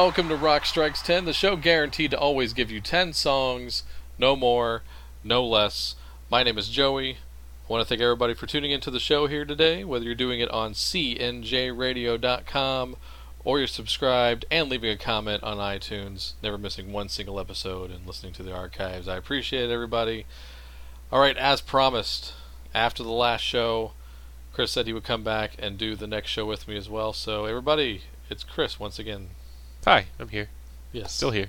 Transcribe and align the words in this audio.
welcome 0.00 0.30
to 0.30 0.34
Rock 0.34 0.64
Strikes 0.64 1.02
10, 1.02 1.26
the 1.26 1.34
show 1.34 1.56
guaranteed 1.56 2.12
to 2.12 2.18
always 2.18 2.54
give 2.54 2.70
you 2.70 2.80
10 2.80 3.12
songs, 3.12 3.82
no 4.16 4.34
more, 4.34 4.82
no 5.22 5.44
less. 5.44 5.94
My 6.30 6.42
name 6.42 6.56
is 6.56 6.70
Joey. 6.70 7.18
I 7.18 7.68
want 7.68 7.82
to 7.82 7.86
thank 7.86 8.00
everybody 8.00 8.32
for 8.32 8.46
tuning 8.46 8.70
into 8.70 8.90
the 8.90 8.98
show 8.98 9.26
here 9.26 9.44
today, 9.44 9.84
whether 9.84 10.06
you're 10.06 10.14
doing 10.14 10.40
it 10.40 10.50
on 10.52 10.72
cnjradio.com 10.72 12.96
or 13.44 13.58
you're 13.58 13.68
subscribed 13.68 14.46
and 14.50 14.70
leaving 14.70 14.90
a 14.90 14.96
comment 14.96 15.42
on 15.42 15.58
iTunes, 15.58 16.32
never 16.42 16.56
missing 16.56 16.94
one 16.94 17.10
single 17.10 17.38
episode 17.38 17.90
and 17.90 18.06
listening 18.06 18.32
to 18.32 18.42
the 18.42 18.54
archives. 18.54 19.06
I 19.06 19.18
appreciate 19.18 19.70
everybody. 19.70 20.24
All 21.12 21.20
right, 21.20 21.36
as 21.36 21.60
promised, 21.60 22.32
after 22.74 23.02
the 23.02 23.10
last 23.10 23.42
show, 23.42 23.92
Chris 24.54 24.70
said 24.70 24.86
he 24.86 24.94
would 24.94 25.04
come 25.04 25.24
back 25.24 25.56
and 25.58 25.76
do 25.76 25.94
the 25.94 26.06
next 26.06 26.30
show 26.30 26.46
with 26.46 26.66
me 26.66 26.78
as 26.78 26.88
well. 26.88 27.12
So, 27.12 27.44
everybody, 27.44 28.04
it's 28.30 28.44
Chris 28.44 28.80
once 28.80 28.98
again. 28.98 29.32
Hi, 29.84 30.06
I'm 30.18 30.28
here. 30.28 30.48
Yes. 30.92 31.12
Still 31.12 31.30
here. 31.30 31.46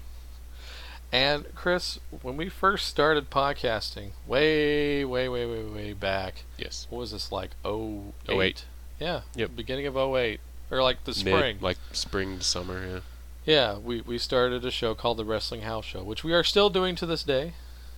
And 1.11 1.53
Chris, 1.55 1.99
when 2.21 2.37
we 2.37 2.47
first 2.47 2.87
started 2.87 3.29
podcasting, 3.29 4.11
way, 4.25 5.03
way, 5.03 5.27
way, 5.27 5.45
way, 5.45 5.63
way 5.63 5.93
back, 5.93 6.43
Yes. 6.57 6.87
what 6.89 6.99
was 6.99 7.11
this 7.11 7.31
like? 7.31 7.51
Oh, 7.65 8.13
08. 8.29 8.65
Yeah. 8.99 9.21
Yep. 9.35 9.55
Beginning 9.55 9.87
of 9.87 9.97
08. 9.97 10.39
Or 10.69 10.81
like 10.81 11.03
the 11.03 11.13
spring. 11.13 11.55
Mid, 11.55 11.61
like 11.61 11.77
spring 11.91 12.37
to 12.37 12.43
summer, 12.43 12.85
yeah. 12.87 12.99
Yeah, 13.43 13.77
we, 13.77 13.99
we 14.01 14.17
started 14.17 14.63
a 14.63 14.71
show 14.71 14.93
called 14.95 15.17
the 15.17 15.25
Wrestling 15.25 15.61
House 15.63 15.83
Show, 15.83 16.03
which 16.03 16.23
we 16.23 16.31
are 16.31 16.43
still 16.43 16.69
doing 16.69 16.95
to 16.95 17.05
this 17.05 17.23
day, 17.23 17.53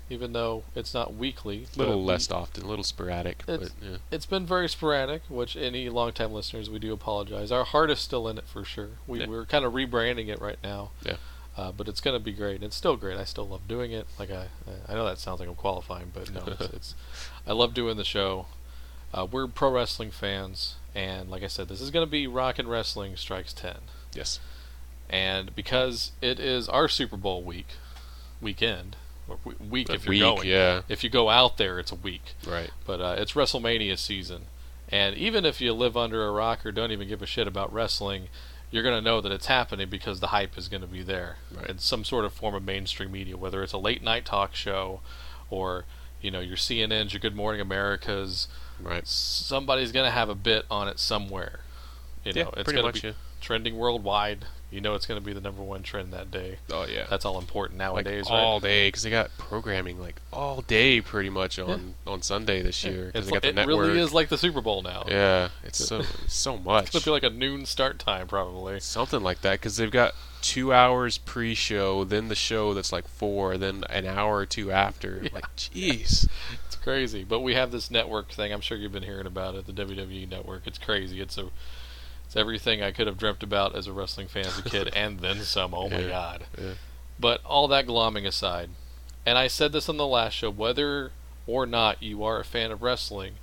even 0.09 0.33
though 0.33 0.63
it's 0.75 0.93
not 0.93 1.13
weekly. 1.15 1.65
A 1.75 1.79
little 1.79 1.93
but 1.95 1.99
we- 1.99 2.03
less 2.05 2.29
often, 2.31 2.63
a 2.63 2.67
little 2.67 2.83
sporadic, 2.83 3.43
It's- 3.47 3.69
but 3.79 3.87
yeah. 3.87 3.97
It's 4.11 4.25
been 4.25 4.45
very 4.45 4.67
sporadic, 4.69 5.23
which 5.29 5.55
any 5.55 5.89
longtime 5.89 6.31
listeners, 6.33 6.69
we 6.69 6.79
do 6.79 6.93
apologize. 6.93 7.51
Our 7.51 7.63
heart 7.63 7.89
is 7.89 7.99
still 7.99 8.27
in 8.27 8.37
it 8.37 8.45
for 8.47 8.63
sure. 8.63 8.89
We, 9.07 9.21
Yeah. 9.21 9.27
We're 9.27 9.45
kind 9.45 9.65
of 9.65 9.73
rebranding 9.73 10.27
it 10.27 10.39
right 10.41 10.59
now. 10.63 10.91
Yeah. 11.05 11.15
Uh, 11.55 11.71
but 11.71 11.87
it's 11.87 12.01
going 12.01 12.15
to 12.19 12.23
be 12.23 12.31
great. 12.33 12.63
It's 12.63 12.75
still 12.75 12.95
great. 12.95 13.17
I 13.17 13.25
still 13.25 13.47
love 13.47 13.67
doing 13.67 13.91
it. 13.91 14.07
Like 14.17 14.31
I, 14.31 14.47
I 14.87 14.93
know 14.95 15.05
that 15.05 15.19
sounds 15.19 15.39
like 15.39 15.47
I'm 15.47 15.53
qualifying, 15.55 16.11
but 16.13 16.31
no, 16.33 16.43
it's, 16.47 16.61
it's 16.73 16.95
I 17.45 17.51
love 17.53 17.73
doing 17.75 17.95
the 17.97 18.03
show. 18.03 18.47
Uh, 19.13 19.27
we're 19.31 19.45
pro 19.47 19.69
wrestling 19.69 20.09
fans, 20.09 20.75
and 20.95 21.29
like 21.29 21.43
I 21.43 21.47
said, 21.47 21.67
this 21.67 21.79
is 21.79 21.91
going 21.91 22.03
to 22.05 22.09
be 22.09 22.25
Rock 22.25 22.57
and 22.57 22.67
Wrestling 22.67 23.15
Strikes 23.15 23.53
Ten. 23.53 23.77
Yes. 24.15 24.39
And 25.09 25.55
because 25.55 26.11
it 26.21 26.39
is 26.39 26.67
our 26.67 26.88
Super 26.88 27.17
Bowl 27.17 27.43
week, 27.43 27.67
weekend, 28.41 28.95
week 29.69 29.89
A 29.89 29.93
if 29.93 30.05
you're 30.05 30.09
week, 30.11 30.21
going. 30.21 30.47
yeah. 30.47 30.81
If 30.89 31.03
you 31.03 31.09
go 31.09 31.29
out 31.29 31.57
there, 31.57 31.79
it's 31.79 31.91
a 31.91 31.95
week. 31.95 32.35
Right. 32.47 32.71
But 32.85 33.02
uh, 33.02 33.16
it's 33.17 33.33
WrestleMania 33.33 33.97
season, 33.97 34.43
and 34.89 35.16
even 35.16 35.45
if 35.45 35.61
you 35.61 35.73
live 35.73 35.95
under 35.97 36.25
a 36.27 36.31
rock 36.31 36.66
or 36.66 36.71
don't 36.71 36.91
even 36.91 37.07
give 37.07 37.21
a 37.21 37.25
shit 37.25 37.47
about 37.47 37.73
wrestling, 37.73 38.27
you're 38.71 38.83
gonna 38.83 39.01
know 39.01 39.21
that 39.21 39.31
it's 39.31 39.45
happening 39.47 39.89
because 39.89 40.19
the 40.19 40.27
hype 40.27 40.57
is 40.57 40.67
gonna 40.67 40.88
be 40.88 41.01
there 41.03 41.38
Right. 41.55 41.69
in 41.69 41.77
some 41.79 42.03
sort 42.03 42.25
of 42.25 42.33
form 42.33 42.55
of 42.55 42.63
mainstream 42.63 43.11
media, 43.11 43.38
whether 43.38 43.61
it's 43.63 43.73
a 43.73 43.77
late 43.77 44.01
night 44.03 44.25
talk 44.25 44.55
show, 44.55 45.01
or 45.49 45.85
you 46.21 46.31
know 46.31 46.39
your 46.39 46.57
CNNs, 46.57 47.13
your 47.13 47.19
Good 47.19 47.35
Morning 47.35 47.61
Americas. 47.61 48.47
Right. 48.79 49.05
Somebody's 49.07 49.91
gonna 49.91 50.11
have 50.11 50.29
a 50.29 50.35
bit 50.35 50.66
on 50.71 50.88
it 50.88 50.99
somewhere. 50.99 51.59
You 52.25 52.31
yeah, 52.35 52.44
know, 52.44 52.49
it's 52.57 52.63
pretty 52.63 52.77
gonna 52.77 52.88
much, 52.88 53.01
be 53.01 53.07
yeah. 53.09 53.13
trending 53.41 53.77
worldwide. 53.77 54.45
You 54.73 54.81
know, 54.81 54.95
it's 54.95 55.05
gonna 55.05 55.21
be 55.21 55.33
the 55.33 55.41
number 55.41 55.61
one 55.61 55.83
trend 55.83 56.13
that 56.13 56.31
day. 56.31 56.57
Oh, 56.71 56.85
yeah. 56.85 57.05
That's 57.09 57.25
all 57.25 57.38
important 57.38 57.78
like 57.79 57.88
nowadays, 58.06 58.25
all 58.28 58.56
right? 58.56 58.61
day, 58.63 58.88
because 58.88 59.03
they 59.03 59.09
got 59.09 59.29
programming 59.38 60.00
like 60.00 60.16
all 60.31 60.61
day 60.61 61.00
pretty 61.00 61.29
much 61.29 61.59
on, 61.59 61.94
on 62.07 62.22
Sunday 62.23 62.61
this 62.63 62.84
year. 62.84 63.11
It's 63.13 63.28
they 63.28 63.31
got 63.31 63.35
like- 63.35 63.41
the 63.44 63.50
it 63.50 63.56
network. 63.56 63.79
really 63.88 64.00
is 64.00 64.13
like 64.13 64.29
the 64.29 64.38
Super 64.38 64.61
Bowl 64.61 64.81
now. 64.81 65.03
Yeah, 65.07 65.50
it's 65.63 65.78
so 65.85 66.01
so 66.28 66.57
much. 66.57 66.85
It's 66.95 67.06
gonna 67.06 67.06
be 67.06 67.11
like 67.11 67.31
a 67.31 67.35
noon 67.35 67.66
start 67.66 68.00
time 68.00 68.28
probably. 68.28 68.79
Something 68.79 69.22
like 69.22 69.41
that, 69.41 69.53
because 69.59 69.78
they've 69.78 69.91
got 69.91 70.13
two 70.41 70.73
hours 70.73 71.17
pre-show, 71.19 72.03
then 72.03 72.28
the 72.28 72.35
show 72.35 72.73
that's 72.73 72.91
like 72.91 73.07
four, 73.07 73.57
then 73.57 73.84
an 73.90 74.05
hour 74.05 74.38
or 74.38 74.45
two 74.45 74.72
after. 74.72 75.23
Like, 75.34 75.55
jeez. 75.55 76.28
It's 76.66 76.75
crazy, 76.75 77.23
but 77.23 77.40
we 77.40 77.53
have 77.55 77.72
this 77.72 77.90
network 77.90 78.31
thing. 78.31 78.51
I'm 78.51 78.61
sure 78.61 78.78
you've 78.78 78.91
been 78.91 79.03
hearing 79.03 79.25
about 79.25 79.55
it, 79.55 79.66
the 79.66 79.73
WWE 79.73 80.29
network. 80.29 80.67
It's 80.67 80.78
crazy. 80.78 81.22
It's 81.22 81.38
a, 81.38 81.45
it's 82.33 82.39
everything 82.39 82.81
I 82.81 82.91
could 82.91 83.05
have 83.05 83.17
dreamt 83.19 83.44
about 83.44 83.75
as 83.75 83.85
a 83.85 83.94
wrestling 83.94 84.27
fan 84.27 84.47
as 84.47 84.57
a 84.57 84.63
kid, 84.63 84.91
and 84.95 85.19
then 85.19 85.41
some. 85.41 85.71
Oh 85.73 85.88
my 85.88 85.99
Yeah. 85.99 86.09
god! 86.09 86.45
Yeah. 86.59 86.73
But 87.19 87.41
all 87.45 87.67
that 87.67 87.85
glomming 87.85 88.25
aside, 88.25 88.71
and 89.23 89.38
I 89.38 89.47
said 89.47 89.71
this 89.71 89.88
on 89.88 89.97
the 89.97 90.07
last 90.07 90.33
show, 90.33 90.49
whether 90.49 91.11
or 91.45 91.67
not 91.67 92.01
you 92.01 92.23
are 92.23 92.39
a 92.39 92.43
fan 92.43 92.72
of 92.72 92.81
wrestling, 92.81 93.33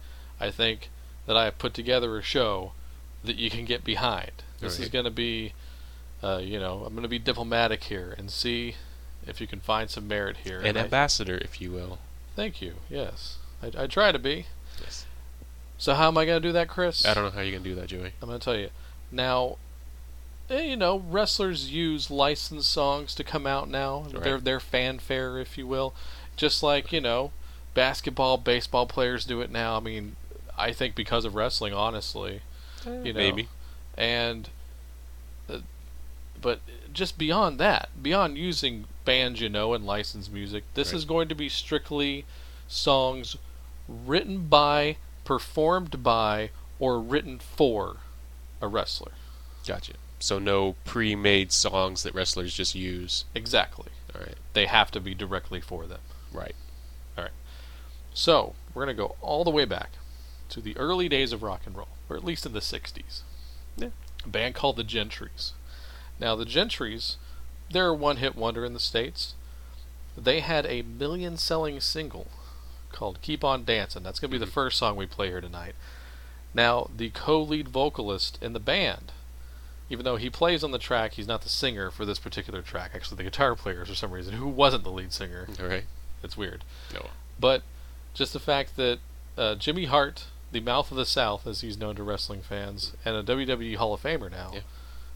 I 0.41 0.51
think 0.51 0.91
that 1.27 1.37
I 1.37 1.45
have 1.45 1.59
put 1.59 1.73
together 1.73 2.19
a 2.19 2.23
show 2.23 2.73
that 3.23 3.37
you 3.37 3.49
can 3.49 3.65
get 3.65 3.85
behind. 3.85 4.33
This 4.59 4.81
is 4.81 4.89
going 4.89 5.05
to 5.05 5.11
be, 5.11 5.53
uh, 6.23 6.41
you 6.43 6.59
know, 6.59 6.83
I'm 6.85 6.93
going 6.95 7.03
to 7.05 7.09
be 7.09 7.19
diplomatic 7.21 7.85
here 7.85 8.15
and 8.19 8.29
see 8.31 8.75
if 9.27 9.41
you 9.41 9.47
can 9.47 9.61
find 9.61 9.89
some 9.89 10.09
merit 10.09 10.39
here. 10.39 10.59
An 10.61 10.67
And 10.67 10.79
I- 10.79 10.83
ambassador, 10.83 11.39
if 11.39 11.61
you 11.61 11.71
will. 11.71 11.99
Thank 12.35 12.61
you. 12.61 12.75
Yes, 12.91 13.37
I, 13.63 13.85
I 13.85 13.87
try 13.87 14.11
to 14.13 14.19
be. 14.19 14.47
Yes. 14.83 15.07
So 15.81 15.95
how 15.95 16.09
am 16.09 16.19
I 16.19 16.27
going 16.27 16.41
to 16.43 16.47
do 16.49 16.53
that, 16.53 16.69
Chris? 16.69 17.07
I 17.07 17.15
don't 17.15 17.25
know 17.25 17.31
how 17.31 17.41
you 17.41 17.55
can 17.55 17.63
do 17.63 17.75
that, 17.75 17.87
Joey. 17.89 18.13
I'm 18.21 18.29
going 18.29 18.39
to 18.39 18.45
tell 18.45 18.55
you. 18.57 18.69
Now, 19.11 19.57
eh, 20.51 20.61
you 20.61 20.77
know, 20.77 20.99
wrestlers 21.09 21.73
use 21.73 22.11
licensed 22.11 22.71
songs 22.71 23.15
to 23.15 23.25
come 23.25 23.47
out 23.47 23.69
now. 23.71 24.05
Right. 24.13 24.23
Their 24.23 24.39
their 24.41 24.61
fanfare, 24.61 25.39
if 25.39 25.57
you 25.57 25.67
will, 25.67 25.95
just 26.37 26.63
like 26.63 26.93
you 26.93 27.01
know, 27.01 27.33
basketball, 27.73 28.37
baseball 28.37 28.87
players 28.87 29.25
do 29.25 29.41
it 29.41 29.51
now. 29.51 29.79
I 29.79 29.81
mean, 29.81 30.17
I 30.57 30.73
think 30.73 30.95
because 30.95 31.25
of 31.25 31.35
wrestling, 31.35 31.73
honestly, 31.73 32.43
you 32.85 33.15
know, 33.15 33.19
Maybe. 33.19 33.49
and 33.97 34.51
uh, 35.49 35.61
but 36.43 36.61
just 36.93 37.17
beyond 37.17 37.59
that, 37.59 37.89
beyond 38.03 38.37
using 38.37 38.85
bands 39.07 39.41
you 39.41 39.49
know 39.49 39.73
and 39.73 39.87
licensed 39.87 40.31
music, 40.31 40.65
this 40.75 40.89
Right. 40.93 40.99
is 40.99 41.05
going 41.07 41.29
to 41.29 41.35
be 41.35 41.49
strictly 41.49 42.27
songs 42.69 43.37
written 43.89 44.47
by, 44.47 44.99
performed 45.31 46.03
by, 46.03 46.51
or 46.81 46.99
written 46.99 47.39
for 47.39 47.99
a 48.61 48.67
wrestler. 48.67 49.13
Gotcha. 49.65 49.93
So 50.19 50.41
no 50.41 50.75
pre-made 50.85 51.53
songs 51.53 52.03
that 52.03 52.17
wrestlers 52.17 52.53
just 52.53 52.75
use. 52.75 53.27
Exactly. 53.33 53.91
All 54.13 54.23
right. 54.23 54.35
They 54.55 54.67
have 54.67 54.91
to 54.91 54.99
be 54.99 55.15
directly 55.15 55.61
for 55.61 55.87
them. 55.87 56.01
Right. 56.33 56.57
All 57.17 57.23
right. 57.23 57.33
So, 58.13 58.57
we're 58.75 58.85
going 58.87 58.97
to 58.97 59.01
go 59.01 59.15
all 59.21 59.45
the 59.45 59.53
way 59.53 59.65
back 59.65 59.91
to 60.49 60.61
the 60.61 60.77
early 60.77 61.09
days 61.09 61.33
of 61.33 61.45
rock 61.45 61.61
and 61.65 61.77
roll, 61.77 61.87
or 62.09 62.17
at 62.17 62.25
least 62.25 62.45
in 62.45 62.53
the 62.53 62.59
60s. 62.59 63.21
Yeah. 63.77 63.91
A 64.25 64.29
band 64.29 64.57
called 64.57 64.79
the 64.79 64.83
Gentrys. 64.83 65.53
Now, 66.19 66.35
the 66.35 66.45
Gentrys, 66.45 67.19
they're 67.71 67.91
a 67.91 67.95
one 67.95 68.17
hit 68.17 68.35
wonder 68.35 68.65
in 68.65 68.75
the 68.75 68.81
States. 68.81 69.35
They 70.19 70.41
had 70.41 70.67
a 70.67 70.83
million 70.83 71.37
selling 71.37 71.79
single 71.79 72.27
called 72.93 73.21
Keep 73.23 73.45
On 73.45 73.65
Dancing. 73.65 74.03
That's 74.03 74.19
going 74.21 74.31
to 74.31 74.39
be 74.39 74.45
the 74.45 74.51
Mhm. 74.51 74.55
first 74.55 74.79
song 74.79 74.97
we 74.97 75.07
play 75.07 75.29
here 75.29 75.41
tonight. 75.41 75.75
Now, 76.55 76.91
the 76.95 77.11
co 77.11 77.41
lead 77.43 77.69
vocalist 77.69 78.39
in 78.43 78.53
the 78.53 78.61
band, 78.61 79.13
even 79.89 80.05
though 80.05 80.17
he 80.17 80.31
plays 80.31 80.63
on 80.65 80.71
the 80.73 80.79
track, 80.79 81.13
he's 81.15 81.27
not 81.29 81.43
the 81.43 81.49
singer 81.49 81.91
for 81.91 82.05
this 82.05 82.19
particular 82.19 82.63
track. 82.63 82.91
Actually, 82.95 83.19
the 83.19 83.23
guitar 83.25 83.55
player, 83.55 83.85
for 83.85 83.95
some 83.95 84.11
reason, 84.11 84.35
who 84.35 84.49
wasn't 84.49 84.85
the 84.85 84.91
lead 84.91 85.13
singer. 85.13 85.47
All 85.61 85.67
right. 85.67 85.85
It's 86.23 86.37
weird. 86.37 86.65
No. 86.93 87.11
But 87.39 87.63
just 88.15 88.33
the 88.33 88.41
fact 88.41 88.77
that 88.77 88.99
uh, 89.39 89.55
Jimmy 89.55 89.87
Hart, 89.87 90.25
the 90.53 90.61
mouth 90.61 90.91
of 90.91 90.97
the 90.97 91.07
South, 91.07 91.47
as 91.47 91.61
he's 91.63 91.79
known 91.79 91.95
to 91.97 92.03
wrestling 92.03 92.43
fans, 92.43 92.93
and 93.05 93.17
a 93.17 93.23
WWE 93.23 93.77
Hall 93.77 93.95
of 93.95 94.03
Famer 94.03 94.31
now, 94.31 94.51
Yeah. 94.53 94.61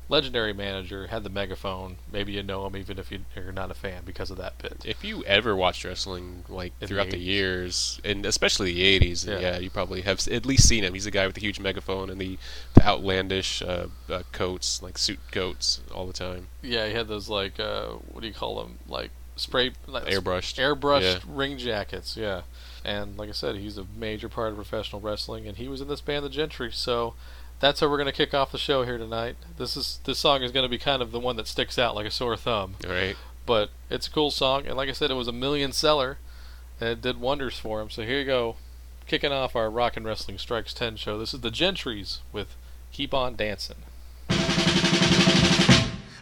Legendary 0.09 0.53
manager, 0.53 1.07
had 1.07 1.25
the 1.25 1.31
megaphone. 1.31 1.97
Maybe 2.13 2.33
you 2.33 2.43
know 2.43 2.67
him 2.67 2.77
even 2.77 2.99
if 2.99 3.11
you- 3.11 3.25
you're 3.35 3.53
not 3.53 3.71
a 3.71 3.75
fan 3.75 4.03
because 4.05 4.31
of 4.31 4.37
that 4.39 4.59
bit. 4.59 4.83
If 4.85 5.03
you 5.05 5.25
ever 5.25 5.57
watched 5.57 5.85
wrestling 5.85 6.45
like 6.49 6.73
In 6.81 6.89
throughout 6.89 7.11
the, 7.11 7.17
80s. 7.17 7.25
years, 7.25 8.01
and 8.05 8.27
especially 8.27 8.73
the 8.75 8.83
'80s, 8.83 9.25
Yeah. 9.27 9.39
yeah. 9.39 9.59
you 9.59 9.71
probably 9.71 10.03
have 10.03 10.27
at 10.29 10.45
least 10.45 10.69
seen 10.69 10.85
him. 10.85 10.93
He's 10.95 11.05
the 11.05 11.11
guy 11.11 11.27
with 11.27 11.35
the 11.37 11.41
huge 11.41 11.59
megaphone 11.59 12.11
and 12.11 12.21
the, 12.21 12.39
the 12.75 12.85
outlandish 12.85 13.63
uh, 13.63 13.87
uh, 14.11 14.23
coats, 14.33 14.83
like 14.83 14.99
suit 14.99 15.21
coats, 15.33 15.81
all 15.95 16.07
the 16.07 16.13
time. 16.13 16.49
Yeah, 16.63 16.87
he 16.87 16.93
had 16.95 17.09
those 17.09 17.29
like 17.29 17.59
uh, 17.59 17.87
what 18.13 18.21
do 18.21 18.27
you 18.27 18.35
call 18.35 18.63
them? 18.63 18.79
Like 18.87 19.11
spray, 19.37 19.73
like 19.87 20.05
Airbrushed. 20.05 20.59
airbrushed 20.59 21.03
Yeah. 21.03 21.19
ring 21.27 21.59
jackets. 21.59 22.17
Yeah, 22.17 22.43
and 22.85 23.17
like 23.17 23.29
I 23.31 23.33
said, 23.33 23.57
he's 23.57 23.79
a 23.79 23.87
major 23.97 24.29
part 24.29 24.51
of 24.51 24.57
professional 24.57 25.01
wrestling, 25.01 25.49
and 25.49 25.57
he 25.57 25.67
was 25.67 25.81
in 25.81 25.89
this 25.89 26.01
band, 26.01 26.25
the 26.25 26.29
Gentry. 26.29 26.71
So 26.73 27.15
that's 27.61 27.81
how 27.81 27.89
we're 27.89 27.97
going 27.97 28.07
to 28.07 28.13
kick 28.13 28.35
off 28.35 28.53
the 28.53 28.59
show 28.59 28.83
here 28.85 28.99
tonight. 28.99 29.37
This 29.57 29.77
is 29.77 30.01
this 30.05 30.19
song 30.19 30.43
is 30.43 30.53
going 30.53 30.65
to 30.65 30.69
be 30.69 30.79
kind 30.79 31.01
of 31.03 31.13
the 31.13 31.21
one 31.21 31.37
that 31.37 31.47
sticks 31.47 31.79
out 31.79 31.95
like 31.95 32.07
a 32.07 32.11
sore 32.11 32.37
thumb. 32.37 32.75
Right. 32.87 33.17
but 33.47 33.71
it's 33.91 34.07
a 34.07 34.11
cool 34.11 34.31
song 34.31 34.67
and 34.67 34.75
like 34.77 34.89
i 34.89 34.93
said 34.93 35.11
it 35.11 35.15
was 35.15 35.29
a 35.29 35.33
million 35.33 35.71
seller 35.73 36.17
and 36.81 36.89
it 36.89 37.03
did 37.03 37.21
wonders 37.21 37.59
for 37.59 37.81
him 37.83 37.91
so 37.91 38.03
here 38.03 38.19
you 38.21 38.25
go 38.25 38.57
kicking 39.07 39.33
off 39.33 39.55
our 39.55 39.69
rock 39.71 39.97
and 39.99 40.07
wrestling 40.07 40.39
strikes 40.39 40.73
10 40.73 40.97
show 40.97 41.19
this 41.19 41.35
is 41.35 41.41
the 41.43 41.51
gentrys 41.51 42.21
with 42.33 42.57
keep 42.91 43.13
on 43.13 43.37
dancing 43.37 43.77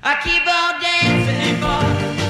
I 0.05 0.19
keep 0.25 0.47
on 0.49 0.81
dancing 0.83 2.17
for 2.17 2.22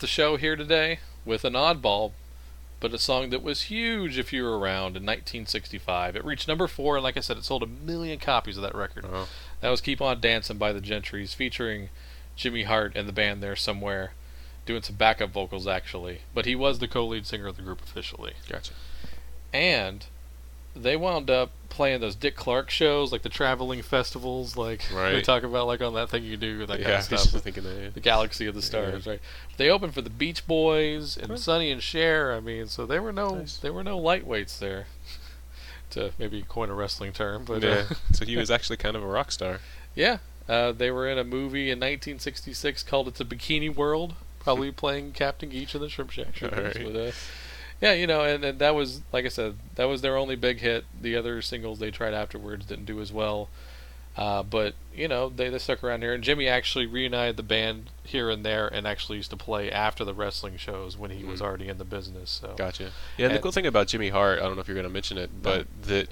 the 0.00 0.06
show 0.06 0.36
here 0.36 0.56
today 0.56 0.98
with 1.24 1.44
an 1.44 1.52
oddball, 1.52 2.12
but 2.80 2.94
a 2.94 2.98
song 2.98 3.30
that 3.30 3.42
was 3.42 3.64
huge 3.64 4.18
if 4.18 4.32
you 4.32 4.42
were 4.42 4.58
around 4.58 4.96
in 4.96 5.04
1965. 5.04 6.16
It 6.16 6.24
reached 6.24 6.48
number 6.48 6.66
four, 6.66 6.96
and 6.96 7.04
like 7.04 7.16
I 7.16 7.20
said, 7.20 7.36
it 7.36 7.44
sold 7.44 7.62
a 7.62 7.66
million 7.66 8.18
copies 8.18 8.56
of 8.56 8.62
that 8.62 8.74
record. 8.74 9.04
Oh. 9.10 9.28
That 9.60 9.70
was 9.70 9.80
"Keep 9.80 10.00
On 10.00 10.20
Dancing" 10.20 10.58
by 10.58 10.72
the 10.72 10.80
Gentrys, 10.80 11.34
featuring 11.34 11.90
Jimmy 12.34 12.64
Hart 12.64 12.96
and 12.96 13.06
the 13.06 13.12
band 13.12 13.42
there 13.42 13.56
somewhere, 13.56 14.12
doing 14.64 14.82
some 14.82 14.96
backup 14.96 15.30
vocals 15.30 15.66
actually. 15.66 16.22
But 16.34 16.46
he 16.46 16.54
was 16.54 16.78
the 16.78 16.88
co-lead 16.88 17.26
singer 17.26 17.46
of 17.46 17.56
the 17.56 17.62
group 17.62 17.82
officially. 17.82 18.32
Gotcha. 18.48 18.72
And 19.52 20.06
they 20.76 20.96
wound 20.96 21.30
up 21.30 21.50
playing 21.68 22.00
those 22.00 22.14
Dick 22.14 22.36
Clark 22.36 22.68
shows, 22.70 23.12
like 23.12 23.22
the 23.22 23.28
traveling 23.28 23.82
festivals, 23.82 24.56
like 24.56 24.82
they 24.90 24.94
Right. 24.96 25.24
talk 25.24 25.42
about, 25.42 25.66
like 25.66 25.80
on 25.80 25.94
that 25.94 26.10
thing 26.10 26.24
you 26.24 26.36
do, 26.36 26.66
that 26.66 26.78
yeah, 26.80 26.84
kind 27.00 27.12
of 27.12 27.20
stuff. 27.20 27.42
that. 27.44 27.56
yeah. 27.56 27.88
The 27.94 28.00
Galaxy 28.00 28.46
of 28.46 28.54
the 28.54 28.62
Stars, 28.62 29.06
right? 29.06 29.20
They 29.56 29.68
opened 29.70 29.94
for 29.94 30.02
the 30.02 30.10
Beach 30.10 30.46
Boys 30.46 31.16
and 31.16 31.28
Huh. 31.30 31.36
Sonny 31.36 31.70
and 31.70 31.82
Cher. 31.82 32.32
I 32.34 32.40
mean, 32.40 32.66
so 32.66 32.86
they 32.86 32.98
were 33.00 33.12
no, 33.12 33.36
Nice. 33.36 33.56
they 33.56 33.70
were 33.70 33.84
no 33.84 33.98
lightweights 34.00 34.58
there. 34.58 34.86
to 35.90 36.12
maybe 36.18 36.44
coin 36.48 36.70
a 36.70 36.74
wrestling 36.74 37.12
term, 37.12 37.44
but 37.44 37.62
yeah. 37.62 37.84
uh, 37.90 37.94
so 38.12 38.24
he 38.24 38.36
was 38.36 38.48
actually 38.50 38.76
kind 38.76 38.94
of 38.96 39.02
a 39.02 39.06
rock 39.06 39.32
star. 39.32 39.58
yeah, 39.94 40.18
uh, 40.48 40.70
they 40.70 40.88
were 40.90 41.08
in 41.08 41.18
a 41.18 41.24
movie 41.24 41.68
in 41.70 41.78
1966 41.80 42.84
called 42.84 43.08
"It's 43.08 43.20
a 43.20 43.24
Bikini 43.24 43.74
World," 43.74 44.14
probably 44.38 44.70
playing 44.70 45.12
Captain 45.12 45.48
Geach 45.48 45.74
of 45.74 45.80
the 45.80 45.88
Shrimp 45.88 46.12
Shack. 46.12 46.34
But, 46.40 46.52
uh, 46.54 47.10
yeah, 47.80 47.92
you 47.92 48.06
know, 48.06 48.22
and, 48.22 48.44
and 48.44 48.58
that 48.58 48.74
was 48.74 49.00
like 49.12 49.24
I 49.24 49.28
said, 49.28 49.56
that 49.76 49.84
was 49.88 50.02
their 50.02 50.16
only 50.16 50.36
big 50.36 50.60
hit. 50.60 50.84
The 51.00 51.16
other 51.16 51.40
singles 51.42 51.78
they 51.78 51.90
tried 51.90 52.14
afterwards 52.14 52.66
didn't 52.66 52.84
do 52.86 53.00
as 53.00 53.12
well. 53.12 53.48
Uh, 54.16 54.42
but 54.42 54.74
you 54.92 55.06
know 55.06 55.28
they, 55.28 55.48
they 55.48 55.58
stuck 55.58 55.82
around 55.84 56.02
here, 56.02 56.12
and 56.12 56.22
Jimmy 56.24 56.48
actually 56.48 56.84
reunited 56.84 57.36
the 57.36 57.42
band 57.44 57.90
here 58.02 58.28
and 58.28 58.44
there, 58.44 58.66
and 58.66 58.86
actually 58.86 59.16
used 59.18 59.30
to 59.30 59.36
play 59.36 59.70
after 59.70 60.04
the 60.04 60.12
wrestling 60.12 60.56
shows 60.56 60.96
when 60.98 61.12
he 61.12 61.24
was 61.24 61.40
Mhm. 61.40 61.44
already 61.44 61.68
in 61.68 61.78
the 61.78 61.84
business. 61.84 62.28
So 62.30 62.54
Gotcha. 62.56 62.90
Yeah, 63.16 63.26
and 63.26 63.34
the 63.36 63.38
cool 63.38 63.52
thing 63.52 63.66
about 63.66 63.86
Jimmy 63.86 64.08
Hart, 64.08 64.40
I 64.40 64.42
don't 64.42 64.56
know 64.56 64.60
if 64.60 64.68
you're 64.68 64.74
going 64.74 64.86
to 64.86 64.92
mention 64.92 65.16
it, 65.16 65.30
but 65.42 65.66
that 65.84 66.08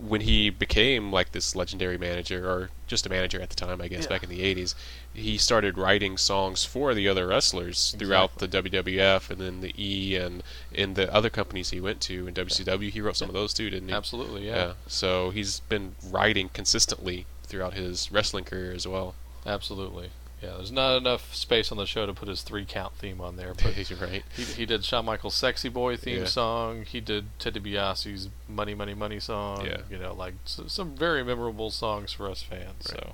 when 0.00 0.20
he 0.20 0.48
became 0.48 1.10
like 1.12 1.32
this 1.32 1.56
legendary 1.56 1.98
manager, 1.98 2.48
or 2.48 2.70
just 2.86 3.04
a 3.04 3.08
manager 3.08 3.40
at 3.40 3.50
the 3.50 3.56
time, 3.56 3.80
I 3.80 3.88
guess, 3.88 4.04
Yeah. 4.04 4.08
back 4.10 4.22
in 4.22 4.28
the 4.30 4.40
80s, 4.42 4.74
he 5.12 5.36
started 5.38 5.76
writing 5.76 6.16
songs 6.16 6.64
for 6.64 6.94
the 6.94 7.08
other 7.08 7.26
wrestlers 7.26 7.94
throughout 7.98 8.38
the 8.38 8.46
WWF 8.46 9.28
and 9.30 9.40
then 9.40 9.60
the 9.60 9.74
E 9.76 10.14
and 10.16 10.42
in 10.72 10.94
the 10.94 11.12
other 11.12 11.30
companies 11.30 11.70
he 11.70 11.80
went 11.80 12.00
to. 12.02 12.28
In 12.28 12.34
WCW, 12.34 12.90
he 12.90 13.00
wrote 13.00 13.16
some 13.16 13.28
of 13.28 13.34
those 13.34 13.52
too, 13.52 13.70
didn't 13.70 13.88
he? 13.88 13.94
absolutely, 13.94 14.46
yeah, 14.46 14.74
So 14.86 15.30
he's 15.30 15.60
been 15.60 15.96
writing 16.04 16.48
consistently 16.50 17.26
throughout 17.44 17.74
his 17.74 18.12
wrestling 18.12 18.44
career 18.44 18.72
as 18.72 18.86
well. 18.86 19.14
absolutely. 19.46 20.10
Yeah, 20.42 20.50
there's 20.56 20.70
not 20.70 20.96
enough 20.96 21.34
space 21.34 21.72
on 21.72 21.78
the 21.78 21.86
show 21.86 22.06
to 22.06 22.14
put 22.14 22.28
his 22.28 22.42
three 22.42 22.64
count 22.64 22.94
theme 22.94 23.20
on 23.20 23.36
there, 23.36 23.54
but 23.54 23.76
right. 24.00 24.22
He, 24.36 24.42
he 24.44 24.66
did 24.66 24.84
Shawn 24.84 25.04
Michaels' 25.04 25.34
"Sexy 25.34 25.68
Boy" 25.68 25.96
theme 25.96 26.18
Yeah. 26.20 26.24
song. 26.26 26.84
He 26.84 27.00
did 27.00 27.26
Teddy 27.40 27.58
DiBiase's 27.58 28.28
"Money, 28.48 28.74
Money, 28.74 28.94
Money" 28.94 29.18
song. 29.18 29.66
Yeah. 29.66 29.78
You 29.90 29.98
know, 29.98 30.14
like 30.14 30.34
s 30.46 30.60
some 30.68 30.94
very 30.94 31.24
memorable 31.24 31.70
songs 31.70 32.12
for 32.12 32.30
us 32.30 32.42
fans. 32.42 32.86
Right. 32.92 33.00
So, 33.00 33.12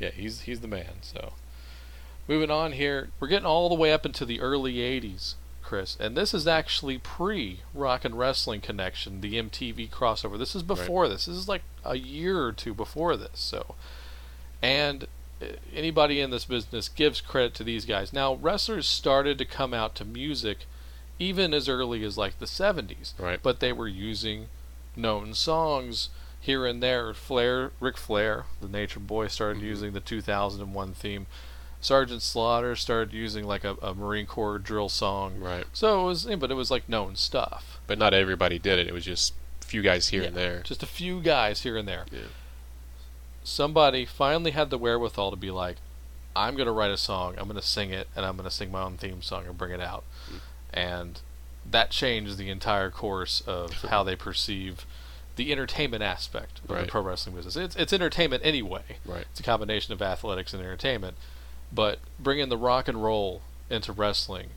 yeah, 0.00 0.10
he's 0.10 0.40
he's 0.42 0.58
the 0.60 0.66
man. 0.68 0.94
So, 1.02 1.34
moving 2.26 2.50
on 2.50 2.72
here, 2.72 3.10
we're 3.20 3.28
getting 3.28 3.46
all 3.46 3.68
the 3.68 3.74
way 3.76 3.92
up 3.92 4.04
into 4.04 4.24
the 4.24 4.40
early 4.40 4.74
'80s, 4.78 5.34
Chris, 5.62 5.96
and 6.00 6.16
this 6.16 6.34
is 6.34 6.48
actually 6.48 6.98
pre 6.98 7.60
Rock 7.72 8.04
and 8.04 8.18
Wrestling 8.18 8.60
Connection, 8.62 9.20
the 9.20 9.34
MTV 9.34 9.90
crossover. 9.90 10.36
This 10.36 10.56
is 10.56 10.64
before 10.64 11.08
this. 11.08 11.26
This 11.26 11.36
is 11.36 11.46
like 11.48 11.62
a 11.84 11.96
year 11.96 12.42
or 12.42 12.52
two 12.52 12.74
before 12.74 13.16
this. 13.16 13.38
So, 13.38 13.76
and 14.60 15.06
anybody 15.74 16.20
in 16.20 16.30
this 16.30 16.44
business 16.44 16.88
gives 16.88 17.20
credit 17.20 17.54
to 17.54 17.64
these 17.64 17.84
guys. 17.84 18.12
Now, 18.12 18.34
wrestlers 18.34 18.88
started 18.88 19.38
to 19.38 19.44
come 19.44 19.72
out 19.74 19.94
to 19.96 20.04
music 20.04 20.66
even 21.18 21.52
as 21.52 21.68
early 21.68 22.04
as 22.04 22.16
like 22.16 22.38
the 22.38 22.46
70s, 22.46 23.14
Right. 23.18 23.40
but 23.42 23.60
they 23.60 23.72
were 23.72 23.88
using 23.88 24.48
known 24.94 25.34
songs 25.34 26.10
here 26.40 26.64
and 26.64 26.80
there. 26.82 27.12
Flair, 27.14 27.72
Ric 27.80 27.96
Flair, 27.96 28.46
the 28.60 28.68
Nature 28.68 29.00
Boy, 29.00 29.26
started 29.26 29.60
Mhm. 29.62 29.66
using 29.66 29.92
the 29.92 30.00
2001 30.00 30.94
theme. 30.94 31.26
Sergeant 31.80 32.22
Slaughter 32.22 32.74
started 32.74 33.12
using 33.12 33.44
like 33.44 33.62
a, 33.64 33.74
a 33.82 33.94
Marine 33.94 34.26
Corps 34.26 34.58
drill 34.58 34.88
song. 34.88 35.38
Right. 35.38 35.64
So 35.72 36.02
it 36.02 36.04
was, 36.04 36.24
but 36.24 36.50
it 36.50 36.54
was 36.54 36.70
like 36.70 36.88
known 36.88 37.14
stuff. 37.16 37.78
But 37.86 37.98
not 37.98 38.14
everybody 38.14 38.58
did 38.58 38.78
it. 38.78 38.86
It 38.88 38.94
was 38.94 39.04
just 39.04 39.34
a 39.62 39.64
few 39.64 39.82
guys 39.82 40.08
here 40.08 40.22
Yeah, 40.22 40.28
and 40.28 40.36
there. 40.36 40.60
Just 40.62 40.82
a 40.82 40.86
few 40.86 41.20
guys 41.20 41.62
here 41.62 41.76
and 41.76 41.86
there. 41.86 42.06
Yeah. 42.10 42.20
Somebody 43.48 44.04
finally 44.04 44.50
had 44.52 44.70
the 44.70 44.78
wherewithal 44.78 45.30
to 45.30 45.36
be 45.36 45.50
like, 45.50 45.76
I'm 46.36 46.54
going 46.54 46.66
to 46.66 46.72
write 46.72 46.90
a 46.90 46.96
song, 46.96 47.34
I'm 47.38 47.44
going 47.48 47.60
to 47.60 47.66
sing 47.66 47.90
it, 47.90 48.06
and 48.14 48.24
I'm 48.24 48.36
going 48.36 48.48
to 48.48 48.54
sing 48.54 48.70
my 48.70 48.82
own 48.82 48.96
theme 48.96 49.22
song 49.22 49.44
and 49.46 49.56
bring 49.58 49.72
it 49.72 49.80
out. 49.80 50.04
And 50.72 51.20
that 51.68 51.90
changed 51.90 52.36
the 52.38 52.50
entire 52.50 52.90
course 52.90 53.40
of 53.46 53.72
how 53.84 54.02
they 54.04 54.14
perceive 54.14 54.86
the 55.36 55.50
entertainment 55.52 56.02
aspect 56.02 56.60
of 56.64 56.70
Right. 56.70 56.84
the 56.86 56.90
pro 56.90 57.00
wrestling 57.02 57.34
business. 57.36 57.56
It's, 57.56 57.76
it's 57.76 57.92
entertainment 57.92 58.42
anyway. 58.44 58.82
Right. 59.04 59.24
It's 59.30 59.40
a 59.40 59.42
combination 59.42 59.92
of 59.92 60.02
athletics 60.02 60.52
and 60.52 60.62
entertainment. 60.62 61.16
But 61.72 61.98
bringing 62.18 62.48
the 62.48 62.56
rock 62.56 62.88
and 62.88 63.02
roll 63.02 63.42
into 63.70 63.92
wrestling, 63.92 64.48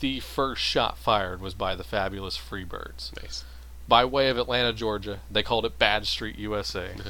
the 0.00 0.20
first 0.20 0.62
shot 0.62 0.98
fired 0.98 1.40
was 1.40 1.54
by 1.54 1.74
the 1.74 1.84
fabulous 1.84 2.36
Freebirds 2.36 3.14
Nice. 3.22 3.44
by 3.88 4.04
way 4.04 4.28
of 4.28 4.36
Atlanta, 4.38 4.72
Georgia. 4.72 5.20
They 5.30 5.42
called 5.42 5.64
it 5.64 5.78
Bad 5.78 6.06
Street 6.06 6.38
USA. 6.38 6.90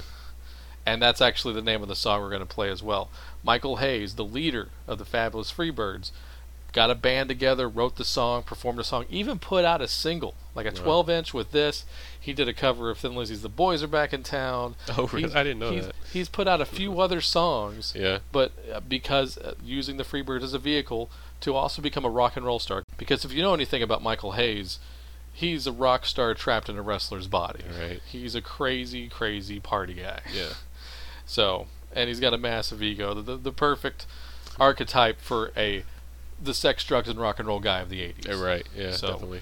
and 0.86 1.00
that's 1.02 1.20
actually 1.20 1.54
the 1.54 1.62
name 1.62 1.82
of 1.82 1.88
the 1.88 1.96
song 1.96 2.20
we're 2.20 2.28
going 2.30 2.40
to 2.40 2.46
play 2.46 2.70
as 2.70 2.82
well. 2.82 3.10
Michael 3.42 3.76
Hayes, 3.76 4.14
the 4.14 4.24
leader 4.24 4.68
of 4.86 4.98
the 4.98 5.04
Fabulous 5.04 5.52
Freebirds, 5.52 6.10
got 6.72 6.90
a 6.90 6.94
band 6.94 7.28
together, 7.28 7.68
wrote 7.68 7.96
the 7.96 8.04
song, 8.04 8.42
performed 8.42 8.78
the 8.80 8.84
song, 8.84 9.04
even 9.08 9.38
put 9.38 9.64
out 9.64 9.80
a 9.80 9.86
single, 9.86 10.34
like 10.56 10.66
a 10.66 10.70
Wow. 10.70 10.82
12 11.04 11.10
inch 11.10 11.32
with 11.34 11.52
this. 11.52 11.84
He 12.18 12.32
did 12.32 12.48
a 12.48 12.52
cover 12.52 12.90
of 12.90 12.98
Thin 12.98 13.14
Lizzy's 13.14 13.42
The 13.42 13.48
Boys 13.48 13.82
Are 13.82 13.86
Back 13.86 14.12
in 14.12 14.22
Town. 14.24 14.74
Oh, 14.98 15.06
really? 15.06 15.20
He's- 15.28 15.34
I 15.36 15.42
didn't 15.44 15.60
know 15.60 15.70
he's, 15.70 15.86
that. 15.86 15.94
He's 16.12 16.28
put 16.28 16.48
out 16.48 16.60
a 16.60 16.64
few 16.66 17.00
other 17.00 17.20
songs 17.20 17.92
Yeah. 17.96 18.18
but 18.32 18.50
uh, 18.72 18.80
because 18.80 19.38
uh, 19.38 19.54
using 19.64 19.98
the 19.98 20.04
Freebirds 20.04 20.42
as 20.42 20.52
a 20.54 20.58
vehicle 20.58 21.10
to 21.42 21.54
also 21.54 21.80
become 21.80 22.04
a 22.04 22.10
rock 22.10 22.36
and 22.36 22.44
roll 22.44 22.58
star. 22.58 22.82
Because 22.98 23.24
if 23.24 23.32
you 23.32 23.40
know 23.42 23.54
anything 23.54 23.82
about 23.82 24.02
Michael 24.02 24.32
Hayes, 24.32 24.80
he's 25.32 25.66
a 25.68 25.72
rock 25.72 26.06
star 26.06 26.34
trapped 26.34 26.68
in 26.68 26.76
a 26.76 26.82
wrestler's 26.82 27.28
body. 27.28 27.62
Right. 27.78 28.00
He's 28.06 28.34
a 28.34 28.40
crazy, 28.42 29.08
crazy 29.08 29.60
party 29.60 29.94
guy. 29.94 30.22
Yeah. 30.34 30.54
So, 31.26 31.66
and 31.94 32.08
he's 32.08 32.20
got 32.20 32.34
a 32.34 32.38
massive 32.38 32.82
ego. 32.82 33.14
The, 33.14 33.22
the, 33.22 33.36
the 33.36 33.52
perfect 33.52 34.06
archetype 34.58 35.20
for 35.20 35.52
a 35.56 35.84
the 36.42 36.54
sex, 36.54 36.84
drugs, 36.84 37.08
and 37.08 37.18
rock 37.18 37.38
and 37.38 37.48
roll 37.48 37.60
guy 37.60 37.80
of 37.80 37.88
the 37.88 38.00
'80s. 38.00 38.26
Yeah, 38.28 38.42
right. 38.42 38.66
Yeah, 38.76 38.92
So- 38.92 39.12
definitely. 39.12 39.40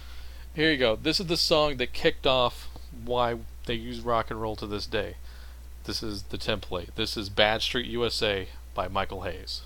Here 0.55 0.71
you 0.71 0.77
go. 0.77 0.97
This 0.97 1.19
is 1.19 1.27
the 1.29 1.39
song 1.39 1.79
that 1.79 1.95
kicked 1.95 2.27
off 2.27 2.69
why 3.07 3.37
they 3.65 3.73
use 3.75 4.01
rock 4.01 4.31
and 4.31 4.39
roll 4.41 4.55
to 4.57 4.67
this 4.67 4.85
day. 4.87 5.15
This 5.85 6.03
is 6.03 6.25
the 6.25 6.37
template. 6.37 6.95
This 6.95 7.17
is 7.17 7.31
Bad 7.31 7.63
Street 7.63 7.87
USA 7.87 8.49
by 8.75 8.87
Michael 8.87 9.23
Hayes. 9.23 9.63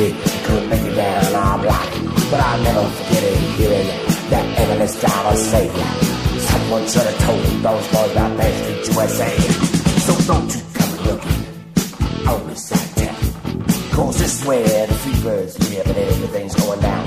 Nasty, 0.00 0.44
couldn't 0.44 0.68
make 0.68 0.82
it 0.82 0.94
down 0.94 1.34
our 1.34 1.58
block. 1.58 1.90
But 2.30 2.40
I'll 2.40 2.62
never 2.62 2.88
forget 2.88 3.22
it, 3.22 3.38
hearing 3.58 3.86
that 4.30 4.58
endless 4.58 5.00
say, 5.50 5.68
Someone 6.38 6.86
should 6.86 7.02
have 7.02 7.18
told 7.20 7.42
me 7.42 7.60
those 7.60 7.86
boys 7.88 8.12
about 8.12 8.36
Bad 8.38 8.54
Street 8.62 8.94
USA. 8.94 9.38
So 10.00 10.32
don't 10.32 10.54
you 10.54 10.62
come 10.74 11.06
looking 11.06 12.28
on 12.28 12.46
the 12.46 12.56
side 12.56 12.96
town. 12.96 13.90
Cause 13.92 14.18
this 14.18 14.40
is 14.40 14.46
where 14.46 14.86
the 14.86 14.94
free 14.94 15.22
birds 15.22 15.70
live 15.70 15.86
and 15.86 15.96
everything's 15.96 16.54
going 16.54 16.80
down. 16.80 17.06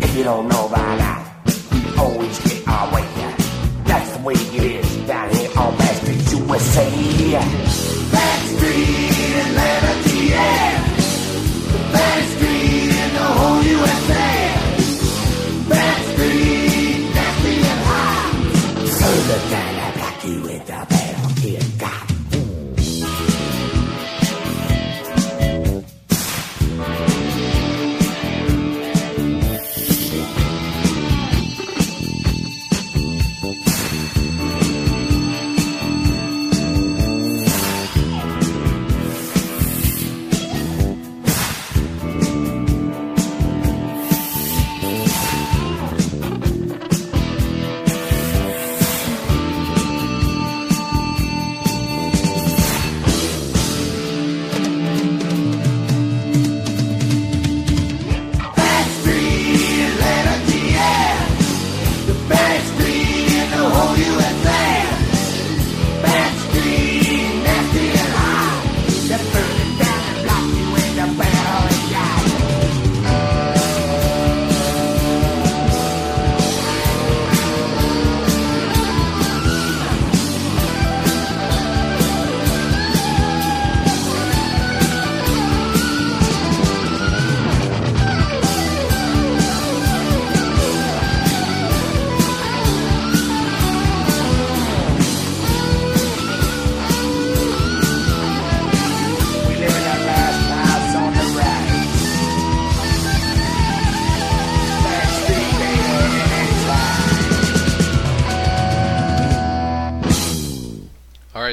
If 0.00 0.16
you 0.16 0.24
don't 0.24 0.48
know 0.48 0.68
by 0.68 0.96
now, 0.96 1.42
we 1.72 1.96
always 1.98 2.38
get 2.40 2.66
our 2.68 2.94
way. 2.94 3.06
That's 3.84 4.16
the 4.16 4.22
way 4.22 4.34
it 4.34 4.64
is 4.64 5.06
down 5.06 5.30
here 5.34 5.50
on 5.56 5.76
Bad 5.76 5.96
Street 5.96 6.32
USA. 6.40 6.90
Bad 8.12 8.56
Street, 8.56 9.36
Atlanta, 9.42 10.08
GA. 10.08 10.79
Whole 13.40 13.62
USA. 13.62 14.29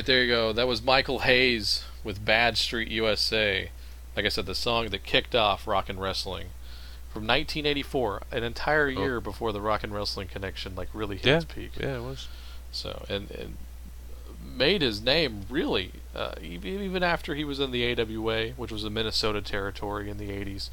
There 0.08 0.24
you 0.24 0.28
go. 0.32 0.54
That 0.54 0.68
was 0.68 0.82
Michael 0.82 1.20
Hayes 1.20 1.84
with 2.04 2.24
Bad 2.26 2.58
Street 2.58 2.90
USA. 2.90 3.70
Like 4.16 4.26
I 4.26 4.30
said, 4.30 4.48
the 4.48 4.56
song 4.56 4.88
that 4.90 5.04
kicked 5.04 5.36
off 5.36 5.68
rock 5.68 5.90
and 5.90 6.02
wrestling 6.02 6.48
from 7.14 7.24
1984, 7.24 8.24
an 8.32 8.44
entire 8.44 8.90
year 8.90 9.22
before 9.22 9.52
the 9.52 9.62
rock 9.62 9.84
and 9.84 9.94
wrestling 9.94 10.28
connection 10.28 10.76
like 10.76 10.90
really 10.94 11.18
hit 11.18 11.26
Yeah, 11.26 11.36
its 11.38 11.46
peak. 11.46 11.72
yeah, 11.80 11.98
it 11.98 12.02
was. 12.02 12.28
So 12.72 13.06
and, 13.10 13.30
and 13.32 13.58
made 14.44 14.82
his 14.82 15.02
name 15.02 15.42
really 15.50 15.92
uh, 16.16 16.34
even 16.42 16.82
even 16.82 17.04
after 17.04 17.36
he 17.36 17.44
was 17.44 17.60
in 17.60 17.72
the 17.72 17.86
AWA, 17.92 18.50
which 18.58 18.72
was 18.72 18.84
a 18.84 18.90
Minnesota 18.90 19.42
territory 19.42 20.10
in 20.10 20.18
the 20.18 20.30
80s, 20.30 20.70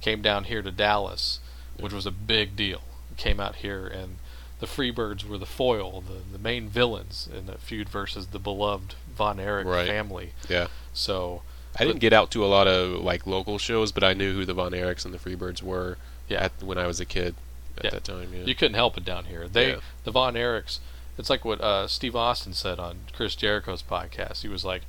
came 0.00 0.22
down 0.22 0.44
here 0.44 0.62
to 0.62 0.70
Dallas, 0.70 1.40
which 1.78 1.92
was 1.92 2.06
a 2.06 2.10
big 2.10 2.56
deal. 2.56 2.82
Came 3.16 3.40
out 3.40 3.56
here 3.56 3.86
and 3.86 4.16
the 4.60 4.66
Freebirds 4.66 5.24
were 5.28 5.38
the 5.38 5.46
foil, 5.46 6.00
the 6.02 6.32
the 6.32 6.38
main 6.38 6.68
villains 6.68 7.28
in 7.34 7.46
the 7.46 7.58
feud 7.58 7.88
versus 7.88 8.28
the 8.28 8.38
beloved 8.38 8.94
Von 9.14 9.38
Erich 9.40 9.66
Right. 9.66 9.86
family. 9.86 10.32
Yeah. 10.48 10.68
So 10.92 11.42
I 11.78 11.84
didn't 11.84 12.00
get 12.00 12.12
out 12.12 12.30
to 12.32 12.44
a 12.44 12.46
lot 12.46 12.66
of 12.66 13.00
like 13.02 13.26
local 13.26 13.58
shows, 13.58 13.92
but 13.92 14.02
I 14.02 14.14
knew 14.14 14.32
who 14.34 14.44
the 14.44 14.54
Von 14.54 14.72
Erichs 14.72 15.04
and 15.04 15.12
the 15.12 15.18
Freebirds 15.18 15.62
were 15.62 15.98
Yeah. 16.28 16.44
at, 16.44 16.62
when 16.62 16.78
I 16.78 16.86
was 16.86 17.00
a 17.00 17.04
kid 17.04 17.34
at 17.78 17.84
Yeah. 17.84 17.90
that 17.90 18.04
time. 18.04 18.32
Yeah. 18.32 18.44
You 18.44 18.54
couldn't 18.54 18.74
help 18.74 18.96
it 18.96 19.04
down 19.04 19.26
here. 19.26 19.46
They, 19.48 19.70
Yeah. 19.72 19.80
the 20.04 20.10
Von 20.10 20.34
Erichs, 20.34 20.78
it's 21.18 21.28
like 21.30 21.44
what 21.44 21.60
uh, 21.60 21.86
Steve 21.88 22.16
Austin 22.16 22.54
said 22.54 22.78
on 22.78 23.00
Chris 23.12 23.34
Jericho's 23.36 23.82
podcast. 23.82 24.40
He 24.42 24.48
was 24.48 24.64
like, 24.64 24.82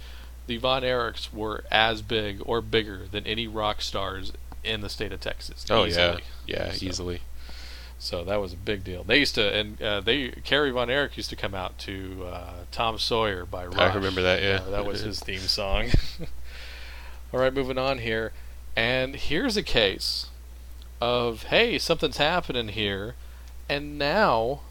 the 0.48 0.56
Von 0.58 0.84
Erichs 0.84 1.34
were 1.34 1.66
as 1.70 2.02
big 2.02 2.42
or 2.46 2.62
bigger 2.62 3.02
than 3.12 3.28
any 3.28 3.48
rock 3.48 3.82
stars 3.82 4.32
in 4.64 4.80
the 4.82 4.90
state 4.90 5.12
of 5.12 5.20
Texas. 5.20 5.66
oh 5.70 5.86
easily. 5.86 6.24
yeah, 6.46 6.68
yeah, 6.68 6.72
So- 6.72 6.86
easily. 6.86 7.22
So 8.00 8.24
that 8.26 8.40
was 8.40 8.54
a 8.54 8.58
big 8.58 8.84
deal. 8.84 9.04
They 9.04 9.18
used 9.20 9.36
to, 9.36 9.54
and 9.54 9.82
uh, 9.82 10.02
they 10.02 10.30
Kerry 10.44 10.72
Von 10.72 10.90
Erich 10.90 11.18
used 11.18 11.30
to 11.32 11.36
come 11.36 11.56
out 11.56 11.78
to 11.80 12.28
uh, 12.32 12.54
Tom 12.72 13.00
Sawyer 13.00 13.46
by 13.46 13.66
Rush. 13.66 13.96
remember 13.96 14.22
that, 14.22 14.42
yeah. 14.42 14.62
Uh, 14.68 14.70
that 14.70 14.86
was 14.86 15.02
his 15.02 15.20
theme 15.20 15.40
song. 15.40 15.90
All 17.34 17.40
right, 17.40 17.54
moving 17.54 17.78
on 17.78 18.00
here, 18.00 18.32
and 18.76 19.16
here's 19.16 19.58
a 19.58 19.64
case 19.64 20.28
of 21.02 21.44
hey, 21.44 21.78
something's 21.78 22.18
happening 22.18 22.70
here, 22.70 23.16
and 23.68 23.98
now 23.98 24.62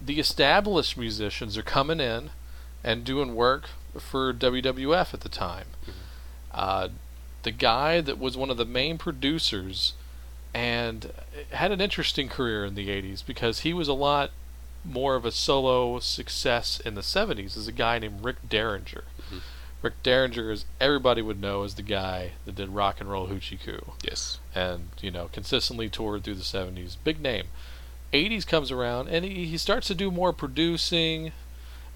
the 0.00 0.18
established 0.18 0.96
musicians 0.96 1.56
are 1.56 1.62
coming 1.62 2.00
in 2.00 2.30
and 2.82 3.04
doing 3.04 3.34
work 3.34 3.70
for 3.98 4.32
WWF 4.32 5.14
at 5.14 5.20
the 5.20 5.28
time. 5.28 5.66
Uh, 6.52 6.88
the 7.42 7.50
guy 7.50 8.00
that 8.00 8.18
was 8.18 8.36
one 8.36 8.50
of 8.50 8.56
the 8.56 8.64
main 8.64 8.98
producers 8.98 9.94
and 10.56 11.12
had 11.50 11.70
an 11.70 11.82
interesting 11.82 12.30
career 12.30 12.64
in 12.64 12.74
the 12.74 12.88
80s 12.88 13.22
because 13.24 13.60
he 13.60 13.74
was 13.74 13.88
a 13.88 13.92
lot 13.92 14.30
more 14.84 15.14
of 15.14 15.26
a 15.26 15.30
solo 15.30 15.98
success 15.98 16.80
in 16.80 16.94
the 16.94 17.02
70s 17.02 17.58
is 17.58 17.68
a 17.68 17.72
guy 17.72 17.98
named 17.98 18.24
Rick 18.24 18.36
Derringer. 18.48 19.04
Rick 19.82 20.02
Derringer 20.02 20.50
is 20.50 20.64
everybody 20.80 21.20
would 21.20 21.38
know 21.38 21.62
as 21.64 21.74
the 21.74 21.82
guy 21.82 22.32
that 22.46 22.54
did 22.54 22.70
rock 22.70 23.00
and 23.00 23.10
roll 23.10 23.28
hoochie 23.28 23.60
coo. 23.62 23.92
Yes. 24.02 24.38
and 24.54 24.88
you 25.02 25.10
know 25.10 25.28
consistently 25.30 25.90
toured 25.90 26.24
through 26.24 26.36
the 26.36 26.42
70s 26.42 26.96
big 27.04 27.20
name. 27.20 27.48
80s 28.14 28.46
comes 28.46 28.70
around 28.70 29.08
and 29.08 29.26
he, 29.26 29.44
he 29.44 29.58
starts 29.58 29.88
to 29.88 29.94
do 29.94 30.10
more 30.10 30.32
producing 30.32 31.32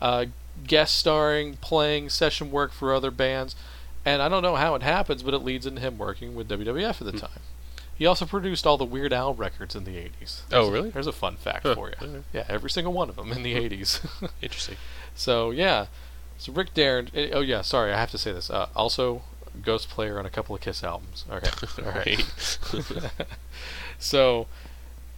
uh, 0.02 0.26
guest 0.66 0.98
starring 0.98 1.56
playing 1.56 2.10
session 2.10 2.50
work 2.50 2.72
for 2.72 2.92
other 2.92 3.10
bands. 3.10 3.56
And 4.04 4.20
i 4.20 4.28
don't 4.28 4.42
know 4.42 4.56
how 4.56 4.74
it 4.74 4.82
happens 4.82 5.22
but 5.22 5.32
it 5.32 5.38
leads 5.38 5.64
into 5.66 5.80
him 5.80 5.96
working 5.96 6.34
with 6.34 6.48
wwf 6.48 7.00
at 7.00 7.12
the 7.12 7.18
time 7.18 7.40
he 8.00 8.06
also 8.06 8.24
produced 8.26 8.66
all 8.66 8.76
the 8.76 8.84
weird 8.84 9.12
al 9.12 9.34
records 9.34 9.76
in 9.76 9.84
the 9.84 9.94
80s 9.96 10.40
Oh, 10.50 10.62
There's 10.64 10.68
a- 10.68 10.72
really? 10.72 10.90
there's 10.90 11.06
a 11.06 11.12
fun 11.12 11.36
fact 11.36 11.64
Huh, 11.66 11.74
for 11.76 11.90
you 12.00 12.24
yeah 12.32 12.44
every 12.48 12.70
single 12.70 12.92
one 12.92 13.08
of 13.08 13.14
them 13.16 13.30
in 13.30 13.42
the 13.44 13.54
80s 13.54 14.00
Interesting. 14.42 14.76
so 15.14 15.50
yeah, 15.52 15.86
So 16.38 16.52
Rick 16.52 16.74
Darren. 16.74 17.08
eh, 17.14 17.30
Oh 17.32 17.40
yeah, 17.42 17.60
sorry, 17.62 17.92
I 17.92 17.98
have 18.00 18.10
to 18.12 18.18
say 18.18 18.32
this. 18.32 18.48
Uh, 18.50 18.68
also, 18.74 19.22
Ghost 19.62 19.90
player 19.90 20.18
on 20.18 20.24
a 20.26 20.30
couple 20.30 20.54
of 20.54 20.60
Kiss 20.62 20.82
albums. 20.82 21.24
Okay, 21.30 21.50
all 21.84 21.92
right. 21.92 22.24
So 23.98 24.46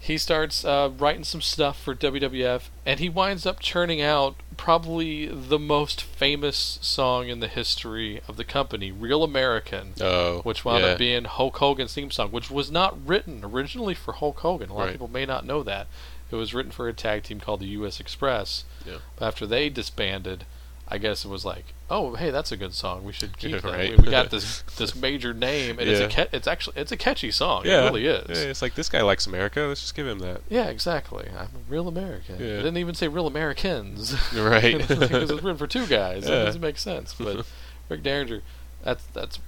he 0.04 0.18
starts 0.18 0.64
uh, 0.64 0.90
writing 0.98 1.22
some 1.22 1.40
stuff 1.40 1.80
for 1.80 1.94
WWF, 1.94 2.62
and 2.84 2.98
he 2.98 3.08
winds 3.08 3.46
up 3.46 3.60
churning 3.60 4.00
out 4.00 4.34
probably 4.56 5.26
the 5.26 5.60
most 5.60 6.02
famous 6.02 6.78
song 6.82 7.28
in 7.28 7.38
the 7.38 7.46
history 7.46 8.20
of 8.26 8.36
the 8.36 8.42
company, 8.44 8.90
"Real 8.90 9.22
American." 9.22 9.94
oh, 10.00 10.40
which 10.42 10.64
wound 10.64 10.82
yeah. 10.82 10.90
up 10.90 10.98
being 10.98 11.24
Hulk 11.24 11.56
Hogan's 11.58 11.94
theme 11.94 12.10
song, 12.10 12.32
which 12.32 12.50
was 12.50 12.68
not 12.68 12.98
written 13.06 13.42
originally 13.44 13.94
for 13.94 14.14
Hulk 14.14 14.40
Hogan. 14.40 14.70
A 14.70 14.74
lot 14.74 14.80
Right. 14.80 14.86
of 14.88 14.94
people 14.94 15.08
may 15.08 15.24
not 15.24 15.46
know 15.46 15.62
that. 15.62 15.86
It 16.32 16.36
was 16.36 16.52
written 16.52 16.72
for 16.72 16.88
a 16.88 16.92
tag 16.92 17.22
team 17.22 17.38
called 17.38 17.60
the 17.60 17.66
U.S. 17.68 18.00
Express. 18.00 18.64
Yeah. 18.84 18.98
But 19.16 19.26
after 19.26 19.46
they 19.46 19.68
disbanded, 19.68 20.46
I 20.92 20.98
guess 20.98 21.24
it 21.24 21.28
was 21.28 21.42
like, 21.44 21.64
oh, 21.88 22.14
hey, 22.16 22.30
that's 22.30 22.52
a 22.52 22.56
good 22.56 22.74
song. 22.74 23.02
We 23.02 23.12
should 23.12 23.38
keep 23.38 23.52
Yeah, 23.52 23.58
that. 23.60 23.72
right. 23.72 23.90
We, 23.98 24.04
we 24.04 24.10
got 24.10 24.30
this 24.30 24.60
this 24.76 24.94
major 24.94 25.32
name, 25.32 25.78
and 25.78 25.88
it's 25.88 26.00
a 26.00 26.14
ca- 26.14 26.28
it's 26.32 26.46
actually 26.46 26.78
it's 26.80 26.92
a 26.92 26.96
catchy 26.98 27.30
song. 27.30 27.62
yeah, 27.64 27.82
It 27.82 27.84
really 27.86 28.06
is. 28.06 28.26
Yeah, 28.28 28.44
it's 28.50 28.60
like 28.60 28.74
this 28.74 28.88
guy 28.90 29.00
likes 29.02 29.26
America. 29.26 29.60
Let's 29.60 29.80
just 29.80 29.94
give 29.94 30.06
him 30.06 30.18
that. 30.18 30.42
Yeah, 30.50 30.66
exactly. 30.68 31.28
I'm 31.30 31.46
a 31.46 31.70
real 31.70 31.88
American. 31.88 32.38
Yeah. 32.38 32.44
It 32.46 32.56
didn't 32.58 32.76
even 32.76 32.94
say 32.94 33.08
real 33.08 33.26
Americans. 33.26 34.14
Right. 34.34 34.78
because 34.86 35.30
it's 35.30 35.42
written 35.42 35.56
for 35.56 35.66
two 35.66 35.86
guys. 35.86 36.24
That 36.24 36.30
Yeah. 36.32 36.44
doesn't 36.44 36.60
make 36.60 36.76
sense. 36.78 37.14
But 37.14 37.46
Rick 37.88 38.02
Derringer, 38.02 38.42
that's 38.84 39.04
that's 39.14 39.38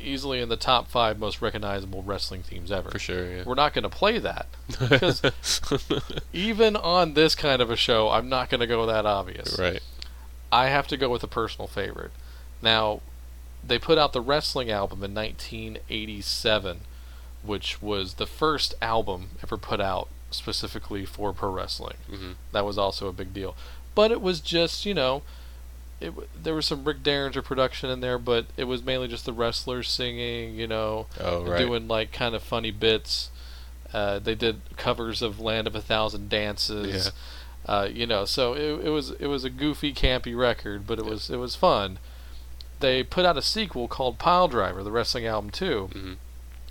easily 0.00 0.40
in 0.40 0.48
the 0.48 0.56
top 0.56 0.88
five 0.88 1.18
most 1.18 1.42
recognizable 1.42 2.02
wrestling 2.04 2.42
themes 2.42 2.70
ever. 2.72 2.90
For 2.90 2.98
sure. 2.98 3.24
Yeah. 3.30 3.42
We're 3.46 3.54
not 3.54 3.72
going 3.72 3.82
to 3.82 3.88
play 3.88 4.18
that 4.18 4.46
because 4.68 5.22
even 6.32 6.76
on 6.76 7.14
this 7.14 7.34
kind 7.34 7.60
of 7.62 7.70
a 7.70 7.76
show, 7.76 8.08
I'm 8.10 8.28
not 8.28 8.48
going 8.50 8.60
to 8.60 8.66
go 8.66 8.86
that 8.86 9.06
obvious. 9.06 9.58
right. 9.58 9.80
I 10.50 10.66
have 10.68 10.86
to 10.88 10.96
go 10.96 11.08
with 11.08 11.22
a 11.22 11.28
personal 11.28 11.66
favorite. 11.68 12.10
Now, 12.62 13.00
they 13.66 13.78
put 13.78 13.98
out 13.98 14.12
the 14.12 14.20
wrestling 14.20 14.70
album 14.70 15.02
in 15.04 15.14
1987, 15.14 16.80
which 17.42 17.80
was 17.82 18.14
the 18.14 18.26
first 18.26 18.74
album 18.80 19.30
ever 19.42 19.56
put 19.56 19.80
out 19.80 20.08
specifically 20.30 21.04
for 21.04 21.32
pro 21.32 21.50
wrestling. 21.50 21.96
hmm 22.08 22.32
That 22.52 22.64
was 22.64 22.78
also 22.78 23.08
a 23.08 23.12
big 23.12 23.32
deal. 23.32 23.56
But 23.94 24.10
it 24.10 24.20
was 24.20 24.40
just, 24.40 24.84
you 24.86 24.94
know, 24.94 25.22
it, 26.00 26.12
there 26.40 26.54
was 26.54 26.66
some 26.66 26.84
Rick 26.84 27.02
Derringer 27.02 27.42
production 27.42 27.90
in 27.90 28.00
there, 28.00 28.18
but 28.18 28.46
it 28.56 28.64
was 28.64 28.82
mainly 28.84 29.08
just 29.08 29.24
the 29.24 29.32
wrestlers 29.32 29.88
singing, 29.90 30.54
you 30.54 30.66
know, 30.66 31.06
Oh, 31.20 31.44
right. 31.44 31.58
doing 31.58 31.88
like 31.88 32.12
kind 32.12 32.34
of 32.34 32.42
funny 32.42 32.70
bits. 32.70 33.30
Uh, 33.92 34.18
they 34.18 34.34
did 34.34 34.60
covers 34.76 35.22
of 35.22 35.40
Land 35.40 35.66
of 35.66 35.74
a 35.74 35.80
Thousand 35.80 36.28
Dances. 36.28 37.10
Uh, 37.68 37.86
you 37.92 38.06
know, 38.06 38.24
so 38.24 38.54
it, 38.54 38.86
it 38.86 38.90
was 38.90 39.10
it 39.10 39.26
was 39.26 39.44
a 39.44 39.50
goofy, 39.50 39.92
campy 39.92 40.36
record, 40.36 40.86
but 40.86 40.98
it 40.98 41.04
was 41.04 41.28
it 41.28 41.36
was 41.36 41.54
fun. 41.54 41.98
They 42.80 43.02
put 43.02 43.26
out 43.26 43.36
a 43.36 43.42
sequel 43.42 43.88
called 43.88 44.18
Pile 44.18 44.48
Driver, 44.48 44.82
the 44.82 44.90
wrestling 44.90 45.26
album 45.26 45.50
too. 45.50 45.90
Mhm. 45.92 46.16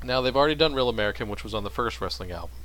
Now 0.03 0.21
they've 0.21 0.36
already 0.36 0.55
done 0.55 0.73
Real 0.73 0.89
American, 0.89 1.29
which 1.29 1.43
was 1.43 1.53
on 1.53 1.63
the 1.63 1.69
first 1.69 2.01
wrestling 2.01 2.31
album. 2.31 2.57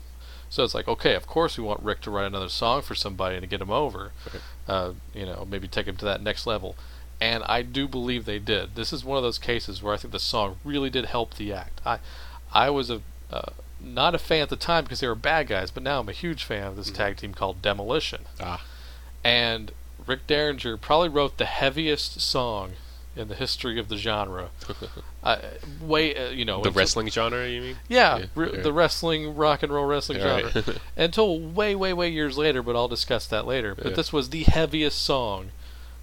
So 0.48 0.64
it's 0.64 0.74
like, 0.74 0.88
okay, 0.88 1.14
of 1.14 1.26
course 1.26 1.56
we 1.58 1.64
want 1.64 1.82
Rick 1.82 2.00
to 2.02 2.10
write 2.10 2.26
another 2.26 2.48
song 2.48 2.82
for 2.82 2.94
somebody 2.94 3.40
to 3.40 3.46
get 3.46 3.60
him 3.60 3.70
over. 3.70 4.12
Right. 4.32 4.42
Uh, 4.68 4.92
you 5.14 5.24
know, 5.26 5.46
maybe 5.50 5.66
take 5.68 5.86
him 5.86 5.96
to 5.96 6.04
that 6.04 6.22
next 6.22 6.46
level. 6.46 6.76
And 7.20 7.42
I 7.44 7.62
do 7.62 7.86
believe 7.88 8.24
they 8.24 8.38
did. 8.38 8.74
This 8.74 8.92
is 8.92 9.04
one 9.04 9.16
of 9.16 9.22
those 9.22 9.38
cases 9.38 9.82
where 9.82 9.94
I 9.94 9.96
think 9.96 10.12
the 10.12 10.18
song 10.18 10.56
really 10.64 10.90
did 10.90 11.06
help 11.06 11.34
the 11.34 11.52
act. 11.52 11.80
I, 11.86 11.98
I 12.52 12.68
was 12.70 12.90
a 12.90 13.00
uh, 13.30 13.52
not 13.84 14.14
a 14.14 14.18
fan 14.18 14.42
at 14.42 14.48
the 14.48 14.56
time 14.56 14.84
because 14.84 15.00
they 15.00 15.08
were 15.08 15.14
bad 15.14 15.48
guys, 15.48 15.70
but 15.70 15.82
now 15.82 16.00
I'm 16.00 16.08
a 16.08 16.12
huge 16.12 16.44
fan 16.44 16.66
of 16.66 16.76
this 16.76 16.90
Mhm. 16.90 16.94
tag 16.94 17.16
team 17.16 17.34
called 17.34 17.62
Demolition. 17.62 18.26
Ah. 18.40 18.62
And 19.24 19.72
Rick 20.06 20.26
Derringer 20.26 20.76
probably 20.76 21.08
wrote 21.08 21.38
the 21.38 21.44
heaviest 21.44 22.20
song 22.20 22.72
in 23.14 23.28
the 23.28 23.34
history 23.34 23.78
of 23.78 23.88
the 23.88 23.96
genre. 23.96 24.50
Uh, 25.24 25.38
way, 25.80 26.12
uh, 26.16 26.30
you 26.30 26.44
know, 26.44 26.60
the 26.64 26.70
wrestling 26.72 27.08
genre, 27.08 27.46
you 27.48 27.60
mean? 27.60 27.76
yeah, 27.86 28.18
Yeah, 28.18 28.24
r- 28.36 28.44
yeah. 28.56 28.60
the 28.62 28.72
wrestling, 28.72 29.36
rock 29.36 29.62
and 29.62 29.72
roll 29.72 29.84
wrestling 29.84 30.18
Yeah, 30.18 30.32
right. 30.42 30.52
genre. 30.52 30.74
Until 30.96 31.38
way, 31.38 31.76
way, 31.76 31.92
way 31.92 32.08
years 32.08 32.36
later, 32.36 32.60
but 32.60 32.74
I'll 32.74 32.88
discuss 32.88 33.24
that 33.28 33.46
later. 33.46 33.76
But 33.76 33.94
this 33.94 34.12
was 34.12 34.30
the 34.30 34.42
heaviest 34.42 35.00
song 35.00 35.52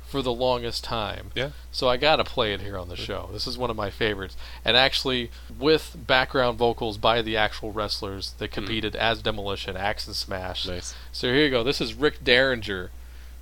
for 0.10 0.22
the 0.22 0.34
longest 0.34 0.84
time. 0.84 1.32
Yeah. 1.36 1.52
So 1.72 1.88
I 1.88 1.98
gotta 1.98 2.24
play 2.24 2.54
it 2.54 2.62
here 2.62 2.78
on 2.78 2.90
the 2.90 2.96
show. 2.96 3.30
This 3.32 3.46
is 3.46 3.58
one 3.58 3.70
of 3.70 3.76
my 3.76 3.90
favorites. 3.90 4.36
And 4.66 4.76
actually, 4.76 5.30
with 5.58 5.96
background 6.08 6.58
vocals 6.58 6.98
by 6.98 7.22
the 7.22 7.38
actual 7.38 7.72
wrestlers 7.72 8.34
that 8.40 8.50
hmm. 8.50 8.56
competed 8.56 8.96
as 8.96 9.22
Demolition, 9.22 9.78
Axe 9.78 10.08
and 10.08 10.16
Smash. 10.16 10.68
Nice. 10.68 10.96
So 11.12 11.28
here 11.28 11.46
you 11.46 11.52
go. 11.52 11.64
This 11.64 11.80
is 11.80 11.94
Rick 11.94 12.24
Derringer 12.24 12.92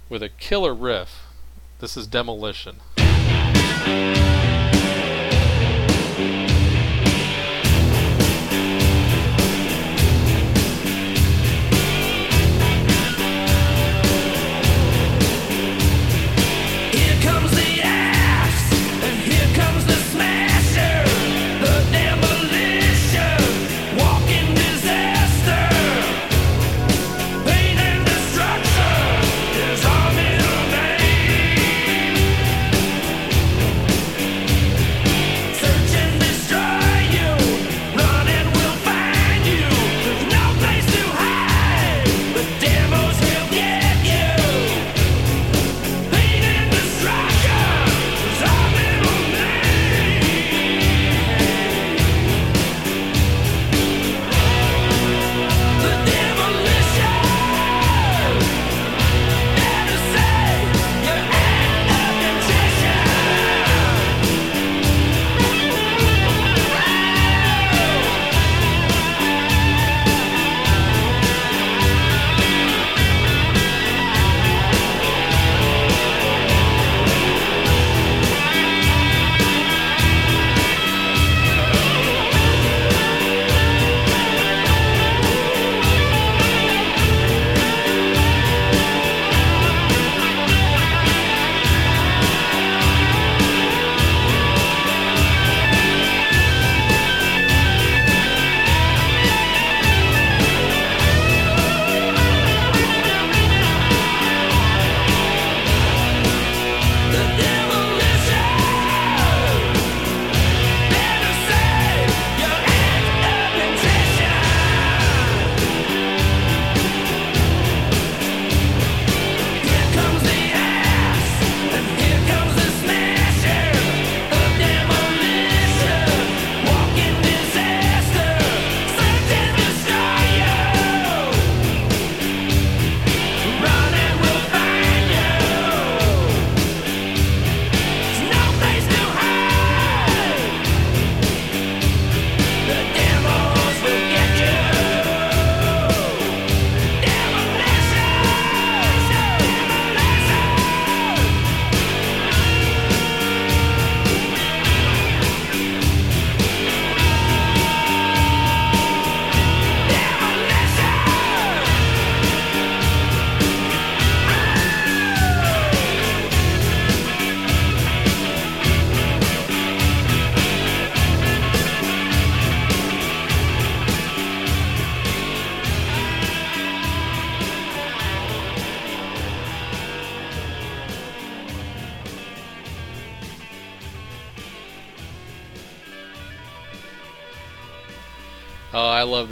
with 0.09 0.21
a 0.21 0.29
killer 0.29 0.73
riff. 0.73 1.23
This 1.79 1.95
is 1.95 2.07
Demolition. 2.07 2.77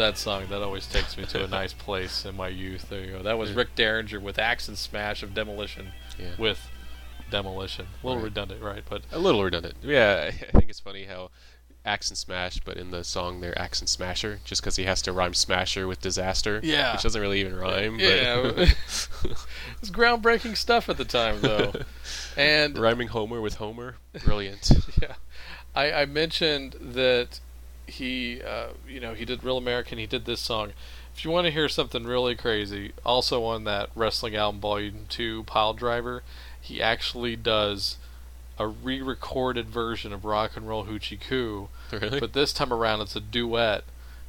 That 0.05 0.17
song. 0.17 0.43
That 0.49 0.61
always 0.61 0.87
takes 0.87 1.17
me 1.17 1.25
to 1.25 1.43
a 1.43 1.47
nice 1.47 1.73
place 1.87 2.25
in 2.25 2.35
my 2.35 2.47
youth. 2.47 2.89
There 2.89 3.01
you 3.03 3.11
go. 3.11 3.23
That 3.23 3.37
was 3.37 3.49
Yeah. 3.51 3.57
Rick 3.57 3.75
Derringer 3.75 4.19
with 4.19 4.37
Axe 4.39 4.67
and 4.67 4.77
Smash 4.77 5.23
of 5.23 5.33
Demolition. 5.33 5.91
Yeah. 6.19 6.31
With 6.37 6.59
Demolition. 7.31 7.87
A 8.03 8.05
little 8.07 8.21
Right. 8.21 8.25
redundant, 8.25 8.61
right? 8.61 8.83
But 8.87 9.03
A 9.11 9.19
little 9.19 9.43
redundant. 9.43 9.75
Yeah, 9.81 10.29
I 10.31 10.31
think 10.57 10.69
it's 10.69 10.79
funny 10.79 11.05
how 11.05 11.31
Axe 11.83 12.09
and 12.09 12.17
Smash, 12.17 12.59
but 12.65 12.77
in 12.77 12.89
the 12.91 13.03
song 13.03 13.41
they're 13.41 13.57
Axe 13.59 13.79
and 13.79 13.87
Smasher, 13.89 14.39
just 14.43 14.61
because 14.61 14.75
he 14.75 14.83
has 14.85 15.01
to 15.03 15.11
rhyme 15.11 15.33
Smasher 15.35 15.87
with 15.87 16.01
disaster. 16.01 16.59
Yeah. 16.63 16.93
Which 16.93 17.03
doesn't 17.03 17.21
really 17.21 17.39
even 17.41 17.55
rhyme. 17.55 17.99
Yeah. 17.99 18.41
But 18.55 18.75
it's 19.81 19.89
groundbreaking 19.91 20.57
stuff 20.57 20.87
at 20.89 20.97
the 20.97 21.05
time, 21.05 21.41
though. 21.41 21.73
And 22.37 22.77
rhyming 22.77 23.09
Homer 23.09 23.39
with 23.41 23.55
Homer, 23.55 23.95
brilliant. 24.23 24.71
yeah, 25.01 25.13
I, 25.75 25.91
I 25.91 26.05
mentioned 26.05 26.75
that 26.79 27.39
he, 27.88 28.41
uh, 28.41 28.69
you 28.88 29.00
know, 29.00 29.13
he 29.13 29.26
did 29.26 29.43
Real 29.43 29.58
American. 29.58 29.98
He 29.98 30.06
did 30.08 30.26
this 30.26 30.39
song. 30.39 30.74
If 31.15 31.24
you 31.24 31.32
want 31.32 31.45
to 31.45 31.52
hear 31.52 31.69
something 31.69 32.04
really 32.04 32.36
crazy, 32.36 32.91
also 33.06 33.43
on 33.43 33.63
that 33.63 33.89
Wrestling 33.95 34.36
Album 34.36 34.60
Volume 34.60 35.06
Two 35.10 35.43
Pile 35.43 35.74
Driver, 35.74 36.24
he 36.60 36.82
actually 36.82 37.36
does 37.36 37.98
a 38.60 38.67
re-recorded 38.67 39.69
version 39.69 40.12
of 40.13 40.26
Rock 40.26 40.52
and 40.56 40.67
Roll 40.67 40.86
Hoochie 40.86 41.19
Coo, 41.19 41.69
really? 41.91 42.19
but 42.19 42.34
this 42.34 42.54
time 42.54 42.71
around 42.71 43.02
it's 43.02 43.15
a 43.15 43.19
duet 43.21 43.84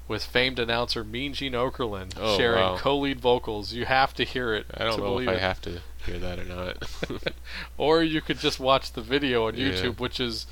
with 0.09 0.23
famed 0.25 0.59
announcer 0.59 1.03
Mean 1.03 1.33
Gene 1.35 1.53
Okerlund 1.53 2.13
Oh, 2.21 2.37
sharing 2.37 2.61
wow. 2.63 2.77
co-lead 2.77 3.21
vocals. 3.21 3.73
You 3.73 3.85
have 3.87 4.15
to 4.15 4.25
hear 4.25 4.55
it. 4.55 4.67
I 4.75 4.85
don't 4.85 4.99
know 5.01 5.07
if 5.07 5.11
believe 5.13 5.29
I 5.29 5.33
it. 5.35 5.41
have 5.41 5.61
to 5.63 5.81
hear 6.05 6.19
that 6.21 6.39
or 6.39 6.45
not. 6.45 7.33
Or 7.79 8.03
you 8.03 8.21
could 8.21 8.39
just 8.39 8.61
watch 8.61 8.93
the 8.93 9.01
video 9.03 9.47
on 9.49 9.57
Yeah. 9.57 9.71
YouTube, 9.71 9.99
which 9.99 10.21
is 10.21 10.47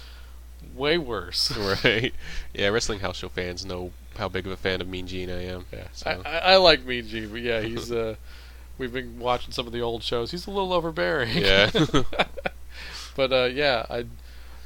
way 0.74 0.98
worse. 0.98 1.56
right. 1.84 2.14
Yeah, 2.52 2.68
Wrestling 2.68 3.00
House 3.00 3.18
Show 3.18 3.28
fans 3.28 3.64
know 3.64 3.92
how 4.16 4.28
big 4.28 4.46
of 4.46 4.52
a 4.52 4.56
fan 4.56 4.80
of 4.80 4.88
Mean 4.88 5.06
Gene 5.06 5.30
I 5.30 5.44
am. 5.46 5.66
Yeah. 5.72 5.88
So. 5.92 6.22
I, 6.24 6.28
I, 6.28 6.38
I 6.38 6.56
like 6.56 6.84
Mean 6.84 7.06
Gene, 7.06 7.28
but 7.28 7.40
yeah, 7.40 7.60
he's 7.60 7.90
uh, 7.90 8.16
we've 8.78 8.92
been 8.92 9.18
watching 9.18 9.52
some 9.52 9.66
of 9.66 9.72
the 9.72 9.80
old 9.80 10.02
shows. 10.02 10.30
He's 10.30 10.46
a 10.46 10.50
little 10.50 10.72
overbearing. 10.72 11.36
yeah. 11.36 11.70
but 13.16 13.32
uh, 13.32 13.48
yeah, 13.52 13.86
I 13.88 14.06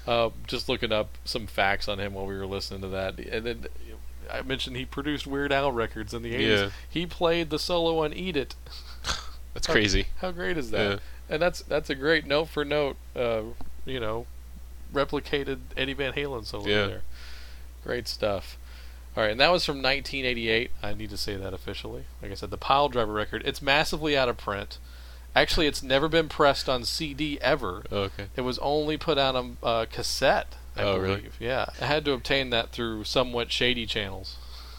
uh, 0.07 0.31
just 0.47 0.69
looking 0.69 0.93
up 0.93 1.19
some 1.25 1.47
facts 1.47 1.89
on 1.89 1.99
him 1.99 2.15
while 2.15 2.27
we 2.27 2.37
were 2.37 2.47
listening 2.47 2.81
to 2.83 2.89
that, 2.89 3.19
and 3.19 3.45
then 3.45 3.67
I 4.31 4.43
mentioned 4.43 4.77
he 4.77 4.85
produced 4.85 5.27
Weird 5.27 5.53
Al 5.53 5.73
records 5.73 6.15
in 6.15 6.23
the 6.23 6.35
eighties. 6.35 6.61
Yeah. 6.61 6.71
He 6.89 7.07
played 7.07 7.51
the 7.51 7.59
solo 7.59 8.05
on 8.05 8.13
"Eat 8.13 8.37
It." 8.37 8.55
That's 9.55 9.67
crazy. 9.67 10.07
How 10.19 10.31
great 10.31 10.57
is 10.57 10.71
that? 10.71 10.91
Yeah. 10.91 10.99
And 11.29 11.43
that's 11.43 11.63
that's 11.63 11.91
a 11.91 11.95
great 11.95 12.27
note 12.27 12.49
for 12.49 12.65
note. 12.65 12.97
Uh, 13.17 13.43
you 13.85 14.01
know, 14.01 14.27
replicated 14.93 15.59
Eddie 15.77 15.93
Van 15.95 16.13
Halen 16.13 16.45
solo 16.45 16.67
Yeah. 16.67 16.87
there. 16.87 17.03
Great 17.85 18.09
stuff. 18.09 18.57
All 19.17 19.23
right, 19.25 19.33
and 19.33 19.41
that 19.41 19.51
was 19.51 19.65
from 19.65 19.77
1988. 19.83 20.71
I 20.83 20.95
need 20.95 21.11
to 21.11 21.17
say 21.17 21.35
that 21.37 21.53
officially. 21.53 22.05
Like 22.23 22.31
I 22.31 22.35
said, 22.35 22.51
the 22.51 22.57
Pile 22.57 22.89
Driver 22.89 23.13
record. 23.13 23.43
It's 23.45 23.61
massively 23.63 24.17
out 24.17 24.29
of 24.29 24.37
print. 24.37 24.79
Actually, 25.35 25.67
it's 25.67 25.83
never 25.83 26.09
been 26.09 26.29
pressed 26.29 26.69
on 26.69 26.85
CD 26.85 27.39
ever. 27.41 27.85
Oh, 27.91 27.99
okay. 28.03 28.27
It 28.37 28.43
was 28.43 28.59
only 28.61 28.97
put 28.97 29.19
out 29.19 29.35
on 29.37 29.57
uh, 29.63 29.87
cassette. 29.91 30.55
I 30.77 30.83
Oh, 30.83 30.95
believe. 31.01 31.09
really? 31.09 31.31
Yeah, 31.41 31.67
I 31.81 31.87
had 31.87 32.05
to 32.05 32.13
obtain 32.13 32.51
that 32.51 32.71
through 32.71 33.05
somewhat 33.05 33.51
shady 33.53 33.87
channels. 33.87 34.37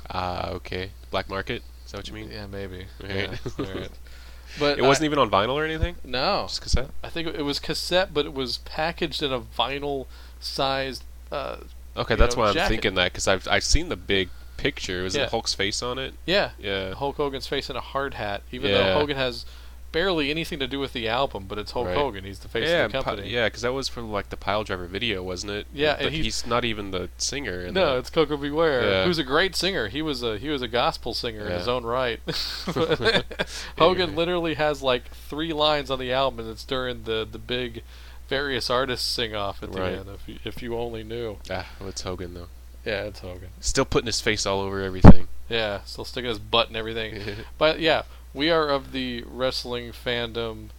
Ah, 0.10 0.50
okay. 0.52 0.91
Black 1.12 1.30
market. 1.30 1.62
Is 1.86 1.91
that 1.91 1.98
what 1.98 2.08
you 2.08 2.13
mean? 2.13 2.32
Yeah, 2.32 2.48
maybe. 2.48 2.86
Right. 3.02 3.12
Yeah, 3.12 3.36
all 3.60 3.65
right. 3.65 3.89
But 4.60 4.78
It 4.78 4.84
wasn't 4.84 5.04
I, 5.04 5.06
even 5.08 5.19
on 5.19 5.30
vinyl 5.30 5.54
or 5.54 5.63
anything. 5.65 5.95
no. 6.04 6.45
Just 6.48 6.62
cassette. 6.62 6.89
I 7.04 7.10
think 7.10 7.28
it 7.28 7.43
was 7.43 7.60
cassette, 7.60 8.13
but 8.13 8.26
it 8.26 8.34
was 8.34 8.58
packaged 8.60 9.24
in 9.24 9.32
a 9.32 9.39
vinyl 9.39 10.06
sized. 10.39 11.04
Uh, 11.32 11.58
Okay, 11.98 12.15
that's 12.15 12.36
know, 12.36 12.43
why 12.43 12.48
I'm 12.50 12.54
jacket. 12.54 12.69
thinking 12.69 12.95
that 12.95 13.12
because 13.12 13.28
I've 13.28 13.48
I've 13.50 13.63
seen 13.63 13.89
the 13.89 13.95
big 13.98 14.30
picture. 14.58 15.04
Was 15.04 15.15
Yeah. 15.15 15.24
it 15.24 15.30
Hulk's 15.32 15.54
face 15.54 15.82
on 15.82 15.98
it? 15.98 16.13
yeah, 16.26 16.52
Yeah. 16.60 16.93
Hulk 16.93 17.17
Hogan's 17.17 17.48
face 17.48 17.69
in 17.69 17.76
a 17.76 17.82
hard 17.82 18.13
hat. 18.15 18.41
Even 18.52 18.72
Yeah. 18.72 18.78
though 18.93 18.93
Hogan 19.00 19.17
has 19.17 19.45
barely 19.91 20.30
anything 20.30 20.60
to 20.60 20.67
do 20.67 20.80
with 20.80 20.93
the 20.93 21.08
album, 21.08 21.45
but 21.47 21.58
it's 21.58 21.71
Hulk 21.71 21.88
Right. 21.88 21.95
Hogan. 21.97 22.23
He's 22.23 22.39
the 22.39 22.47
face 22.47 22.67
yeah, 22.69 22.86
of 22.86 22.91
the 22.91 22.97
pi- 22.99 23.04
company. 23.04 23.30
yeah, 23.30 23.45
because 23.47 23.62
that 23.63 23.73
was 23.73 23.88
from 23.88 24.12
like 24.12 24.30
the 24.30 24.38
Pile 24.38 24.63
Driver 24.63 24.86
video, 24.86 25.23
wasn't 25.23 25.52
it? 25.52 25.67
Yeah, 25.73 25.95
but 25.97 26.06
and 26.08 26.15
he's- 26.15 26.25
he's, 26.25 26.45
not 26.47 26.63
even 26.65 26.91
the 26.91 27.10
singer. 27.17 27.62
In 27.62 27.73
No, 27.73 27.93
the, 27.93 27.97
it's 27.99 28.10
Koko 28.10 28.38
B. 28.38 28.49
Ware, 28.49 28.89
Yeah. 28.89 29.04
who's 29.06 29.17
a 29.17 29.23
great 29.23 29.56
singer. 29.56 29.88
He 29.88 30.02
was 30.02 30.21
a 30.23 30.38
he 30.38 30.49
was 30.49 30.62
a 30.62 30.67
gospel 30.67 31.13
singer 31.13 31.45
in 31.45 31.52
his 31.52 31.67
own 31.67 31.84
right. 31.86 32.19
Hogan 33.78 34.10
Yeah. 34.12 34.15
literally 34.15 34.54
has 34.56 34.82
like 34.82 35.10
three 35.12 35.54
lines 35.54 35.89
on 35.91 35.99
the 35.99 36.12
album, 36.12 36.39
and 36.41 36.49
it's 36.49 36.63
during 36.63 37.04
the 37.04 37.28
the 37.30 37.39
big 37.39 37.84
various 38.28 38.69
artists 38.69 39.08
sing 39.08 39.36
off 39.36 39.63
at 39.63 39.71
the 39.71 39.82
Right. 39.82 39.93
end. 39.93 40.06
If 40.13 40.28
you, 40.28 40.39
if 40.43 40.62
you 40.62 40.78
only 40.78 41.04
knew, 41.04 41.38
ah, 41.49 41.67
well, 41.80 41.89
it's 41.89 42.02
Hogan 42.02 42.34
though. 42.36 42.47
yeah, 42.86 43.04
it's 43.04 43.19
Hogan. 43.21 43.49
Still 43.60 43.86
putting 43.86 44.06
his 44.08 44.21
face 44.21 44.45
all 44.45 44.62
over 44.62 44.82
everything. 44.82 45.28
Yeah, 45.49 45.82
still 45.86 46.06
sticking 46.06 46.30
his 46.30 46.38
butt 46.39 46.67
and 46.67 46.78
everything. 46.78 47.19
But 47.58 47.80
yeah, 47.80 48.04
we 48.33 48.49
are 48.49 48.69
of 48.69 48.91
the 48.91 49.23
wrestling 49.27 49.91
fandom, 49.91 50.69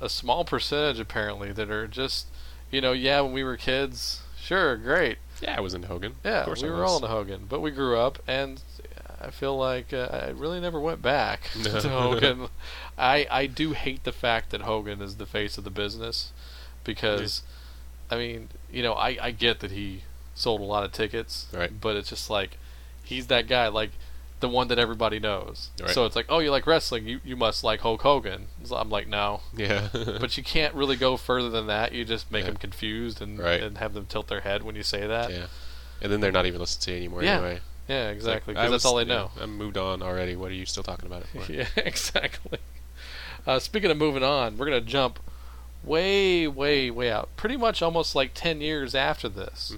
a 0.00 0.08
small 0.08 0.44
percentage 0.44 0.98
apparently 1.00 1.52
that 1.52 1.70
are 1.70 1.86
just, 1.86 2.26
you 2.70 2.80
know, 2.80 2.92
yeah, 2.92 3.20
when 3.20 3.32
we 3.32 3.44
were 3.44 3.56
kids, 3.56 4.22
sure, 4.40 4.76
great, 4.76 5.18
yeah, 5.40 5.56
I 5.56 5.60
was 5.60 5.74
into 5.74 5.88
Hogan. 5.88 6.14
yeah, 6.24 6.40
of 6.40 6.44
course 6.46 6.62
we 6.62 6.70
were 6.70 6.84
all 6.84 6.96
into 6.96 7.08
Hogan, 7.08 7.46
but 7.48 7.60
we 7.60 7.70
grew 7.70 7.98
up, 7.98 8.18
and 8.26 8.60
I 9.20 9.30
feel 9.30 9.56
like 9.56 9.92
uh, 9.92 10.08
I 10.10 10.30
really 10.30 10.60
never 10.60 10.80
went 10.80 11.00
back 11.02 11.50
No. 11.56 11.80
to 11.80 11.88
Hogan. 11.88 12.48
I 12.98 13.26
I 13.30 13.46
do 13.46 13.72
hate 13.72 14.04
the 14.04 14.12
fact 14.12 14.50
that 14.50 14.62
Hogan 14.62 15.00
is 15.00 15.16
the 15.16 15.26
face 15.26 15.56
of 15.58 15.64
the 15.64 15.70
business, 15.70 16.32
because, 16.84 17.42
I 18.10 18.16
mean, 18.16 18.48
you 18.70 18.82
know, 18.82 18.94
I 18.94 19.16
I 19.20 19.30
get 19.30 19.60
that 19.60 19.70
he 19.70 20.02
sold 20.34 20.60
a 20.60 20.64
lot 20.64 20.82
of 20.84 20.92
tickets, 20.92 21.46
Right. 21.52 21.70
but 21.80 21.94
it's 21.96 22.08
just 22.08 22.28
like 22.30 22.58
he's 23.04 23.26
that 23.28 23.46
guy, 23.46 23.68
like 23.68 23.90
the 24.42 24.48
one 24.48 24.68
that 24.68 24.78
everybody 24.78 25.18
knows. 25.18 25.70
Right. 25.80 25.88
So 25.90 26.04
it's 26.04 26.14
like, 26.14 26.26
oh, 26.28 26.40
you 26.40 26.50
like 26.50 26.66
wrestling, 26.66 27.06
you 27.06 27.20
you 27.24 27.34
must 27.36 27.64
like 27.64 27.80
Hulk 27.80 28.02
Hogan. 28.02 28.48
So 28.64 28.76
I'm 28.76 28.90
like, 28.90 29.08
no, 29.08 29.40
Yeah. 29.56 29.88
but 29.92 30.36
you 30.36 30.42
can't 30.42 30.74
really 30.74 30.96
go 30.96 31.16
further 31.16 31.48
than 31.48 31.66
that. 31.68 31.92
You 31.92 32.04
just 32.04 32.30
make 32.30 32.42
Yeah. 32.44 32.50
them 32.50 32.56
confused 32.58 33.22
and 33.22 33.38
Right. 33.38 33.62
and 33.62 33.78
have 33.78 33.94
them 33.94 34.04
tilt 34.04 34.28
their 34.28 34.40
head 34.42 34.62
when 34.62 34.76
you 34.76 34.82
say 34.82 35.06
that. 35.06 35.30
yeah. 35.30 35.46
And 36.02 36.12
then 36.12 36.20
they're 36.20 36.32
not 36.32 36.44
even 36.46 36.60
listening 36.60 36.82
to 36.84 36.90
you 36.90 36.96
anymore 36.98 37.22
Yeah, 37.22 37.34
anyway. 37.36 37.60
Yeah, 37.88 38.10
exactly. 38.10 38.54
like, 38.54 38.70
that's 38.70 38.84
all 38.84 38.96
they 38.96 39.02
yeah, 39.04 39.14
know. 39.14 39.30
I 39.40 39.46
moved 39.46 39.76
on 39.78 40.02
already. 40.02 40.36
What 40.36 40.50
are 40.50 40.54
you 40.54 40.66
still 40.66 40.82
talking 40.82 41.06
about 41.06 41.22
it 41.22 41.28
for? 41.28 41.50
Yeah, 41.58 41.66
exactly. 41.76 42.58
Uh, 43.46 43.58
speaking 43.58 43.90
of 43.90 43.96
moving 43.96 44.22
on, 44.22 44.56
we're 44.58 44.66
gonna 44.66 44.80
jump 44.80 45.18
way, 45.84 46.46
way, 46.48 46.90
way 46.90 47.10
out. 47.10 47.28
Pretty 47.36 47.56
much 47.56 47.82
almost 47.82 48.14
like 48.14 48.32
ten 48.34 48.60
years 48.60 48.94
after 48.94 49.28
this, 49.28 49.76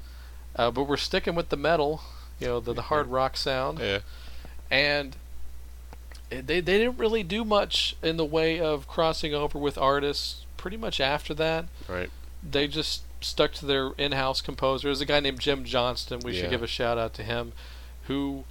uh, 0.56 0.70
but 0.70 0.84
we're 0.84 0.96
sticking 0.96 1.34
with 1.34 1.48
the 1.50 1.56
metal. 1.56 2.02
You 2.40 2.48
know, 2.48 2.60
the, 2.60 2.72
the 2.74 2.82
hard 2.82 3.06
rock 3.06 3.36
sound, 3.36 3.78
Yeah. 3.78 4.00
And 4.74 5.16
they 6.30 6.40
they 6.40 6.60
didn't 6.60 6.98
really 6.98 7.22
do 7.22 7.44
much 7.44 7.96
in 8.02 8.16
the 8.16 8.24
way 8.24 8.58
of 8.60 8.86
crossing 8.88 9.34
over 9.34 9.58
with 9.58 9.78
artists. 9.78 10.44
Pretty 10.56 10.76
much 10.78 10.98
after 11.00 11.34
that, 11.34 11.66
Right. 11.88 12.10
they 12.42 12.66
just 12.66 13.02
stuck 13.20 13.52
to 13.54 13.66
their 13.66 13.92
in-house 13.98 14.40
composer. 14.40 14.88
There's 14.88 15.00
a 15.02 15.06
guy 15.06 15.20
named 15.20 15.40
Jim 15.40 15.64
Johnston. 15.64 16.20
We 16.20 16.32
Yeah. 16.32 16.42
should 16.42 16.50
give 16.50 16.62
a 16.62 16.66
shout 16.66 16.96
out 16.98 17.12
to 17.14 17.22
him, 17.22 17.52
who 18.06 18.44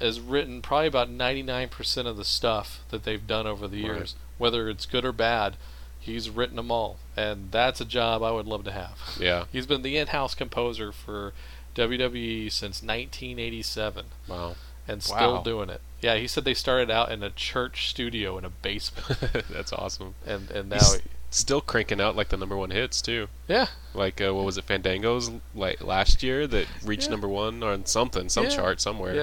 has 0.00 0.18
written 0.20 0.62
probably 0.62 0.86
about 0.88 1.08
99% 1.10 2.06
of 2.08 2.16
the 2.16 2.24
stuff 2.24 2.80
that 2.90 3.04
they've 3.04 3.26
done 3.26 3.46
over 3.46 3.68
the 3.68 3.82
Right. 3.82 3.96
years, 3.98 4.14
whether 4.38 4.68
it's 4.70 4.86
good 4.86 5.04
or 5.04 5.12
bad. 5.12 5.56
He's 6.00 6.30
written 6.30 6.56
them 6.56 6.70
all, 6.70 6.98
and 7.16 7.50
that's 7.50 7.80
a 7.80 7.84
job 7.84 8.22
I 8.22 8.30
would 8.30 8.46
love 8.46 8.64
to 8.64 8.72
have. 8.72 8.98
Yeah. 9.20 9.44
He's 9.52 9.66
been 9.66 9.82
the 9.82 9.96
in-house 9.98 10.34
composer 10.34 10.92
for 10.92 11.32
WWE 11.74 12.48
since 12.50 12.82
1987, 12.82 14.06
Wow. 14.28 14.56
And 14.88 15.02
still 15.02 15.34
Wow. 15.36 15.42
doing 15.42 15.70
it. 15.70 15.80
Yeah, 16.00 16.16
he 16.16 16.26
said 16.26 16.44
they 16.44 16.54
started 16.54 16.90
out 16.90 17.10
in 17.10 17.22
a 17.22 17.30
church 17.30 17.88
studio 17.88 18.36
in 18.38 18.44
a 18.44 18.50
basement, 18.50 19.18
That's 19.50 19.72
awesome. 19.72 20.14
and 20.26 20.50
and 20.50 20.68
now, 20.68 20.76
He's 20.76 21.00
still 21.30 21.60
cranking 21.60 22.00
out 22.00 22.14
like 22.14 22.28
the 22.28 22.36
number 22.36 22.56
one 22.56 22.70
hits 22.70 23.00
too. 23.02 23.28
yeah, 23.48 23.66
Like 23.94 24.20
uh, 24.20 24.32
what 24.34 24.44
was 24.44 24.58
it, 24.58 24.64
Fandango's 24.64 25.30
like 25.54 25.82
last 25.82 26.22
year 26.22 26.46
that 26.46 26.66
reached 26.84 27.04
Yeah. 27.04 27.10
number 27.12 27.28
one 27.28 27.62
on 27.62 27.86
something, 27.86 28.28
some 28.28 28.44
Yeah. 28.44 28.50
chart 28.50 28.80
somewhere. 28.80 29.14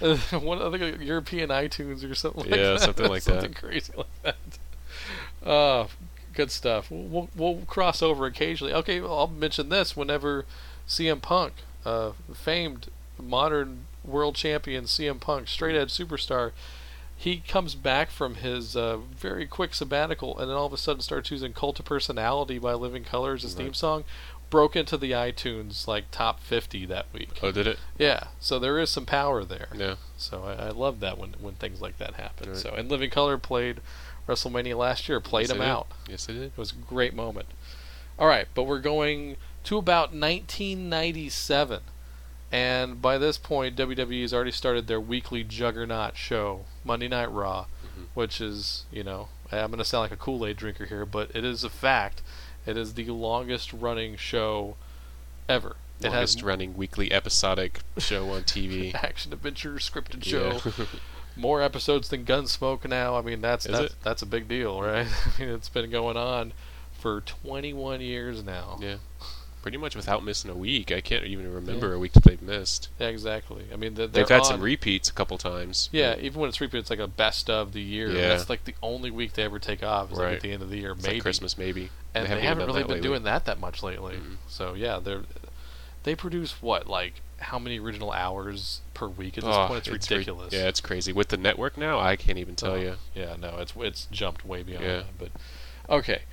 Yeah, 0.00 0.16
one 0.38 0.60
I 0.62 0.70
think 0.76 0.82
uh, 1.00 1.02
European 1.02 1.50
iTunes 1.50 2.08
or 2.10 2.14
something. 2.14 2.42
Like 2.50 2.50
Yeah, 2.58 2.72
that. 2.72 2.80
something 2.80 3.08
like 3.08 3.22
that. 3.24 3.32
something 3.42 3.54
crazy 3.54 3.92
like 3.96 4.06
that. 4.22 4.36
Uh, 5.48 5.86
good 6.32 6.50
stuff. 6.50 6.90
We'll, 6.90 7.28
we'll 7.36 7.58
cross 7.66 8.02
over 8.02 8.26
occasionally. 8.26 8.72
Okay, 8.72 9.00
well, 9.00 9.16
I'll 9.18 9.26
mention 9.28 9.68
this 9.68 9.94
whenever 9.96 10.46
CM 10.88 11.20
Punk, 11.20 11.52
uh, 11.84 12.12
famed 12.34 12.88
modern 13.22 13.86
world 14.04 14.34
champion 14.36 14.84
CM 14.84 15.18
Punk, 15.20 15.48
straight 15.48 15.74
edge 15.76 15.90
superstar, 15.96 16.52
he 17.16 17.38
comes 17.38 17.74
back 17.74 18.10
from 18.10 18.36
his 18.36 18.76
uh, 18.76 18.96
very 18.98 19.46
quick 19.46 19.72
sabbatical 19.74 20.38
and 20.38 20.50
then 20.50 20.56
all 20.56 20.66
of 20.66 20.72
a 20.72 20.76
sudden 20.76 21.00
starts 21.00 21.30
using 21.30 21.52
Cult 21.52 21.78
of 21.78 21.84
Personality 21.86 22.58
by 22.58 22.74
Living 22.74 23.04
Colors 23.04 23.44
as 23.44 23.54
theme 23.54 23.66
Right. 23.66 23.76
song. 23.76 24.04
Broke 24.50 24.76
into 24.76 24.96
the 24.96 25.12
iTunes 25.12 25.88
like 25.88 26.10
top 26.10 26.38
50 26.40 26.86
that 26.86 27.06
week. 27.12 27.30
Oh, 27.42 27.50
did 27.50 27.66
it? 27.66 27.78
Yeah, 27.98 28.24
so 28.38 28.58
there 28.58 28.78
is 28.78 28.90
some 28.90 29.06
power 29.06 29.42
there. 29.44 29.68
Yeah. 29.74 29.94
So 30.16 30.44
I, 30.44 30.66
I 30.66 30.68
love 30.70 31.00
that 31.00 31.18
when 31.18 31.34
when 31.40 31.54
things 31.54 31.80
like 31.80 31.98
that 31.98 32.14
happen. 32.14 32.50
Right. 32.50 32.58
So 32.58 32.70
and 32.74 32.88
Living 32.90 33.10
Colour 33.10 33.38
played 33.38 33.80
WrestleMania 34.28 34.76
last 34.76 35.08
year, 35.08 35.18
played 35.20 35.48
Yes, 35.48 35.56
him 35.56 35.62
out. 35.62 35.88
Yes, 36.08 36.28
it 36.28 36.34
did. 36.34 36.42
It 36.44 36.58
was 36.58 36.70
a 36.72 36.76
great 36.76 37.14
moment. 37.14 37.46
All 38.18 38.28
right, 38.28 38.46
but 38.54 38.62
we're 38.64 38.80
going 38.80 39.36
to 39.64 39.76
about 39.78 40.12
1997, 40.14 41.80
And 42.54 43.02
by 43.02 43.18
this 43.18 43.36
point, 43.36 43.76
WWE 43.76 44.22
has 44.22 44.32
already 44.32 44.52
started 44.52 44.86
their 44.86 45.00
weekly 45.00 45.42
juggernaut 45.42 46.16
show, 46.16 46.66
Monday 46.84 47.08
Night 47.08 47.30
Raw, 47.32 47.66
Mm-hmm. 47.84 48.04
which 48.14 48.40
is, 48.40 48.84
you 48.92 49.02
know, 49.04 49.28
I'm 49.52 49.68
going 49.70 49.78
to 49.78 49.84
sound 49.84 50.02
like 50.02 50.12
a 50.12 50.16
Kool 50.16 50.44
Aid 50.46 50.56
drinker 50.56 50.84
here, 50.86 51.04
but 51.06 51.30
it 51.34 51.44
is 51.44 51.62
a 51.64 51.68
fact. 51.70 52.22
It 52.66 52.76
is 52.76 52.94
the 52.94 53.06
longest 53.06 53.72
running 53.72 54.16
show 54.16 54.76
ever. 55.48 55.76
It 56.00 56.08
Longest 56.10 56.38
has 56.38 56.42
running 56.44 56.76
weekly 56.76 57.12
episodic 57.12 57.80
show 57.98 58.30
on 58.30 58.42
TV. 58.44 58.94
action 58.94 59.32
adventure 59.32 59.74
scripted 59.74 60.24
Yeah. 60.26 60.58
show. 60.58 60.86
More 61.36 61.60
episodes 61.62 62.08
than 62.08 62.24
Gunsmoke 62.24 62.88
now. 62.88 63.16
I 63.16 63.20
mean, 63.22 63.40
that's 63.40 63.66
Is 63.66 63.72
that's, 63.72 63.92
it? 63.92 63.98
that's 64.02 64.22
a 64.22 64.26
big 64.26 64.46
deal, 64.48 64.80
right? 64.80 65.06
I 65.38 65.40
mean, 65.40 65.50
it's 65.50 65.68
been 65.68 65.90
going 65.90 66.16
on 66.16 66.52
for 67.00 67.20
21 67.20 68.00
years 68.00 68.42
now. 68.44 68.78
yeah. 68.80 68.96
Pretty 69.64 69.78
much 69.78 69.96
without 69.96 70.22
missing 70.22 70.50
a 70.50 70.54
week. 70.54 70.92
I 70.92 71.00
can't 71.00 71.24
even 71.24 71.50
remember 71.50 71.88
Yeah. 71.88 71.94
a 71.94 71.98
week 71.98 72.12
that 72.12 72.22
they've 72.24 72.42
missed. 72.42 72.90
Yeah, 72.98 73.06
exactly. 73.06 73.64
I 73.72 73.76
mean, 73.76 73.94
They've 73.94 74.28
had 74.28 74.44
some 74.44 74.60
repeats 74.60 75.08
a 75.08 75.12
couple 75.14 75.38
times. 75.38 75.88
Yeah, 75.90 76.16
even 76.20 76.38
when 76.38 76.50
it's 76.50 76.60
repeat, 76.60 76.76
it's 76.80 76.90
like 76.90 76.98
a 76.98 77.06
best 77.08 77.48
of 77.48 77.72
the 77.72 77.80
year. 77.80 78.10
Yeah. 78.10 78.28
That's 78.28 78.50
like 78.50 78.64
the 78.66 78.74
only 78.82 79.10
week 79.10 79.32
they 79.32 79.42
ever 79.42 79.58
take 79.58 79.82
off. 79.82 80.12
Is 80.12 80.18
like 80.18 80.34
at 80.34 80.40
the 80.42 80.52
end 80.52 80.62
of 80.62 80.68
the 80.68 80.76
year, 80.76 80.92
It's 80.92 81.02
maybe. 81.02 81.14
like 81.14 81.22
Christmas, 81.22 81.56
maybe. 81.56 81.88
and 82.14 82.26
they 82.26 82.32
even 82.32 82.44
haven't 82.44 82.58
done 82.58 82.66
really 82.66 82.82
been 82.82 82.88
lately. 82.96 83.08
doing 83.08 83.22
that 83.22 83.46
that 83.46 83.58
much 83.58 83.82
lately. 83.82 84.16
Mhm. 84.16 84.36
So 84.48 84.74
yeah, 84.74 84.98
they're 85.02 85.22
they 86.02 86.14
produce 86.14 86.60
what 86.60 86.86
like 86.86 87.22
how 87.38 87.58
many 87.58 87.78
original 87.80 88.12
hours 88.12 88.82
per 88.92 89.08
week 89.08 89.38
at 89.38 89.44
this 89.44 89.54
Oh, 89.56 89.66
point? 89.68 89.78
It's, 89.78 89.88
ri- 89.88 89.94
ridiculous. 90.18 90.52
yeah, 90.52 90.68
it's 90.68 90.82
crazy. 90.82 91.10
With 91.10 91.28
the 91.28 91.38
network 91.38 91.78
now, 91.78 91.98
I 92.00 92.16
can't 92.16 92.36
even 92.36 92.54
tell 92.54 92.72
Oh, 92.72 92.76
you. 92.76 92.96
Yeah, 93.14 93.36
no, 93.40 93.56
it's 93.60 93.72
it's 93.78 94.04
jumped 94.10 94.44
way 94.44 94.62
beyond 94.62 94.84
Yeah. 94.84 94.96
that. 94.98 95.18
But 95.18 95.30
okay, 95.88 96.24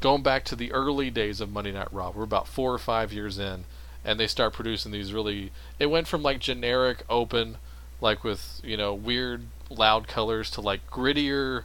going 0.00 0.22
back 0.22 0.44
to 0.46 0.56
the 0.56 0.72
early 0.72 1.10
days 1.10 1.40
of 1.40 1.50
Monday 1.50 1.72
Night 1.72 1.92
Raw, 1.92 2.10
we're 2.14 2.22
about 2.24 2.48
four 2.48 2.72
or 2.72 2.78
five 2.78 3.12
years 3.12 3.38
in, 3.38 3.64
and 4.04 4.18
they 4.18 4.26
start 4.26 4.52
producing 4.52 4.92
these 4.92 5.12
really. 5.12 5.52
It 5.78 5.86
went 5.86 6.08
from 6.08 6.22
like 6.22 6.38
generic 6.40 7.04
open, 7.08 7.58
like 8.00 8.24
with 8.24 8.60
you 8.64 8.76
know 8.76 8.94
weird 8.94 9.42
loud 9.68 10.08
colors, 10.08 10.50
to 10.52 10.60
like 10.60 10.88
grittier, 10.90 11.64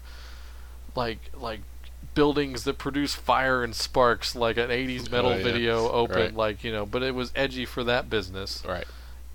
like 0.96 1.20
like 1.34 1.62
buildings 2.14 2.64
that 2.64 2.78
produce 2.78 3.14
fire 3.14 3.64
and 3.64 3.76
sparks, 3.76 4.36
like 4.36 4.58
an 4.58 4.70
'80s 4.70 5.10
metal 5.12 5.32
Oh, 5.32 5.36
yeah. 5.38 5.44
video 5.44 5.90
open, 5.92 6.16
Right. 6.18 6.36
like 6.36 6.64
you 6.64 6.72
know. 6.72 6.86
But 6.86 7.04
it 7.04 7.16
was 7.16 7.32
edgy 7.36 7.66
for 7.66 7.84
that 7.86 8.10
business 8.10 8.64
Right. 8.66 8.86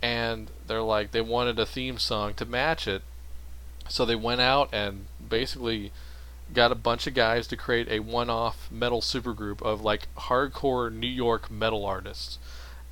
and 0.03 0.51
they're 0.67 0.83
like 0.83 1.11
they 1.13 1.21
wanted 1.21 1.59
a 1.59 1.67
theme 1.67 1.99
song 1.99 2.33
to 2.35 2.45
match 2.47 2.87
it 2.89 3.03
so 3.89 4.05
they 4.07 4.15
went 4.15 4.41
out 4.41 4.69
and 4.73 5.07
basically 5.29 5.91
got 6.55 6.73
a 6.73 6.75
bunch 6.77 7.07
of 7.07 7.15
guys 7.15 7.47
to 7.47 7.57
create 7.57 7.89
a 7.89 8.01
one-off 8.01 8.69
metal 8.71 9.01
supergroup 9.01 9.63
of 9.63 9.81
like 9.81 10.09
hardcore 10.17 10.93
New 10.93 11.07
York 11.07 11.51
metal 11.51 11.85
artists 11.87 12.39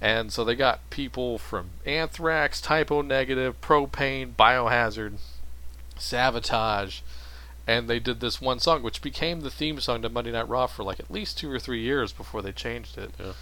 and 0.01 0.33
so 0.33 0.45
they 0.45 0.55
got 0.55 0.89
people 0.91 1.39
from 1.39 1.71
Anthrax, 1.85 2.61
Type 2.61 2.93
O 2.93 3.03
Negative, 3.03 3.61
Propane, 3.61 4.35
Biohazard, 4.37 5.19
Sabotage 5.99 7.01
and 7.67 7.89
they 7.89 7.99
did 7.99 8.21
this 8.21 8.41
one 8.41 8.61
song 8.61 8.83
which 8.83 9.03
became 9.03 9.41
the 9.41 9.51
theme 9.51 9.81
song 9.81 10.03
to 10.03 10.09
Monday 10.09 10.31
Night 10.33 10.49
Raw 10.49 10.67
for 10.67 10.85
like 10.85 11.01
at 11.01 11.11
least 11.11 11.39
2 11.39 11.51
or 11.51 11.59
3 11.59 11.81
years 11.81 12.13
before 12.13 12.41
they 12.43 12.53
changed 12.53 12.97
it 12.97 13.11
Yeah. 13.19 13.33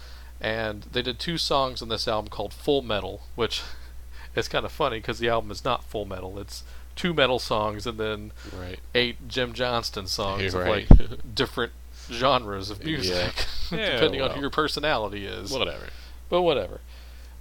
and 0.41 0.83
they 0.91 1.01
did 1.01 1.19
two 1.19 1.37
songs 1.37 1.81
on 1.81 1.89
this 1.89 2.07
album 2.07 2.29
called 2.29 2.53
Full 2.53 2.81
Metal, 2.81 3.21
which 3.35 3.61
is 4.35 4.47
kind 4.47 4.65
of 4.65 4.71
funny 4.71 4.97
because 4.99 5.19
the 5.19 5.29
album 5.29 5.51
is 5.51 5.63
not 5.63 5.83
Full 5.83 6.05
Metal. 6.05 6.37
It's 6.39 6.63
two 6.97 7.13
metal 7.13 7.39
songs 7.39 7.87
and 7.87 7.97
then 7.97 8.31
Right. 8.57 8.79
eight 8.93 9.27
Jim 9.29 9.53
Johnston 9.53 10.07
songs 10.07 10.53
You're 10.53 10.61
of 10.63 10.67
right. 10.67 10.87
like 10.91 11.33
different 11.35 11.71
genres 12.11 12.69
of 12.69 12.83
music, 12.83 13.45
Yeah, 13.71 13.93
depending 13.93 14.21
on 14.21 14.27
well. 14.29 14.35
who 14.35 14.41
your 14.41 14.49
personality 14.49 15.25
is. 15.25 15.51
Whatever. 15.51 15.87
But 16.29 16.41
whatever. 16.41 16.81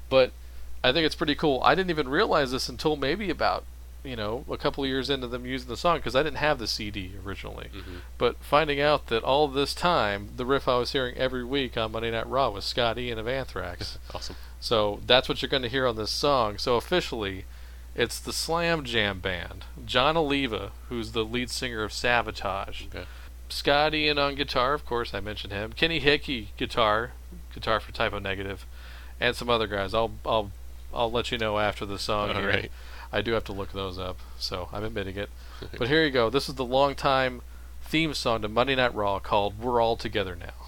But 0.09 0.31
I 0.85 0.93
think 0.93 1.05
it's 1.07 1.15
pretty 1.17 1.35
cool. 1.35 1.61
I 1.65 1.75
didn't 1.75 1.91
even 1.91 2.09
realize 2.09 2.53
this 2.53 2.69
until 2.69 2.95
maybe 2.97 3.31
about 3.31 3.65
you 4.05 4.15
know 4.15 4.45
a 4.49 4.57
couple 4.57 4.85
of 4.85 4.89
years 4.89 5.11
into 5.11 5.27
them 5.27 5.45
using 5.47 5.69
the 5.69 5.77
song 5.77 5.97
because 5.97 6.15
I 6.15 6.23
didn't 6.23 6.37
have 6.39 6.61
the 6.61 6.69
CD 6.69 7.13
originally. 7.25 7.71
Mhm. 7.75 8.01
But 8.19 8.37
finding 8.41 8.81
out 8.81 9.09
that 9.09 9.25
all 9.25 9.49
this 9.49 9.75
time 9.75 10.31
the 10.37 10.47
riff 10.47 10.69
I 10.69 10.79
was 10.79 10.93
hearing 10.93 11.17
every 11.17 11.45
week 11.45 11.77
on 11.77 11.91
Monday 11.91 12.13
Night 12.13 12.29
Raw 12.29 12.51
was 12.51 12.65
Scott 12.65 12.99
Ian 12.99 13.19
of 13.19 13.27
Anthrax. 13.27 13.99
Awesome. 14.15 14.37
So 14.61 15.01
that's 15.07 15.29
what 15.29 15.43
you're 15.43 15.49
going 15.49 15.63
to 15.65 15.69
hear 15.69 15.87
on 15.87 15.97
this 15.97 16.11
song. 16.11 16.57
So 16.59 16.77
officially, 16.77 17.45
it's 17.97 18.21
the 18.21 18.33
Slam 18.33 18.85
Jam 18.85 19.19
Band. 19.21 19.65
Jon 19.85 20.17
Oliva, 20.17 20.71
who's 20.89 21.13
the 21.13 21.25
lead 21.25 21.51
singer 21.51 21.83
of 21.83 21.91
Savatage. 21.91 22.87
Okay. 22.89 23.07
Scott 23.49 23.95
Ian 23.95 24.19
on 24.19 24.35
guitar, 24.35 24.75
of 24.75 24.85
course, 24.85 25.15
I 25.15 25.21
mentioned 25.21 25.53
him. 25.53 25.73
Kenny 25.73 25.99
Hickey 25.99 26.51
guitar, 26.57 27.13
guitar 27.55 27.81
for 27.81 27.93
Type 27.93 28.13
O 28.13 28.19
Negative, 28.19 28.67
and 29.19 29.35
some 29.35 29.49
other 29.49 29.67
guys. 29.67 29.95
I'll 29.95 30.13
I'll 30.25 30.51
I'll 30.93 31.11
let 31.11 31.33
you 31.33 31.39
know 31.39 31.59
after 31.59 31.87
the 31.87 31.99
song. 31.99 32.31
All 32.31 32.41
here. 32.41 32.67
I 33.13 33.23
do 33.23 33.33
have 33.33 33.45
to 33.45 33.53
look 33.53 33.73
those 33.73 33.99
up, 33.99 34.19
so 34.39 34.69
I'm 34.73 34.85
admitting 34.85 35.17
it. 35.17 35.31
but 35.79 35.89
here 35.89 36.05
you 36.05 36.11
go. 36.11 36.29
This 36.29 36.49
is 36.49 36.57
the 36.57 36.65
longtime 36.65 37.41
theme 37.83 38.15
song 38.15 38.43
to 38.43 38.49
Monday 38.49 38.75
Night 38.75 38.95
Raw 38.95 39.21
called 39.21 39.59
"We're 39.61 39.81
All 39.81 39.97
Together 39.97 40.35
Now." 40.37 40.66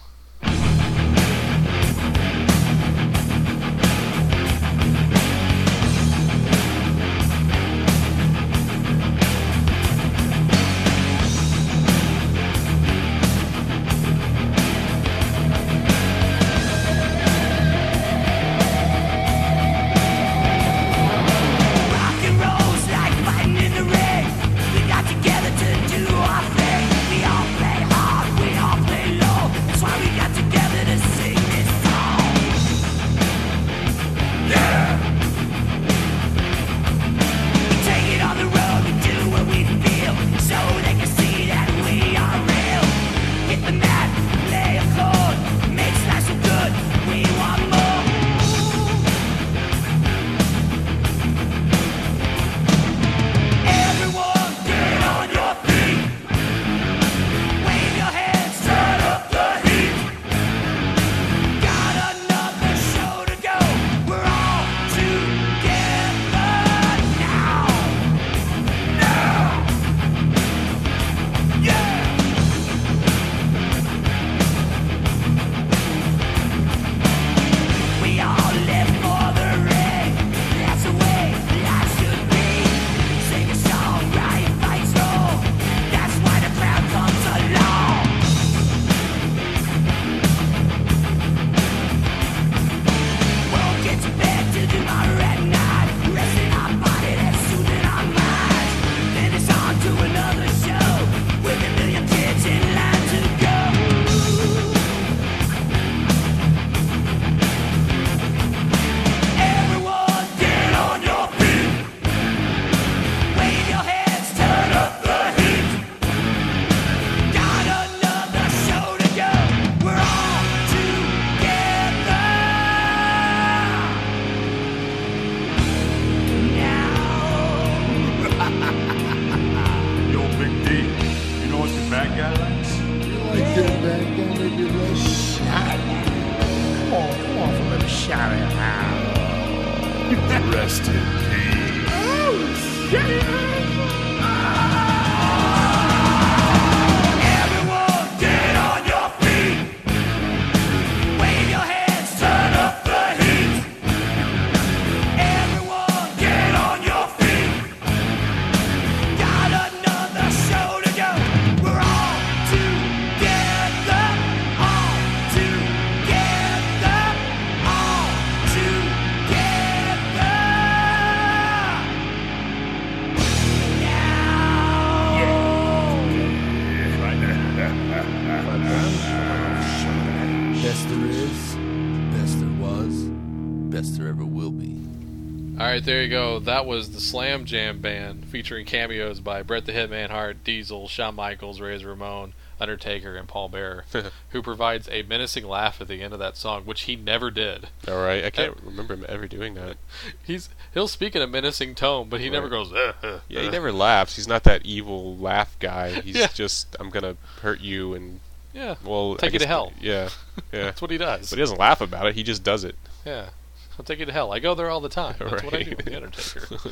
There 185.89 186.03
you 186.03 186.09
go. 186.11 186.39
That 186.39 186.67
was 186.67 186.91
the 186.91 187.01
Slam 187.01 187.47
Jam 187.47 187.81
Band 187.81 188.27
featuring 188.27 188.67
cameos 188.67 189.21
by 189.21 189.43
Bret 189.43 189.65
the 189.65 189.73
Hitman 189.73 190.11
Hart, 190.11 190.45
Diesel, 190.45 190.87
Shawn 190.87 191.15
Michaels, 191.15 191.61
Razor 191.63 191.89
Ramon, 191.89 192.35
Undertaker, 192.61 193.17
and 193.17 193.27
Paul 193.27 193.49
Bearer, 193.49 193.87
who 194.31 194.43
provides 194.43 194.87
a 194.93 195.03
menacing 195.05 195.47
laugh 195.47 195.81
at 195.81 195.89
the 195.89 196.03
end 196.03 196.13
of 196.13 196.19
that 196.19 196.37
song, 196.37 196.65
which 196.67 196.83
he 196.83 196.95
never 196.95 197.31
did. 197.31 197.69
All 197.89 198.03
right, 198.03 198.23
I 198.23 198.29
can't 198.29 198.57
remember 198.63 198.95
him 198.95 199.07
ever 199.09 199.27
doing 199.27 199.55
that. 199.55 199.79
He's 200.27 200.51
he'll 200.75 200.89
speak 200.89 201.17
in 201.17 201.23
a 201.23 201.27
menacing 201.27 201.75
tone, 201.75 202.09
but 202.11 202.21
he 202.21 202.29
never 202.29 202.51
goes. 202.51 202.71
Uh, 202.71 202.93
uh, 203.03 203.21
Yeah, 203.29 203.41
he 203.41 203.49
uh." 203.49 203.51
never 203.51 203.73
laughs. 203.73 204.17
He's 204.17 204.29
not 204.29 204.45
that 204.45 204.67
evil 204.67 205.17
laugh 205.17 205.59
guy. 205.59 206.01
He's 206.03 206.17
Yeah. 206.17 206.27
just 206.35 206.77
I'm 206.79 206.91
gonna 206.91 207.17
hurt 207.41 207.61
you 207.61 207.95
and 207.95 208.21
Yeah, 208.53 208.75
well 208.85 209.17
Take 209.17 209.31
I 209.31 209.33
you 209.33 209.39
to 209.39 209.47
hell. 209.47 209.73
Yeah, 209.81 210.11
yeah. 210.53 210.65
that's 210.65 210.83
what 210.83 210.91
he 210.91 210.99
does. 210.99 211.31
But 211.31 211.39
he 211.39 211.43
doesn't 211.43 211.59
laugh 211.59 211.81
about 211.81 212.07
it. 212.09 212.15
He 212.15 212.23
just 212.23 212.43
does 212.45 212.63
it. 212.65 212.75
Yeah, 213.07 213.31
I'll 213.79 213.85
take 213.85 213.99
you 214.01 214.07
to 214.07 214.13
hell. 214.13 214.33
I 214.33 214.39
go 214.41 214.55
there 214.55 214.71
all 214.71 214.81
the 214.81 214.89
time. 214.89 215.17
That's 215.19 215.43
what 215.43 215.55
I 215.55 215.63
do 215.63 215.75
with 215.77 215.87
the 215.87 215.97
Undertaker. 215.97 216.47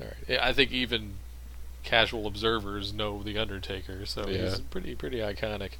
all 0.00 0.06
right. 0.06 0.14
Yeah, 0.28 0.46
I 0.46 0.52
think 0.52 0.72
even 0.72 1.14
casual 1.82 2.26
observers 2.26 2.92
know 2.92 3.22
the 3.22 3.38
Undertaker, 3.38 4.04
so 4.06 4.26
Yeah. 4.28 4.48
he's 4.50 4.60
pretty 4.60 4.94
pretty 4.94 5.18
iconic. 5.18 5.72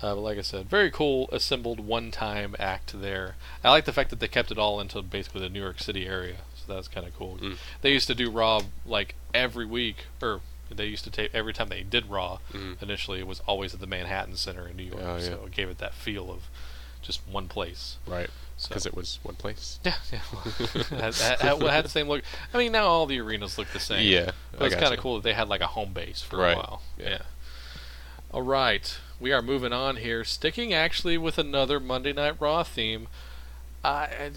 Uh, 0.00 0.14
but 0.16 0.20
like 0.22 0.38
I 0.38 0.42
said, 0.42 0.68
very 0.68 0.90
cool 0.90 1.28
assembled 1.30 1.78
one-time 1.78 2.56
act 2.58 3.00
there. 3.00 3.36
I 3.62 3.70
like 3.70 3.84
the 3.84 3.92
fact 3.92 4.10
that 4.10 4.18
they 4.18 4.26
kept 4.28 4.50
it 4.50 4.58
all 4.58 4.80
into 4.80 5.00
basically 5.00 5.42
the 5.42 5.48
New 5.48 5.60
York 5.62 5.78
City 5.80 6.06
area, 6.06 6.38
so 6.56 6.72
that's 6.74 6.88
kind 6.88 7.06
of 7.06 7.16
cool. 7.16 7.36
Mm. 7.40 7.56
They 7.82 7.92
used 7.92 8.08
to 8.08 8.14
do 8.14 8.28
Raw 8.30 8.62
like 8.84 9.14
every 9.32 9.64
week, 9.66 10.06
or 10.20 10.40
they 10.74 10.86
used 10.86 11.04
to 11.04 11.10
tape 11.10 11.30
every 11.34 11.52
time 11.52 11.68
they 11.68 11.82
did 11.82 12.06
Raw. 12.10 12.38
Mhm. 12.52 12.82
Initially, 12.82 13.20
it 13.20 13.26
was 13.28 13.40
always 13.46 13.74
at 13.74 13.80
the 13.80 13.86
Manhattan 13.86 14.36
Center 14.36 14.66
in 14.66 14.76
New 14.76 14.82
York, 14.84 15.02
Oh, 15.04 15.16
yeah. 15.16 15.22
so 15.24 15.44
it 15.46 15.52
gave 15.52 15.68
it 15.68 15.78
that 15.78 15.94
feel 15.94 16.30
of 16.32 16.48
just 17.00 17.20
one 17.28 17.46
place. 17.46 17.96
Right. 18.06 18.30
So. 18.62 18.68
Because 18.68 18.86
it 18.86 18.94
was 18.94 19.18
one 19.24 19.34
place. 19.34 19.80
Yeah, 19.84 19.94
yeah. 20.12 20.18
had, 20.90 21.14
had, 21.14 21.38
had, 21.40 21.62
had 21.62 21.84
the 21.84 21.88
same 21.88 22.08
look. 22.08 22.22
I 22.54 22.58
mean, 22.58 22.70
now 22.70 22.86
all 22.86 23.06
the 23.06 23.18
arenas 23.20 23.58
look 23.58 23.66
the 23.72 23.80
same. 23.80 24.06
Yeah, 24.06 24.30
but 24.56 24.66
it's 24.66 24.76
kind 24.76 24.94
of 24.94 25.00
cool 25.00 25.16
that 25.16 25.24
they 25.24 25.32
had 25.32 25.48
like 25.48 25.60
a 25.60 25.66
home 25.66 25.92
base 25.92 26.22
for 26.22 26.36
Right, 26.36 26.52
a 26.52 26.56
while. 26.56 26.82
yeah. 26.96 27.08
Yeah. 27.10 27.22
All 28.30 28.42
right, 28.42 28.96
we 29.20 29.32
are 29.32 29.42
moving 29.42 29.72
on 29.72 29.96
here. 29.96 30.22
Sticking 30.24 30.72
actually 30.72 31.18
with 31.18 31.38
another 31.38 31.80
Monday 31.80 32.12
Night 32.12 32.36
Raw 32.40 32.62
theme. 32.62 33.08
I, 33.84 34.04
I 34.04 34.30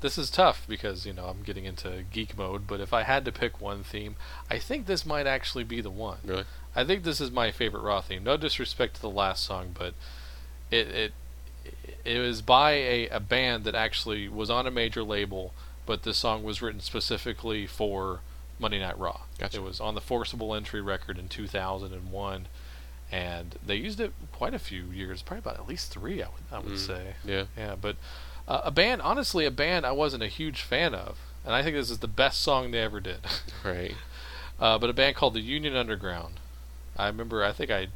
this 0.00 0.16
is 0.16 0.30
tough 0.30 0.64
because 0.66 1.04
you 1.04 1.12
know 1.12 1.26
I'm 1.26 1.42
getting 1.42 1.66
into 1.66 2.02
geek 2.10 2.36
mode. 2.38 2.66
But 2.66 2.80
if 2.80 2.94
I 2.94 3.02
had 3.02 3.24
to 3.26 3.32
pick 3.32 3.60
one 3.60 3.84
theme, 3.84 4.16
I 4.50 4.58
think 4.58 4.86
this 4.86 5.04
might 5.04 5.26
actually 5.26 5.64
be 5.64 5.80
the 5.82 5.90
one. 5.90 6.18
Really? 6.24 6.44
I 6.74 6.84
think 6.84 7.04
this 7.04 7.20
is 7.20 7.30
my 7.30 7.50
favorite 7.50 7.82
Raw 7.82 8.00
theme. 8.00 8.24
No 8.24 8.36
disrespect 8.38 8.96
to 8.96 9.02
the 9.02 9.10
last 9.10 9.44
song, 9.44 9.74
but 9.78 9.92
it 10.70 10.88
it 10.88 11.12
it 12.04 12.18
was 12.18 12.42
by 12.42 12.72
a, 12.72 13.08
a 13.08 13.20
band 13.20 13.64
that 13.64 13.74
actually 13.74 14.28
was 14.28 14.50
on 14.50 14.66
a 14.66 14.70
major 14.70 15.02
label, 15.02 15.52
but 15.86 16.02
this 16.02 16.18
song 16.18 16.42
was 16.42 16.60
written 16.62 16.80
specifically 16.80 17.66
for 17.66 18.20
Monday 18.58 18.78
Night 18.78 18.98
Raw. 18.98 19.20
Gotcha. 19.38 19.58
It 19.58 19.62
was 19.62 19.80
on 19.80 19.94
the 19.94 20.00
Forcible 20.00 20.54
Entry 20.54 20.80
record 20.80 21.18
in 21.18 21.28
2001, 21.28 22.46
and 23.12 23.56
they 23.64 23.76
used 23.76 24.00
it 24.00 24.12
quite 24.32 24.54
a 24.54 24.58
few 24.58 24.84
years, 24.84 25.22
probably 25.22 25.40
about 25.40 25.58
at 25.60 25.68
least 25.68 25.90
three, 25.90 26.22
I 26.22 26.26
would 26.28 26.42
I 26.52 26.58
would 26.58 26.74
Mm, 26.78 26.86
say. 26.86 27.14
Yeah. 27.24 27.44
Yeah, 27.56 27.74
but 27.80 27.96
uh, 28.46 28.60
a 28.64 28.70
band, 28.70 29.02
honestly, 29.02 29.44
a 29.46 29.50
band 29.50 29.84
I 29.86 29.92
wasn't 29.92 30.22
a 30.22 30.28
huge 30.28 30.62
fan 30.62 30.94
of, 30.94 31.18
and 31.44 31.54
I 31.54 31.62
think 31.62 31.74
this 31.76 31.90
is 31.90 31.98
the 31.98 32.08
best 32.08 32.40
song 32.40 32.70
they 32.70 32.80
ever 32.80 33.00
did. 33.00 33.20
Right. 33.64 33.94
uh, 34.58 34.78
but 34.78 34.90
a 34.90 34.92
band 34.94 35.16
called 35.16 35.34
the 35.34 35.40
Union 35.40 35.74
Underground. 35.76 36.34
I 36.96 37.06
remember, 37.06 37.44
I 37.44 37.52
think 37.52 37.70
I 37.70 37.88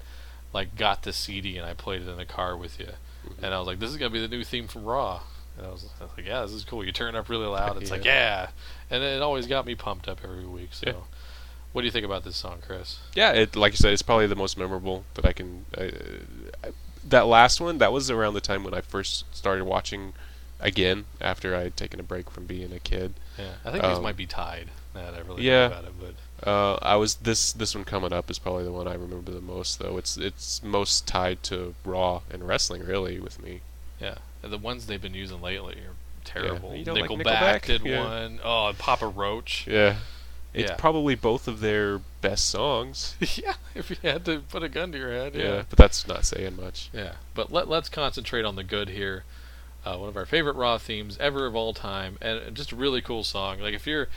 like 0.52 0.76
got 0.76 1.02
the 1.02 1.12
CD 1.12 1.56
and 1.58 1.66
I 1.66 1.74
played 1.74 2.02
it 2.02 2.08
in 2.08 2.16
the 2.16 2.24
car 2.24 2.56
with 2.56 2.78
you. 2.80 2.90
And 3.42 3.54
I 3.54 3.58
was 3.58 3.66
like, 3.66 3.78
"This 3.78 3.90
is 3.90 3.96
gonna 3.96 4.10
be 4.10 4.20
the 4.20 4.28
new 4.28 4.44
theme 4.44 4.68
from 4.68 4.84
Raw." 4.84 5.20
And 5.56 5.66
I 5.66 5.70
was, 5.70 5.86
I 6.00 6.04
was 6.04 6.12
like, 6.16 6.26
"Yeah, 6.26 6.42
this 6.42 6.52
is 6.52 6.64
cool." 6.64 6.84
You 6.84 6.92
turn 6.92 7.14
it 7.14 7.18
up 7.18 7.28
really 7.28 7.46
loud. 7.46 7.80
It's 7.80 7.90
like, 7.90 8.04
"Yeah," 8.04 8.48
and 8.90 9.02
it 9.02 9.22
always 9.22 9.46
got 9.46 9.66
me 9.66 9.74
pumped 9.74 10.08
up 10.08 10.20
every 10.24 10.44
week. 10.46 10.70
So, 10.72 10.84
Yeah. 10.88 10.94
what 11.72 11.82
do 11.82 11.86
you 11.86 11.92
think 11.92 12.04
about 12.06 12.24
this 12.24 12.36
song, 12.36 12.58
Chris? 12.66 12.98
Yeah, 13.14 13.32
it 13.32 13.54
like 13.56 13.72
you 13.72 13.76
said, 13.78 13.92
it's 13.92 14.02
probably 14.02 14.26
the 14.26 14.36
most 14.36 14.58
memorable 14.58 15.04
that 15.14 15.24
I 15.24 15.32
can. 15.32 15.66
Uh, 15.76 15.84
I, 16.64 16.68
that 17.06 17.26
last 17.26 17.60
one, 17.60 17.78
that 17.78 17.92
was 17.92 18.10
around 18.10 18.34
the 18.34 18.40
time 18.40 18.64
when 18.64 18.72
I 18.74 18.80
first 18.80 19.24
started 19.36 19.64
watching 19.64 20.14
again 20.58 21.04
after 21.20 21.54
I 21.54 21.64
had 21.64 21.76
taken 21.76 22.00
a 22.00 22.02
break 22.02 22.30
from 22.30 22.46
being 22.46 22.72
a 22.72 22.78
kid. 22.78 23.14
Yeah, 23.38 23.54
I 23.64 23.70
think 23.70 23.84
these 23.84 23.98
Um, 23.98 24.02
might 24.02 24.16
be 24.16 24.26
tied. 24.26 24.70
Now 24.94 25.10
that 25.10 25.14
I 25.14 25.20
really 25.20 25.42
yeah. 25.42 25.68
think 25.68 25.80
about 25.80 25.90
it, 25.90 25.94
but 26.00 26.14
Uh, 26.44 26.74
I 26.82 26.96
was 26.96 27.14
this 27.16 27.52
this 27.52 27.74
one 27.74 27.84
coming 27.84 28.12
up 28.12 28.30
is 28.30 28.38
probably 28.38 28.64
the 28.64 28.72
one 28.72 28.86
I 28.86 28.94
remember 28.94 29.32
the 29.32 29.40
most 29.40 29.78
though. 29.78 29.96
It's 29.96 30.16
it's 30.16 30.62
most 30.62 31.06
tied 31.06 31.42
to 31.44 31.74
Raw 31.84 32.20
and 32.30 32.46
wrestling 32.46 32.84
really 32.84 33.18
with 33.18 33.42
me. 33.42 33.60
yeah, 34.00 34.16
and 34.42 34.52
the 34.52 34.58
ones 34.58 34.86
they've 34.86 35.00
been 35.00 35.14
using 35.14 35.40
lately 35.40 35.74
are 35.76 35.94
terrible. 36.24 36.74
You 36.74 36.84
don't 36.84 36.98
like 37.00 37.08
Nickelback, 37.10 37.24
Nickelback? 37.24 37.64
did 37.64 37.82
Yeah. 37.82 38.04
one. 38.04 38.40
Oh, 38.44 38.68
and 38.68 38.78
Papa 38.78 39.06
Roach. 39.06 39.66
Yeah. 39.66 39.96
It's 40.52 40.70
Yeah. 40.70 40.76
probably 40.76 41.14
both 41.16 41.48
of 41.48 41.60
their 41.60 41.98
best 42.20 42.48
songs. 42.48 43.16
yeah, 43.20 43.54
if 43.74 43.90
you 43.90 43.96
had 44.02 44.24
to 44.26 44.40
put 44.40 44.62
a 44.62 44.68
gun 44.68 44.92
to 44.92 44.98
your 44.98 45.10
head, 45.12 45.34
Yeah. 45.34 45.42
yeah. 45.42 45.62
but 45.68 45.78
that's 45.78 46.06
not 46.06 46.24
saying 46.24 46.56
much. 46.56 46.90
Yeah, 46.92 47.14
but 47.34 47.50
let, 47.52 47.68
let's 47.68 47.88
concentrate 47.88 48.44
on 48.44 48.54
the 48.56 48.62
good 48.64 48.90
here. 48.90 49.24
Uh, 49.84 49.96
one 49.96 50.08
of 50.08 50.16
our 50.16 50.24
favorite 50.26 50.56
Raw 50.56 50.78
themes 50.78 51.18
ever 51.18 51.44
of 51.46 51.54
all 51.56 51.74
time, 51.74 52.16
and 52.22 52.54
just 52.54 52.70
a 52.72 52.76
really 52.76 53.00
cool 53.02 53.24
song. 53.24 53.60
Like 53.60 53.74
if 53.74 53.86
you're 53.86 54.08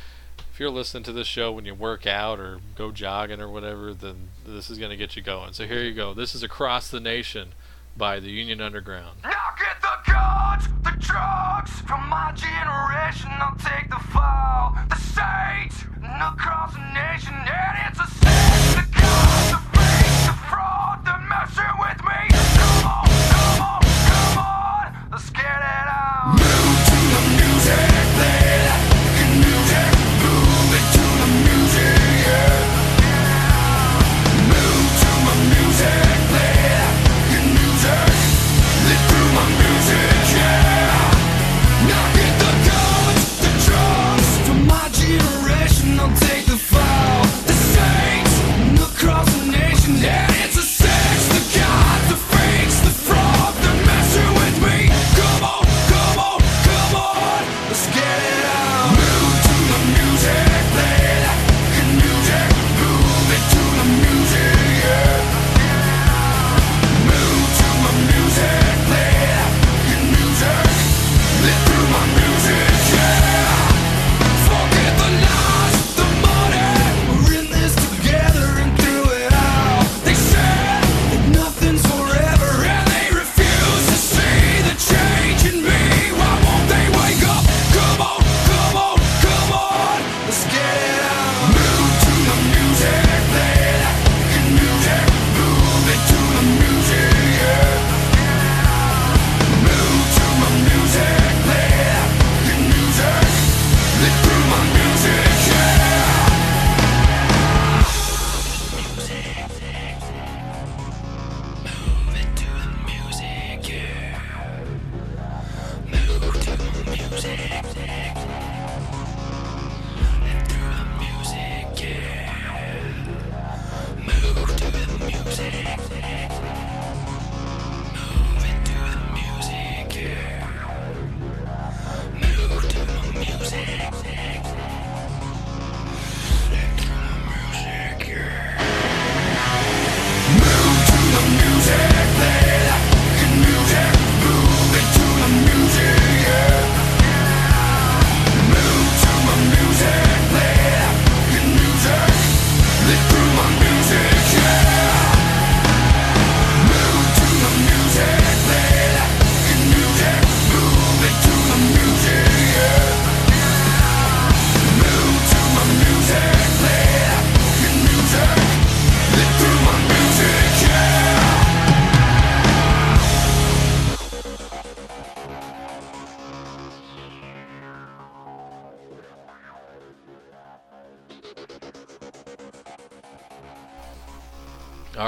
if 0.58 0.62
you're 0.62 0.72
listening 0.72 1.04
to 1.04 1.14
this 1.14 1.28
show 1.28 1.52
when 1.52 1.66
you 1.66 1.76
work 1.76 2.08
out 2.08 2.40
or 2.40 2.58
go 2.74 2.92
jogging 2.92 3.40
or 3.40 3.48
whatever, 3.48 3.94
then 3.94 4.30
this 4.44 4.72
is 4.72 4.80
going 4.80 4.90
to 4.90 4.98
get 4.98 5.16
you 5.16 5.22
going. 5.22 5.54
So 5.54 5.68
here 5.68 5.84
you 5.84 5.94
go. 5.94 6.16
This 6.16 6.34
is 6.34 6.42
Across 6.42 6.90
the 6.90 7.00
Nation 7.00 7.50
by 7.96 8.20
the 8.20 8.32
Union 8.32 8.60
Underground. 8.60 9.20
Now 9.22 9.54
get 9.60 9.80
the 9.80 10.12
guns, 10.12 10.68
the 10.82 10.98
drugs 10.98 11.70
from 11.82 12.10
my 12.10 12.34
generation. 12.34 13.30
I'll 13.38 13.56
take 13.58 13.88
the 13.88 14.02
fall, 14.10 14.76
the 14.90 14.96
stage, 14.96 15.86
and 16.02 16.24
across 16.24 16.74
the 16.74 16.80
nation. 16.90 17.36
And 17.36 17.92
it's 17.92 18.00
a 18.00 18.08
sin, 18.18 18.82
the 18.82 18.98
guns, 18.98 19.52
the 19.52 19.62
the 20.26 20.38
fraud, 20.50 21.06
the 21.06 21.20
messing 21.30 21.78
with 21.78 22.04
me. 22.04 22.37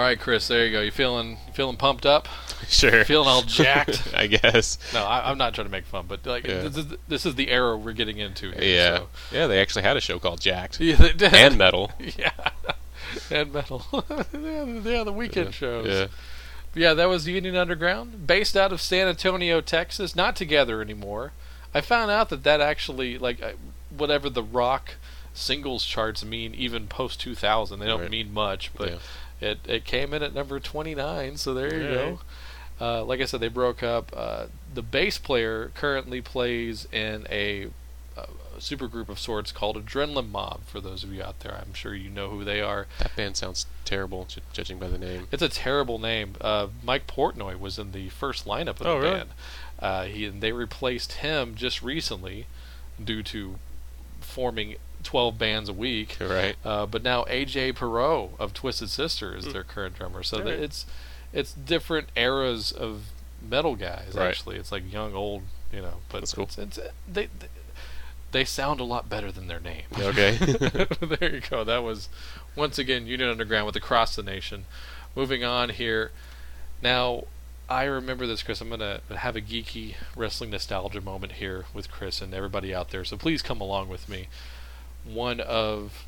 Right, 0.10 0.20
Chris. 0.20 0.48
There 0.48 0.66
you 0.66 0.72
go. 0.72 0.82
You 0.82 0.92
feeling 0.92 1.32
you 1.48 1.54
feeling 1.54 1.78
pumped 1.78 2.06
up? 2.06 2.28
Sure. 2.68 3.04
Feeling 3.06 3.28
all 3.28 3.42
jacked? 3.42 4.12
I 4.16 4.28
guess. 4.28 4.78
No, 4.94 5.04
I, 5.04 5.32
I'm 5.32 5.40
not 5.40 5.56
trying 5.56 5.66
to 5.66 5.72
make 5.72 5.86
fun, 5.86 6.06
but 6.08 6.24
like 6.28 6.46
Yeah. 6.46 6.60
this, 6.68 6.78
is, 6.78 6.86
this 7.08 7.26
is 7.26 7.34
the 7.34 7.50
era 7.50 7.76
we're 7.76 7.94
getting 7.94 8.20
into. 8.20 8.52
Here, 8.52 8.62
Yeah. 8.62 8.98
so- 8.98 9.08
Yeah, 9.32 9.48
they 9.48 9.60
actually 9.60 9.84
had 9.84 9.98
a 9.98 10.02
show 10.02 10.20
called 10.20 10.40
Jacked. 10.42 10.80
Yeah, 10.82 10.96
they 10.98 11.14
did. 11.14 11.34
And 11.34 11.58
Metal. 11.58 11.90
yeah, 12.00 12.30
and 13.32 13.52
metal. 13.54 13.86
yeah, 14.34 14.66
yeah, 14.84 15.04
the 15.04 15.14
weekend 15.14 15.56
shows. 15.56 15.88
Yeah. 15.88 16.08
Yeah, 16.76 16.94
that 16.94 17.08
was 17.10 17.28
Union 17.28 17.56
Underground, 17.56 18.28
based 18.28 18.56
out 18.56 18.72
of 18.72 18.82
San 18.82 19.08
Antonio, 19.08 19.62
Texas. 19.62 20.16
Not 20.16 20.36
together 20.36 20.80
anymore. 20.82 21.32
I 21.74 21.82
found 21.82 22.12
out 22.12 22.30
that 22.30 22.44
that 22.44 22.62
actually, 22.62 23.18
like, 23.18 23.42
whatever 23.90 24.30
the 24.30 24.44
rock 24.44 24.96
singles 25.34 25.86
charts 25.86 26.24
mean, 26.24 26.54
even 26.54 26.86
post 26.88 27.20
2000, 27.22 27.80
they 27.80 27.88
don't 27.88 28.02
Right. 28.02 28.12
mean 28.12 28.32
much, 28.34 28.70
but 28.76 28.90
Yeah. 28.92 28.98
It, 29.42 29.60
it 29.68 29.86
came 29.86 30.14
in 30.14 30.22
at 30.24 30.34
number 30.34 30.60
29, 30.60 31.38
so 31.38 31.54
there 31.54 31.74
you 31.74 31.84
go. 31.88 32.20
Uh, 32.82 33.04
like 33.04 33.20
I 33.22 33.26
said, 33.26 33.40
they 33.42 33.48
broke 33.50 33.84
up. 33.84 34.12
Uh, 34.16 34.46
the 34.74 34.82
bass 34.82 35.18
player 35.18 35.72
currently 35.76 36.22
plays 36.22 36.88
in 36.92 37.26
a, 37.30 37.68
uh 38.18 38.26
supergroup 38.58 39.08
of 39.08 39.18
sorts 39.18 39.54
called 39.54 39.78
Adrenaline 39.78 40.30
Mob. 40.32 40.60
For 40.66 40.82
those 40.82 41.04
of 41.06 41.14
you 41.14 41.24
out 41.24 41.40
there, 41.40 41.56
I'm 41.56 41.74
sure 41.74 41.96
you 41.96 42.10
know 42.10 42.30
who 42.30 42.44
they 42.44 42.60
are. 42.60 42.88
That 43.00 43.16
band 43.16 43.38
sounds 43.38 43.66
terrible, 43.86 44.26
ju- 44.26 44.42
judging 44.52 44.80
by 44.80 44.90
the 44.90 44.98
name. 44.98 45.28
It's 45.32 45.42
a 45.42 45.48
terrible 45.48 45.98
name. 45.98 46.34
Uh, 46.42 46.68
Mike 46.84 47.08
Portnoy 47.08 47.58
was 47.58 47.80
in 47.80 47.94
the 47.94 48.10
first 48.10 48.46
lineup 48.46 48.82
of 48.82 48.88
Oh, 48.88 48.96
the 48.96 49.00
really? 49.06 49.18
band. 49.20 49.30
Uh, 49.80 50.04
he 50.06 50.26
and 50.26 50.42
they 50.42 50.52
replaced 50.52 51.14
him 51.14 51.56
just 51.56 51.82
recently 51.82 52.48
due 53.02 53.24
to 53.24 53.56
forming 54.20 54.76
12 55.04 55.38
bands 55.38 55.70
a 55.70 55.74
week. 55.74 56.18
Right. 56.20 56.56
Uh, 56.64 56.86
but 56.86 57.04
now 57.04 57.24
AJ 57.26 57.76
Pero 57.76 58.32
of 58.40 58.54
Twisted 58.54 58.90
Sister 58.90 59.36
is 59.36 59.46
Hmm. 59.46 59.52
their 59.52 59.64
current 59.64 59.96
drummer. 59.98 60.24
So 60.24 60.38
that 60.38 60.48
it's 60.48 60.86
it's 61.32 61.54
different 61.54 62.10
eras 62.16 62.72
of 62.72 63.04
metal 63.42 63.76
guys. 63.76 64.14
Right. 64.14 64.28
Actually, 64.28 64.58
it's 64.58 64.72
like 64.72 64.92
young, 64.92 65.14
old, 65.14 65.44
you 65.72 65.82
know. 65.82 65.96
But 66.10 66.22
That's 66.22 66.34
cool. 66.34 66.46
It's, 66.46 66.58
it's, 66.58 66.80
they, 67.08 67.28
they 67.40 67.48
they 68.32 68.46
sound 68.46 68.80
a 68.80 68.84
lot 68.84 69.10
better 69.10 69.32
than 69.32 69.48
their 69.48 69.60
name. 69.60 69.84
Okay. 69.98 70.36
there 71.02 71.34
you 71.36 71.42
go. 71.42 71.64
That 71.64 71.84
was 71.84 72.10
once 72.56 72.78
again 72.78 73.08
Union 73.08 73.30
Underground 73.30 73.66
with 73.66 73.76
Across 73.76 74.16
the 74.18 74.24
Nation. 74.24 74.66
Moving 75.16 75.44
on 75.44 75.70
here. 75.70 76.12
Now, 76.82 77.24
I 77.68 77.84
remember 77.86 78.28
this, 78.28 78.44
Chris. 78.44 78.62
I'm 78.62 78.70
going 78.70 78.80
to 78.80 79.02
have 79.16 79.36
a 79.36 79.42
geeky 79.42 79.96
wrestling 80.16 80.52
nostalgia 80.52 81.02
moment 81.02 81.34
here 81.34 81.66
with 81.74 81.90
Chris 81.92 82.22
and 82.22 82.34
everybody 82.34 82.74
out 82.74 82.90
there. 82.92 83.04
So 83.04 83.18
please 83.18 83.42
come 83.42 83.60
along 83.62 83.90
with 83.90 84.08
me. 84.08 84.28
One 85.06 85.40
of 85.40 86.06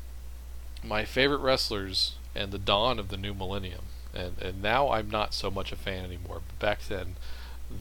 my 0.84 1.04
favorite 1.04 1.38
wrestlers 1.38 2.14
and 2.34 2.50
the 2.52 2.58
dawn 2.58 2.98
of 2.98 3.08
the 3.08 3.16
new 3.16 3.34
millennium. 3.34 3.82
And, 4.14 4.36
and 4.40 4.60
now 4.62 4.90
I'm 4.90 5.10
not 5.10 5.32
so 5.34 5.50
much 5.50 5.72
a 5.72 5.76
fan 5.76 6.04
anymore. 6.04 6.40
But 6.46 6.58
back 6.58 6.80
then, 6.88 7.16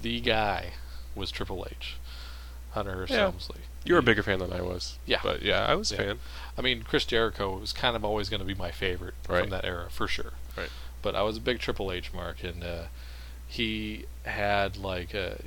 the 0.02 0.20
guy 0.22 0.74
was 1.16 1.32
Triple 1.32 1.68
H. 1.70 1.96
Hunter 2.72 2.94
Hearst 2.94 3.12
Yeah. 3.12 3.20
Helmsley. 3.20 3.60
You 3.84 3.96
were 3.96 4.00
a 4.00 4.04
bigger 4.04 4.24
fan 4.24 4.40
than 4.40 4.54
I 4.54 4.62
was. 4.62 4.98
Yeah. 5.06 5.20
But 5.24 5.42
yeah, 5.42 5.66
I 5.66 5.76
was 5.76 5.92
a 5.92 5.96
Yeah. 5.96 6.02
fan. 6.04 6.20
I 6.58 6.62
mean, 6.62 6.84
Chris 6.84 7.04
Jericho 7.06 7.58
was 7.58 7.74
kind 7.74 7.96
of 7.96 8.06
always 8.06 8.30
going 8.30 8.40
to 8.40 8.46
be 8.46 8.54
my 8.56 8.72
favorite 8.72 9.16
Right. 9.28 9.42
from 9.42 9.50
that 9.50 9.66
era, 9.66 9.88
for 9.90 10.08
sure. 10.08 10.34
Right. 10.56 10.70
But 11.02 11.16
I 11.16 11.22
was 11.24 11.36
a 11.38 11.42
big 11.42 11.60
Triple 11.60 11.92
H 11.92 12.14
mark, 12.14 12.44
and 12.44 12.64
uh, 12.64 12.84
he 13.48 14.06
had 14.24 14.78
like 14.78 15.14
a, 15.14 15.42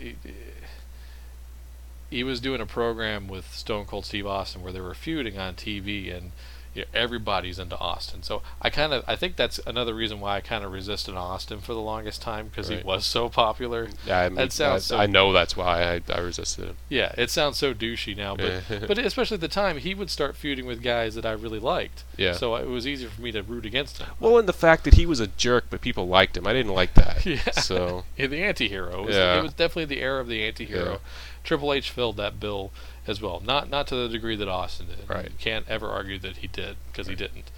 he, 2.14 2.24
was 2.24 2.40
doing 2.40 2.60
a 2.60 2.66
program 2.66 3.28
with 3.28 3.52
Stone 3.52 3.86
Cold 3.86 4.06
Steve 4.06 4.26
Austin 4.26 4.62
where 4.62 4.72
they 4.72 4.80
were 4.80 4.94
feuding 4.94 5.38
on 5.38 5.54
TV, 5.54 6.14
and 6.16 6.32
you 6.74 6.82
know, 6.82 6.88
everybody's 6.92 7.58
into 7.58 7.78
Austin. 7.78 8.22
So 8.22 8.42
I 8.60 8.68
kind 8.70 8.92
of 8.92 9.04
I 9.06 9.16
think 9.16 9.36
that's 9.36 9.60
another 9.66 9.94
reason 9.94 10.20
why 10.20 10.36
I 10.36 10.40
kind 10.40 10.64
of 10.64 10.72
resisted 10.72 11.14
Austin 11.14 11.60
for 11.60 11.72
the 11.74 11.80
longest 11.80 12.20
time 12.22 12.48
because 12.48 12.68
Right. 12.68 12.78
he 12.80 12.84
was 12.84 13.06
so 13.06 13.28
popular. 13.28 13.88
Yeah, 14.06 14.20
I 14.20 14.28
mean, 14.28 14.38
I, 14.40 14.48
so- 14.48 14.96
I 14.96 15.06
know 15.06 15.32
that's 15.32 15.56
why 15.56 15.82
I, 15.94 16.00
I 16.12 16.18
resisted 16.20 16.64
him. 16.66 16.76
Yeah, 16.88 17.12
it 17.16 17.30
sounds 17.30 17.58
so 17.58 17.72
douchey 17.74 18.16
now, 18.16 18.34
but 18.36 18.62
but 18.88 18.98
especially 18.98 19.36
at 19.36 19.40
the 19.40 19.48
time, 19.48 19.78
he 19.78 19.94
would 19.94 20.10
start 20.10 20.36
feuding 20.36 20.66
with 20.66 20.82
guys 20.82 21.14
that 21.14 21.24
I 21.24 21.32
really 21.32 21.60
liked. 21.60 22.04
Yeah. 22.16 22.32
So 22.32 22.56
it 22.56 22.66
was 22.68 22.86
easier 22.86 23.08
for 23.08 23.22
me 23.22 23.32
to 23.32 23.42
root 23.42 23.66
against 23.66 23.98
him. 23.98 24.08
Well, 24.20 24.38
and 24.38 24.48
the 24.48 24.52
fact 24.52 24.84
that 24.84 24.94
he 24.94 25.06
was 25.06 25.20
a 25.20 25.26
jerk, 25.28 25.66
but 25.70 25.80
people 25.80 26.06
liked 26.08 26.36
him, 26.36 26.46
I 26.46 26.52
didn't 26.52 26.72
like 26.74 26.94
that. 26.94 27.24
Yeah. 27.26 27.50
So 27.52 28.04
Yeah, 28.16 28.26
the 28.26 28.42
anti-hero. 28.42 29.02
It 29.02 29.06
was, 29.06 29.14
Yeah. 29.16 29.38
it 29.38 29.42
was 29.42 29.54
definitely 29.54 29.86
the 29.96 30.02
era 30.02 30.20
of 30.20 30.28
the 30.28 30.42
anti-hero. 30.42 30.90
Yeah. 30.92 30.98
Triple 31.42 31.72
H 31.72 31.90
filled 31.90 32.16
that 32.18 32.38
bill 32.40 32.70
as 33.06 33.20
well. 33.20 33.40
Not 33.40 33.70
not 33.70 33.86
to 33.88 33.96
the 33.96 34.08
degree 34.08 34.36
that 34.36 34.48
Austin 34.48 34.86
did. 34.86 35.08
Right. 35.08 35.26
You 35.26 35.38
can't 35.38 35.68
ever 35.68 35.88
argue 35.88 36.18
that 36.20 36.38
he 36.38 36.46
did 36.46 36.76
because 36.86 37.06
he 37.06 37.14
didn't. 37.14 37.50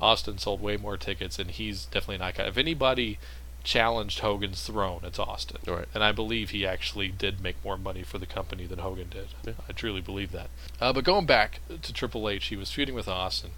Austin 0.00 0.38
sold 0.38 0.60
way 0.60 0.76
more 0.76 0.96
tickets, 0.96 1.38
and 1.38 1.50
he's 1.50 1.86
definitely 1.86 2.16
an 2.16 2.22
icon. 2.22 2.46
If 2.46 2.58
anybody 2.58 3.18
challenged 3.64 4.20
Hogan's 4.20 4.62
throne, 4.62 5.00
it's 5.02 5.18
Austin. 5.18 5.58
Right. 5.66 5.86
And 5.92 6.04
I 6.04 6.12
believe 6.12 6.50
he 6.50 6.66
actually 6.66 7.08
did 7.08 7.40
make 7.40 7.62
more 7.64 7.76
money 7.76 8.02
for 8.02 8.18
the 8.18 8.26
company 8.26 8.66
than 8.66 8.78
Hogan 8.78 9.08
did. 9.08 9.28
Yeah. 9.44 9.54
I 9.68 9.72
truly 9.72 10.00
believe 10.00 10.32
that. 10.32 10.50
Uh, 10.80 10.92
but 10.92 11.04
going 11.04 11.26
back 11.26 11.60
to 11.82 11.92
Triple 11.92 12.28
H, 12.28 12.46
he 12.46 12.56
was 12.56 12.70
feuding 12.70 12.94
with 12.94 13.08
Austin, 13.08 13.50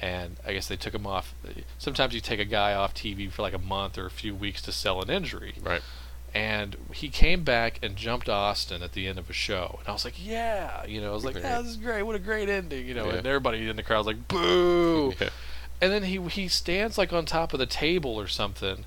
and 0.00 0.36
I 0.46 0.54
guess 0.54 0.68
they 0.68 0.76
took 0.76 0.94
him 0.94 1.06
off. 1.06 1.34
Sometimes 1.78 2.14
you 2.14 2.20
take 2.20 2.40
a 2.40 2.46
guy 2.46 2.72
off 2.72 2.94
TV 2.94 3.30
for 3.30 3.42
like 3.42 3.52
a 3.52 3.58
month 3.58 3.98
or 3.98 4.06
a 4.06 4.10
few 4.10 4.34
weeks 4.34 4.62
to 4.62 4.72
sell 4.72 5.02
an 5.02 5.10
injury 5.10 5.54
right. 5.62 5.82
And 6.34 6.76
he 6.92 7.08
came 7.08 7.44
back 7.44 7.78
and 7.82 7.96
jumped 7.96 8.28
Austin 8.28 8.82
at 8.82 8.92
the 8.92 9.06
end 9.06 9.18
of 9.18 9.28
a 9.28 9.32
show, 9.32 9.76
and 9.80 9.88
I 9.88 9.92
was 9.92 10.04
like, 10.04 10.14
"Yeah," 10.24 10.84
you 10.86 11.00
know, 11.00 11.10
I 11.10 11.14
was 11.14 11.24
like, 11.24 11.36
"Yeah, 11.36 11.60
this 11.60 11.72
is 11.72 11.76
great. 11.76 12.02
What 12.02 12.16
a 12.16 12.18
great 12.18 12.48
ending," 12.48 12.86
you 12.86 12.94
know. 12.94 13.06
Yeah. 13.06 13.16
And 13.16 13.26
everybody 13.26 13.68
in 13.68 13.76
the 13.76 13.82
crowd 13.82 13.98
was 13.98 14.06
like, 14.06 14.28
"Boo!" 14.28 15.14
Yeah. 15.20 15.28
And 15.80 15.92
then 15.92 16.04
he 16.04 16.20
he 16.28 16.46
stands 16.48 16.96
like 16.96 17.12
on 17.12 17.26
top 17.26 17.52
of 17.52 17.58
the 17.58 17.66
table 17.66 18.18
or 18.18 18.28
something, 18.28 18.84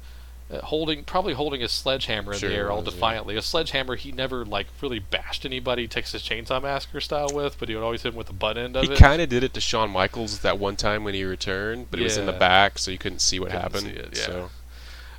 uh, 0.49 0.61
holding 0.61 1.03
probably 1.03 1.33
holding 1.33 1.61
a 1.61 1.67
sledgehammer 1.67 2.31
in 2.31 2.39
Sure 2.39 2.49
the 2.49 2.55
air 2.55 2.71
all 2.71 2.77
was, 2.77 2.85
yeah. 2.85 2.91
defiantly. 2.91 3.35
A 3.35 3.41
sledgehammer 3.41 3.95
he 3.97 4.13
never 4.13 4.45
like 4.45 4.67
really 4.81 4.99
bashed 4.99 5.45
anybody 5.45 5.87
Texas 5.89 6.21
Chainsaw 6.23 6.61
Massacre 6.61 7.01
style 7.01 7.27
with, 7.33 7.59
but 7.59 7.67
he 7.67 7.75
would 7.75 7.83
always 7.83 8.03
hit 8.03 8.13
him 8.13 8.15
with 8.17 8.27
the 8.27 8.33
butt 8.33 8.57
end 8.57 8.77
of 8.77 8.83
He 8.83 8.91
it. 8.91 8.93
He 8.97 9.03
kind 9.03 9.21
of 9.21 9.27
did 9.27 9.43
it 9.43 9.53
to 9.55 9.59
Shawn 9.61 9.89
Michaels 9.89 10.39
that 10.39 10.57
one 10.57 10.77
time 10.77 11.03
when 11.03 11.13
he 11.13 11.25
returned, 11.25 11.91
but 11.91 11.99
it 11.99 12.03
was 12.03 12.15
in 12.15 12.27
the 12.27 12.31
back, 12.33 12.77
so 12.79 12.91
you 12.91 12.97
couldn't 12.97 13.19
see 13.19 13.39
what 13.41 13.49
Couldn't 13.49 13.61
happened. 13.61 13.83
see 13.87 13.89
it, 13.89 14.17
yeah. 14.17 14.23
So 14.25 14.49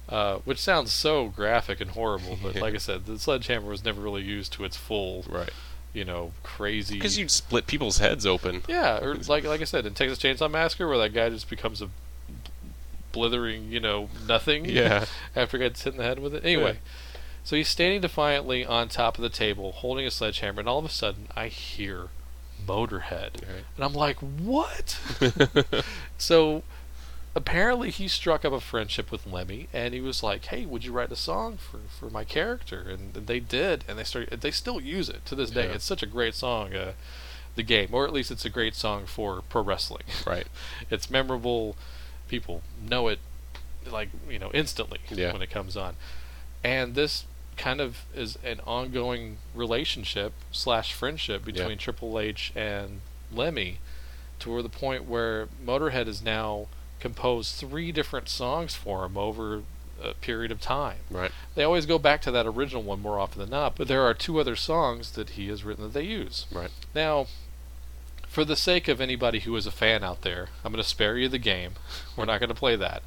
uh, 0.08 0.36
which 0.44 0.58
sounds 0.58 0.92
so 0.92 1.28
graphic 1.28 1.80
and 1.80 1.90
horrible, 1.92 2.38
but 2.42 2.54
like 2.60 2.74
I 2.74 2.78
said, 2.78 3.06
the 3.06 3.18
sledgehammer 3.18 3.68
was 3.68 3.84
never 3.84 4.00
really 4.00 4.22
used 4.22 4.52
to 4.54 4.64
its 4.64 4.76
full, 4.76 5.24
right, 5.28 5.50
you 5.92 6.04
know, 6.04 6.32
crazy. 6.42 6.94
because 6.94 7.18
you'd 7.18 7.30
split 7.30 7.66
people's 7.66 7.98
heads 7.98 8.24
open. 8.26 8.62
Yeah, 8.68 8.98
or 9.02 9.14
like 9.14 9.44
like 9.44 9.60
I 9.60 9.64
said 9.64 9.86
in 9.86 9.94
Texas 9.94 10.18
Chainsaw 10.18 10.50
Massacre, 10.50 10.86
where 10.88 10.98
that 10.98 11.12
guy 11.14 11.28
just 11.30 11.48
becomes 11.50 11.82
a 11.82 11.88
blithering, 13.12 13.70
you 13.72 13.80
know, 13.80 14.08
nothing. 14.28 14.64
Yeah. 14.68 15.06
after 15.36 15.56
he 15.58 15.64
gets 15.64 15.82
hit 15.82 15.94
in 15.94 15.98
the 15.98 16.04
head 16.04 16.18
with 16.18 16.34
it. 16.34 16.44
Anyway, 16.44 16.78
so 17.44 17.56
he's 17.56 17.68
standing 17.68 18.00
defiantly 18.00 18.64
on 18.64 18.88
top 18.88 19.16
of 19.18 19.22
the 19.22 19.28
table, 19.28 19.72
holding 19.72 20.06
a 20.06 20.10
sledgehammer, 20.10 20.60
and 20.60 20.68
all 20.68 20.78
of 20.78 20.84
a 20.84 20.88
sudden, 20.90 21.28
I 21.34 21.48
hear 21.48 22.08
Motorhead, 22.66 23.42
Right. 23.42 23.64
and 23.76 23.84
I'm 23.84 23.92
like, 23.94 24.16
what? 24.18 24.98
so. 26.18 26.62
Apparently, 27.36 27.90
he 27.90 28.08
struck 28.08 28.46
up 28.46 28.52
a 28.54 28.60
friendship 28.62 29.12
with 29.12 29.26
Lemmy, 29.26 29.68
and 29.70 29.92
he 29.92 30.00
was 30.00 30.22
like, 30.22 30.46
"Hey, 30.46 30.64
would 30.64 30.84
you 30.86 30.90
write 30.92 31.12
a 31.12 31.16
song 31.16 31.58
for, 31.58 31.80
for 32.00 32.10
my 32.10 32.24
character?" 32.24 32.80
And, 32.88 33.12
they 33.12 33.40
did, 33.40 33.84
and 33.86 33.98
they 33.98 34.04
started. 34.04 34.40
They 34.40 34.50
still 34.50 34.80
use 34.80 35.10
it 35.10 35.26
to 35.26 35.34
this 35.34 35.50
day. 35.50 35.66
Yeah. 35.66 35.74
It's 35.74 35.84
such 35.84 36.02
a 36.02 36.06
great 36.06 36.34
song. 36.34 36.74
Uh, 36.74 36.92
the 37.54 37.62
game, 37.62 37.90
or 37.92 38.06
at 38.06 38.12
least 38.14 38.30
it's 38.30 38.44
a 38.46 38.50
great 38.50 38.74
song 38.74 39.04
for 39.06 39.42
pro 39.50 39.62
wrestling. 39.62 40.04
Right. 40.26 40.46
it's 40.90 41.10
memorable. 41.10 41.76
People 42.26 42.62
know 42.82 43.08
it, 43.08 43.18
like 43.90 44.08
you 44.30 44.38
know, 44.38 44.50
instantly 44.54 45.00
Yeah. 45.10 45.32
when 45.34 45.42
it 45.42 45.50
comes 45.50 45.76
on. 45.76 45.96
And 46.64 46.94
this 46.94 47.26
kind 47.58 47.80
of 47.82 48.04
is 48.14 48.38
an 48.44 48.60
ongoing 48.66 49.36
relationship 49.54 50.32
slash 50.52 50.94
friendship 50.94 51.44
between 51.44 51.70
Yeah. 51.70 51.76
Triple 51.76 52.18
H 52.18 52.50
and 52.56 53.02
Lemmy, 53.30 53.78
to 54.40 54.50
where 54.50 54.62
the 54.62 54.68
point 54.70 55.04
where 55.04 55.48
Motorhead 55.64 56.06
is 56.08 56.22
now 56.22 56.66
composed 57.06 57.54
three 57.54 57.92
different 57.92 58.28
songs 58.28 58.74
for 58.74 59.04
him 59.04 59.16
over 59.16 59.62
a 60.02 60.12
period 60.14 60.50
of 60.50 60.60
time. 60.60 60.98
Right. 61.08 61.30
They 61.54 61.62
always 61.62 61.86
go 61.86 61.98
back 61.98 62.20
to 62.22 62.32
that 62.32 62.46
original 62.46 62.82
one 62.82 63.00
more 63.00 63.20
often 63.20 63.40
than 63.40 63.50
not, 63.50 63.76
but 63.76 63.86
there 63.86 64.02
are 64.02 64.12
two 64.12 64.40
other 64.40 64.56
songs 64.56 65.12
that 65.12 65.30
he 65.30 65.48
has 65.48 65.62
written 65.62 65.84
that 65.84 65.94
they 65.94 66.02
use. 66.02 66.46
Right. 66.52 66.70
Now, 66.94 67.26
for 68.26 68.44
the 68.44 68.56
sake 68.56 68.88
of 68.88 69.00
anybody 69.00 69.40
who 69.40 69.54
is 69.54 69.66
a 69.66 69.70
fan 69.70 70.02
out 70.02 70.22
there, 70.22 70.48
I'm 70.64 70.72
going 70.72 70.82
to 70.82 70.88
spare 70.88 71.16
you 71.16 71.28
the 71.28 71.38
game. 71.38 71.74
We're 72.16 72.24
not 72.24 72.40
going 72.40 72.48
to 72.48 72.56
play 72.56 72.74
that. 72.74 73.02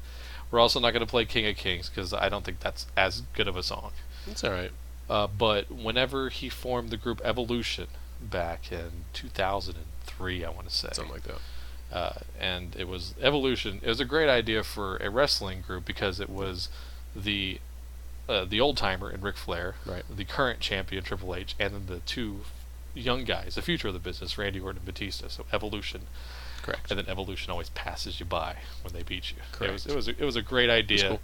We're 0.50 0.60
also 0.60 0.80
not 0.80 0.92
going 0.92 1.04
to 1.04 1.10
play 1.10 1.26
King 1.26 1.46
of 1.46 1.56
Kings 1.56 1.88
because 1.90 2.14
I 2.14 2.28
don't 2.28 2.44
think 2.44 2.60
that's 2.60 2.86
as 2.96 3.20
good 3.34 3.46
of 3.46 3.56
a 3.56 3.62
song. 3.62 3.92
It's 4.26 4.42
all 4.42 4.50
right. 4.50 4.72
Uh, 5.08 5.26
but 5.26 5.70
whenever 5.70 6.30
he 6.30 6.48
formed 6.48 6.90
the 6.90 6.96
group 6.96 7.20
Evolution 7.24 7.88
back 8.20 8.72
in 8.72 9.04
2003, 9.12 10.44
I 10.44 10.50
want 10.50 10.68
to 10.68 10.74
say, 10.74 10.88
Something 10.92 11.12
like 11.12 11.24
that. 11.24 11.38
Uh, 11.92 12.12
and 12.38 12.74
it 12.76 12.86
was 12.88 13.14
Evolution. 13.20 13.80
It 13.82 13.88
was 13.88 14.00
a 14.00 14.04
great 14.04 14.28
idea 14.28 14.62
for 14.62 14.96
a 14.98 15.10
wrestling 15.10 15.62
group 15.66 15.84
because 15.84 16.20
it 16.20 16.30
was 16.30 16.68
the 17.16 17.58
uh, 18.28 18.44
the 18.44 18.60
old 18.60 18.76
timer 18.76 19.10
in 19.10 19.20
Ric 19.22 19.36
Flair, 19.36 19.74
Right. 19.84 20.04
the 20.08 20.24
current 20.24 20.60
champion 20.60 21.02
Triple 21.02 21.34
H, 21.34 21.54
and 21.58 21.74
then 21.74 21.86
the 21.86 21.98
two 22.00 22.42
young 22.94 23.24
guys, 23.24 23.56
the 23.56 23.62
future 23.62 23.88
of 23.88 23.94
the 23.94 24.00
business, 24.00 24.38
Randy 24.38 24.60
Orton 24.60 24.78
and 24.78 24.86
Batista. 24.86 25.28
So 25.28 25.44
Evolution. 25.52 26.02
Correct. 26.62 26.90
and 26.90 26.98
then 26.98 27.08
Evolution 27.08 27.50
always 27.50 27.70
passes 27.70 28.20
you 28.20 28.26
by 28.26 28.56
when 28.84 28.92
they 28.92 29.02
beat 29.02 29.30
you. 29.32 29.38
It 29.66 29.72
was 29.72 29.84
Correct. 29.84 29.86
it 29.86 29.96
was 29.96 30.08
a, 30.08 30.10
it 30.10 30.24
was 30.24 30.36
a 30.36 30.42
great 30.42 30.68
idea, 30.68 31.08
cool. 31.08 31.20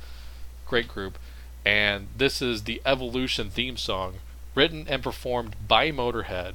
great 0.66 0.88
group, 0.88 1.18
and 1.64 2.08
this 2.16 2.40
is 2.40 2.62
the 2.64 2.80
Evolution 2.86 3.50
theme 3.50 3.76
song, 3.76 4.14
written 4.54 4.86
and 4.88 5.02
performed 5.02 5.54
by 5.68 5.90
Motorhead, 5.92 6.54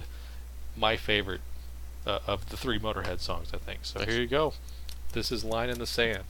my 0.76 0.98
favorite 0.98 1.42
uh, 2.06 2.20
of 2.28 2.50
the 2.50 2.58
three 2.58 2.80
Motorhead 2.80 3.20
songs, 3.20 3.50
I 3.54 3.58
think. 3.58 3.80
So 3.84 4.00
Nice. 4.00 4.10
here 4.10 4.22
you 4.22 4.28
go. 4.28 4.54
This 5.14 5.32
is 5.32 5.44
Line 5.44 5.70
in 5.70 5.80
the 5.80 5.88
Sand. 5.88 6.24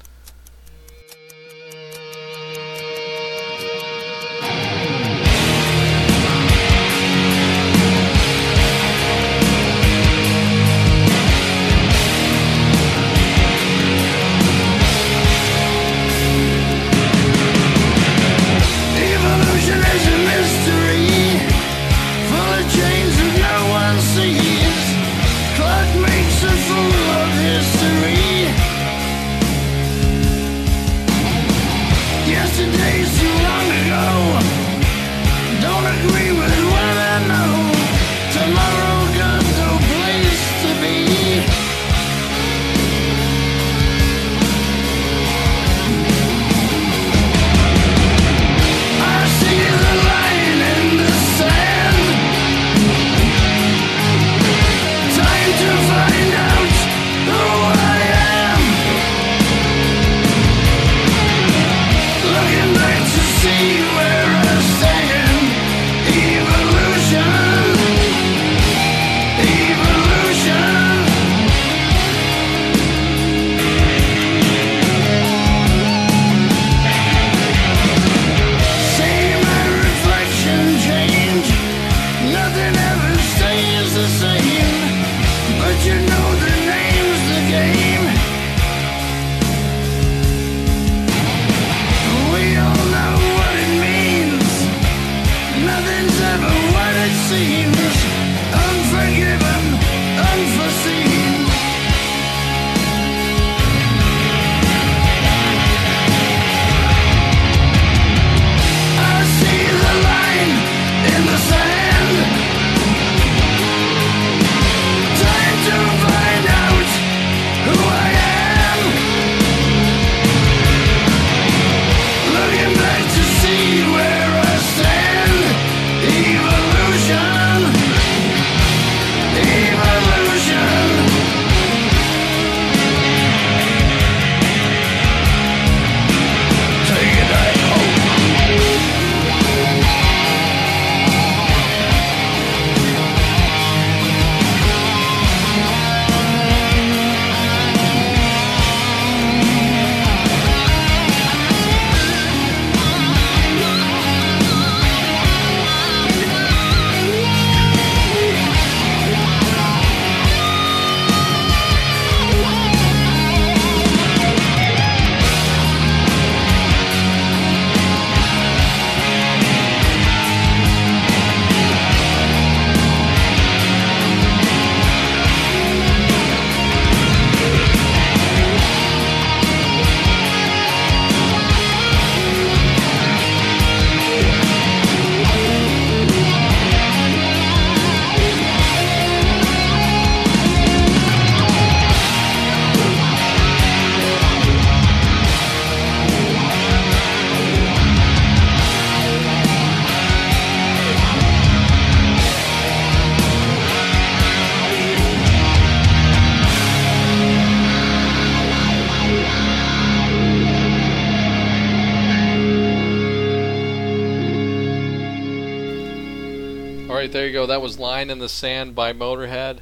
Line 218.01 218.09
in 218.09 218.17
the 218.17 218.29
Sand 218.29 218.73
by 218.73 218.93
Motorhead 218.93 219.59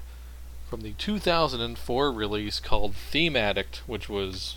from 0.69 0.79
the 0.79 0.93
2004 0.93 2.09
release 2.09 2.61
called 2.61 2.95
Theme 2.95 3.35
Addict, 3.35 3.81
which 3.85 4.07
was 4.07 4.55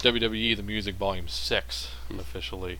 WWE 0.00 0.54
The 0.54 0.62
Music 0.62 0.96
Volume 0.96 1.28
6 1.28 1.92
officially. 2.18 2.78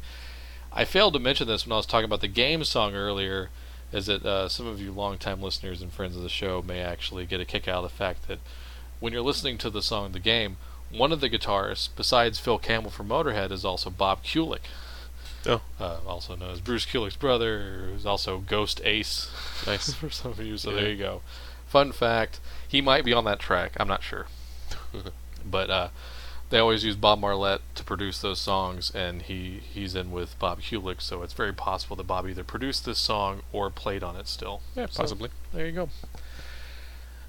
I 0.71 0.85
failed 0.85 1.15
to 1.15 1.19
mention 1.19 1.49
this 1.49 1.65
when 1.65 1.73
I 1.73 1.77
was 1.77 1.87
talking 1.87 2.05
about 2.05 2.21
the 2.21 2.29
game 2.29 2.65
song 2.65 2.95
earlier, 2.95 3.49
is 3.93 4.05
that 4.07 4.27
uh, 4.27 4.51
some 4.51 4.67
of 4.67 4.79
you 4.79 4.93
longtime 4.93 5.41
listeners 5.41 5.81
and 5.81 5.91
friends 5.91 6.19
of 6.19 6.23
the 6.23 6.29
show 6.29 6.61
may 6.61 6.81
actually 6.81 7.25
get 7.25 7.41
a 7.41 7.47
kick 7.47 7.67
out 7.67 7.83
of 7.83 7.91
the 7.91 7.97
fact 7.97 8.29
that 8.29 8.41
when 9.01 9.15
you're 9.15 9.23
listening 9.23 9.57
to 9.57 9.71
the 9.71 9.81
song 9.81 10.13
The 10.13 10.21
Game, 10.21 10.59
one 10.91 11.13
of 11.13 11.23
the 11.23 11.31
guitarists, 11.31 11.89
besides 11.97 12.39
Phil 12.39 12.59
Campbell 12.59 12.91
from 12.91 13.09
Motorhead, 13.09 13.53
is 13.53 13.65
also 13.65 13.89
Bob 13.89 14.23
Kulick. 14.23 14.69
Oh. 15.47 15.61
Uh, 15.81 15.99
also 16.07 16.37
known 16.37 16.51
as 16.51 16.61
Bruce 16.61 16.87
Kulick's 16.87 17.17
brother, 17.17 17.89
who's 17.93 18.07
also 18.07 18.39
Ghost 18.39 18.81
Ace. 18.85 19.31
Nice. 19.67 19.93
for 19.95 20.11
some 20.11 20.33
of 20.33 20.41
you. 20.41 20.57
So 20.59 20.71
Yeah. 20.71 20.77
there 20.81 20.91
you 20.91 20.97
go. 20.99 21.23
Fun 21.67 21.93
fact: 21.93 22.41
he 22.69 22.81
might 22.81 23.05
be 23.05 23.13
on 23.13 23.25
that 23.25 23.39
track. 23.39 23.73
I'm 23.79 23.89
not 23.89 24.03
sure, 24.03 24.27
but 25.45 25.71
uh, 25.71 25.89
they 26.51 26.59
always 26.59 26.85
use 26.85 26.97
Bob 26.97 27.19
Marlette 27.21 27.61
to 27.77 27.83
produce 27.85 28.21
those 28.21 28.41
songs, 28.41 28.91
and 28.95 29.23
he 29.23 29.61
he's 29.73 29.95
in 29.95 30.11
with 30.11 30.39
Bob 30.39 30.61
Kulick. 30.61 31.01
So 31.01 31.23
it's 31.23 31.33
very 31.33 31.53
possible 31.53 31.97
that 31.97 32.07
Bob 32.07 32.29
either 32.29 32.45
produced 32.45 32.85
this 32.85 32.99
song 32.99 33.43
or 33.53 33.71
played 33.71 34.03
on 34.03 34.17
it 34.17 34.29
still. 34.29 34.61
Yeah, 34.77 34.87
So, 34.91 35.03
possibly. 35.03 35.31
there 35.53 35.67
you 35.67 35.73
go. 35.73 35.89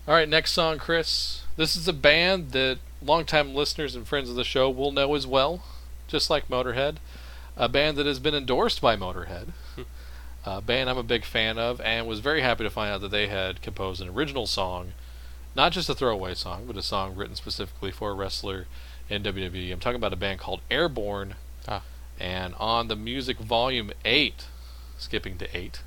All 0.07 0.13
right, 0.13 0.27
next 0.27 0.51
song, 0.51 0.77
Chris. 0.79 1.43
This 1.55 1.75
is 1.77 1.87
a 1.87 1.93
band 1.93 2.51
that 2.51 2.79
longtime 3.01 3.53
listeners 3.55 3.95
and 3.95 4.05
friends 4.07 4.29
of 4.29 4.35
the 4.35 4.43
show 4.43 4.69
will 4.69 4.91
know 4.91 5.15
as 5.15 5.25
well, 5.25 5.63
just 6.07 6.29
like 6.29 6.49
Motorhead. 6.49 6.97
A 7.57 7.69
band 7.69 7.97
that 7.97 8.05
has 8.05 8.19
been 8.19 8.35
endorsed 8.35 8.81
by 8.81 8.95
Motorhead. 8.95 9.49
A 10.45 10.59
band 10.61 10.89
I'm 10.89 10.97
a 10.97 11.03
big 11.03 11.23
fan 11.23 11.57
of, 11.57 11.79
and 11.79 12.05
was 12.05 12.19
very 12.19 12.41
happy 12.41 12.65
to 12.65 12.69
find 12.69 12.91
out 12.91 12.99
that 13.01 13.11
they 13.11 13.27
had 13.27 13.61
composed 13.61 14.01
an 14.01 14.09
original 14.09 14.45
song 14.45 14.91
not 15.55 15.71
just 15.71 15.87
a 15.89 15.93
throwaway 15.93 16.33
song, 16.33 16.63
but 16.65 16.77
a 16.77 16.81
song 16.81 17.15
written 17.15 17.35
specifically 17.35 17.91
for 17.91 18.09
a 18.09 18.13
wrestler 18.13 18.65
in 19.09 19.21
WWE. 19.23 19.71
I'm 19.71 19.79
talking 19.79 19.95
about 19.97 20.11
a 20.13 20.17
band 20.17 20.39
called 20.39 20.61
Airbourne. 20.71 21.35
Ah. 21.67 21.83
And 22.19 22.55
on 22.59 22.87
the 22.87 22.95
music 22.95 23.37
volume 23.37 23.91
8, 24.03 24.45
skipping 24.97 25.37
to 25.37 25.55
8, 25.57 25.81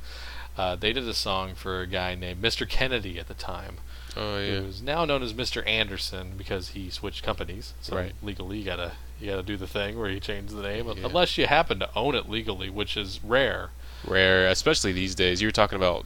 uh, 0.56 0.76
they 0.76 0.92
did 0.92 1.08
a 1.08 1.14
song 1.14 1.54
for 1.54 1.80
a 1.80 1.86
guy 1.86 2.14
named 2.14 2.40
Mr. 2.42 2.68
Kennedy 2.68 3.18
at 3.18 3.26
the 3.28 3.34
time, 3.34 3.78
Oh 4.16 4.38
yeah. 4.38 4.60
who 4.60 4.66
is 4.66 4.82
now 4.82 5.04
known 5.04 5.22
as 5.22 5.32
Mr. 5.32 5.66
Anderson 5.66 6.34
because 6.36 6.68
he 6.68 6.88
switched 6.90 7.22
companies. 7.24 7.74
So 7.80 7.96
Right. 7.96 8.12
legally, 8.22 8.58
you 8.58 8.64
gotta 8.64 8.92
you 9.20 9.30
gotta 9.30 9.42
do 9.42 9.56
the 9.56 9.66
thing 9.66 9.98
where 9.98 10.08
you 10.10 10.20
change 10.20 10.50
the 10.50 10.62
name, 10.62 10.86
Yeah. 10.86 10.94
unless 11.06 11.36
you 11.38 11.46
happen 11.46 11.78
to 11.80 11.88
own 11.96 12.14
it 12.14 12.28
legally, 12.28 12.70
which 12.70 12.96
is 12.96 13.20
rare. 13.24 13.70
Rare, 14.06 14.46
especially 14.48 14.92
these 14.92 15.14
days. 15.14 15.40
You 15.42 15.48
were 15.48 15.52
talking 15.52 15.76
about 15.76 16.04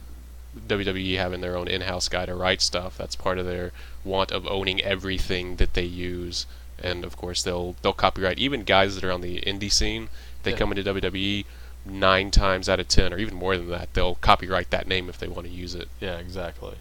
WWE 0.67 1.15
having 1.17 1.41
their 1.41 1.57
own 1.57 1.67
in-house 1.67 2.07
guy 2.09 2.25
to 2.25 2.35
write 2.35 2.61
stuff. 2.61 2.97
That's 2.97 3.15
part 3.15 3.37
of 3.37 3.45
their 3.45 3.71
want 4.03 4.31
of 4.31 4.45
owning 4.47 4.81
everything 4.81 5.55
that 5.57 5.73
they 5.73 5.83
use. 5.85 6.45
And 6.81 7.03
of 7.05 7.15
course, 7.17 7.43
they'll 7.43 7.75
they'll 7.81 7.93
copyright 7.93 8.39
even 8.39 8.63
guys 8.63 8.95
that 8.95 9.03
are 9.03 9.11
on 9.11 9.21
the 9.21 9.41
indie 9.41 9.71
scene. 9.71 10.09
They 10.43 10.51
Yeah. 10.51 10.57
come 10.57 10.71
into 10.71 10.83
WWE 10.83 11.45
nine 11.85 12.31
times 12.31 12.67
out 12.69 12.79
of 12.79 12.87
ten, 12.87 13.13
or 13.13 13.17
even 13.17 13.35
more 13.35 13.57
than 13.57 13.69
that. 13.69 13.93
They'll 13.93 14.15
copyright 14.15 14.69
that 14.71 14.87
name 14.87 15.09
if 15.09 15.17
they 15.17 15.27
want 15.27 15.47
to 15.47 15.53
use 15.53 15.75
it. 15.75 15.87
Yeah, 15.99 16.17
exactly. 16.17 16.75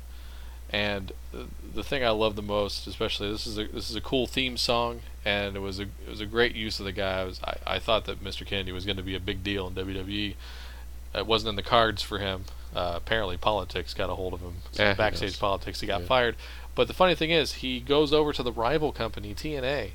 And 0.73 1.13
the 1.75 1.83
thing 1.83 2.03
I 2.05 2.11
love 2.11 2.35
the 2.35 2.43
most, 2.43 2.87
especially 2.87 3.31
this 3.31 3.47
is 3.47 3.59
a 3.59 3.67
this 3.67 3.91
is 3.91 3.97
a 3.97 4.01
cool 4.01 4.27
theme 4.27 4.57
song, 4.57 5.01
and 5.25 5.55
it 5.55 5.61
was 5.61 5.79
a 5.79 5.83
it 5.83 6.09
was 6.09 6.21
a 6.21 6.27
great 6.27 6.55
use 6.55 6.79
of 6.81 6.87
the 6.87 6.93
guy. 6.93 7.21
I 7.21 7.25
was 7.25 7.41
I, 7.45 7.57
I 7.75 7.79
thought 7.79 8.07
that 8.07 8.25
Mr. 8.25 8.47
Kennedy 8.47 8.73
was 8.73 8.85
going 8.87 8.97
to 8.97 9.03
be 9.03 9.15
a 9.15 9.21
big 9.21 9.45
deal 9.45 9.67
in 9.69 9.75
WWE. 9.75 10.35
It 11.15 11.27
wasn't 11.27 11.51
in 11.51 11.57
the 11.57 11.63
cards 11.63 12.01
for 12.01 12.19
him. 12.19 12.45
Uh, 12.75 12.95
apparently, 12.97 13.37
politics 13.37 13.93
got 13.93 14.09
a 14.09 14.15
hold 14.15 14.33
of 14.33 14.41
him. 14.41 14.55
Yeah, 14.73 14.93
who 14.95 14.97
backstage 14.97 15.39
politics. 15.39 15.81
He 15.83 15.87
got 15.87 16.01
Yeah. 16.03 16.07
fired. 16.07 16.37
But 16.75 16.89
the 16.89 16.95
funny 16.95 17.15
thing 17.15 17.31
is, 17.31 17.55
he 17.57 17.81
goes 17.81 18.15
over 18.15 18.33
to 18.33 18.43
the 18.43 18.51
rival 18.53 18.93
company 18.93 19.35
TNA, 19.35 19.91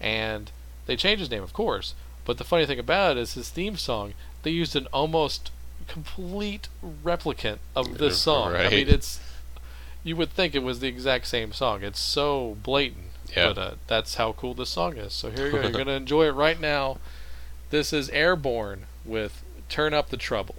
and 0.00 0.52
they 0.86 0.94
change 0.94 1.18
his 1.18 1.30
name, 1.30 1.42
of 1.42 1.52
course. 1.52 1.94
But 2.24 2.38
the 2.38 2.44
funny 2.44 2.66
thing 2.66 2.78
about 2.78 3.16
it 3.16 3.20
is 3.20 3.34
his 3.34 3.48
theme 3.50 3.76
song. 3.76 4.14
They 4.44 4.50
used 4.52 4.76
an 4.76 4.86
almost 4.92 5.50
complete 5.88 6.68
replicant 7.04 7.58
of 7.74 7.98
this 7.98 8.16
song. 8.22 8.54
I 8.54 8.68
mean, 8.68 8.88
it's 8.88 9.18
you 10.04 10.14
would 10.14 10.30
think 10.30 10.54
it 10.54 10.62
was 10.62 10.80
the 10.80 10.86
exact 10.86 11.26
same 11.26 11.52
song. 11.52 11.82
It's 11.82 11.98
so 11.98 12.58
blatant. 12.62 13.06
Yeah. 13.34 13.48
But 13.48 13.58
uh, 13.58 13.74
that's 13.86 14.14
how 14.14 14.32
cool 14.32 14.54
this 14.54 14.68
song 14.68 14.96
is. 14.96 15.12
So 15.14 15.30
here 15.30 15.46
you 15.46 15.52
go. 15.52 15.62
You're 15.62 15.70
going 15.72 15.86
to 15.86 15.92
enjoy 15.94 16.26
it 16.26 16.32
right 16.32 16.60
now. 16.60 16.98
This 17.70 17.92
is 17.92 18.10
Airbourne 18.10 18.86
with 19.04 19.42
Turn 19.68 19.94
Up 19.94 20.10
the 20.10 20.16
Trouble. 20.16 20.56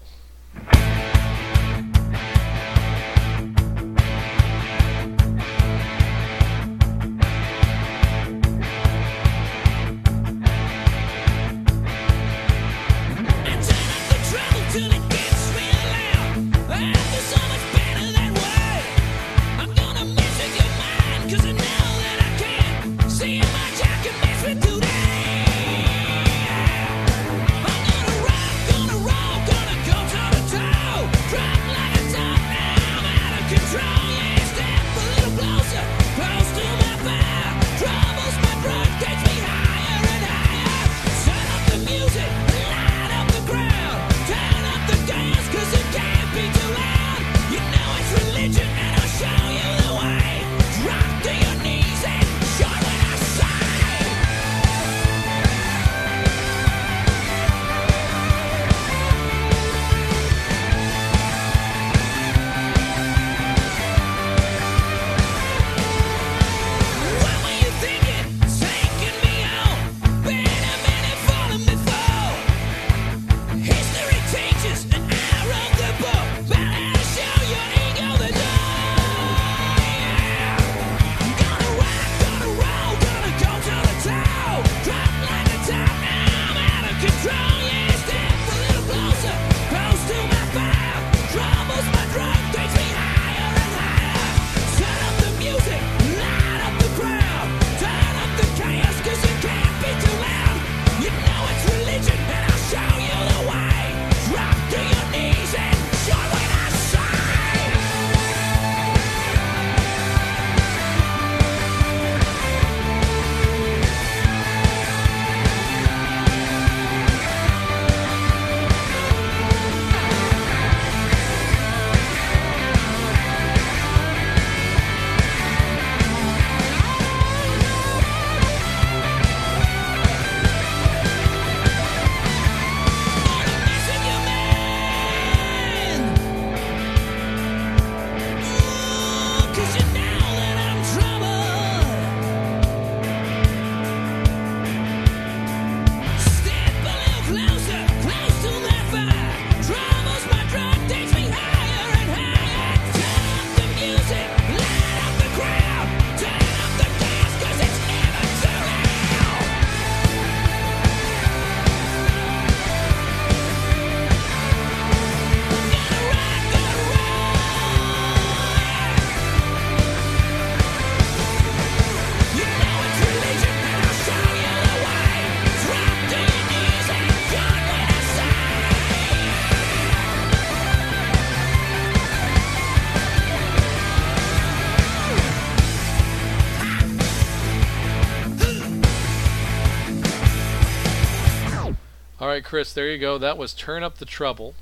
Chris, 192.46 192.72
there 192.72 192.90
you 192.90 193.00
go. 193.00 193.18
That 193.18 193.40
was 193.40 193.54
Turn 193.54 193.82
Up 193.82 193.98
the 193.98 194.06
Trouble 194.06 194.54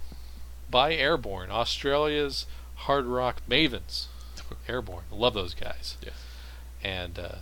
by 0.72 0.96
Airbourne, 0.96 1.52
Australia's 1.52 2.46
hard 2.76 3.06
rock 3.06 3.42
mavens. 3.48 4.06
Airbourne. 4.70 5.04
I 5.12 5.16
love 5.16 5.34
those 5.34 5.54
guys. 5.54 5.98
Yes. 6.02 6.14
And, 6.82 7.20
uh, 7.20 7.36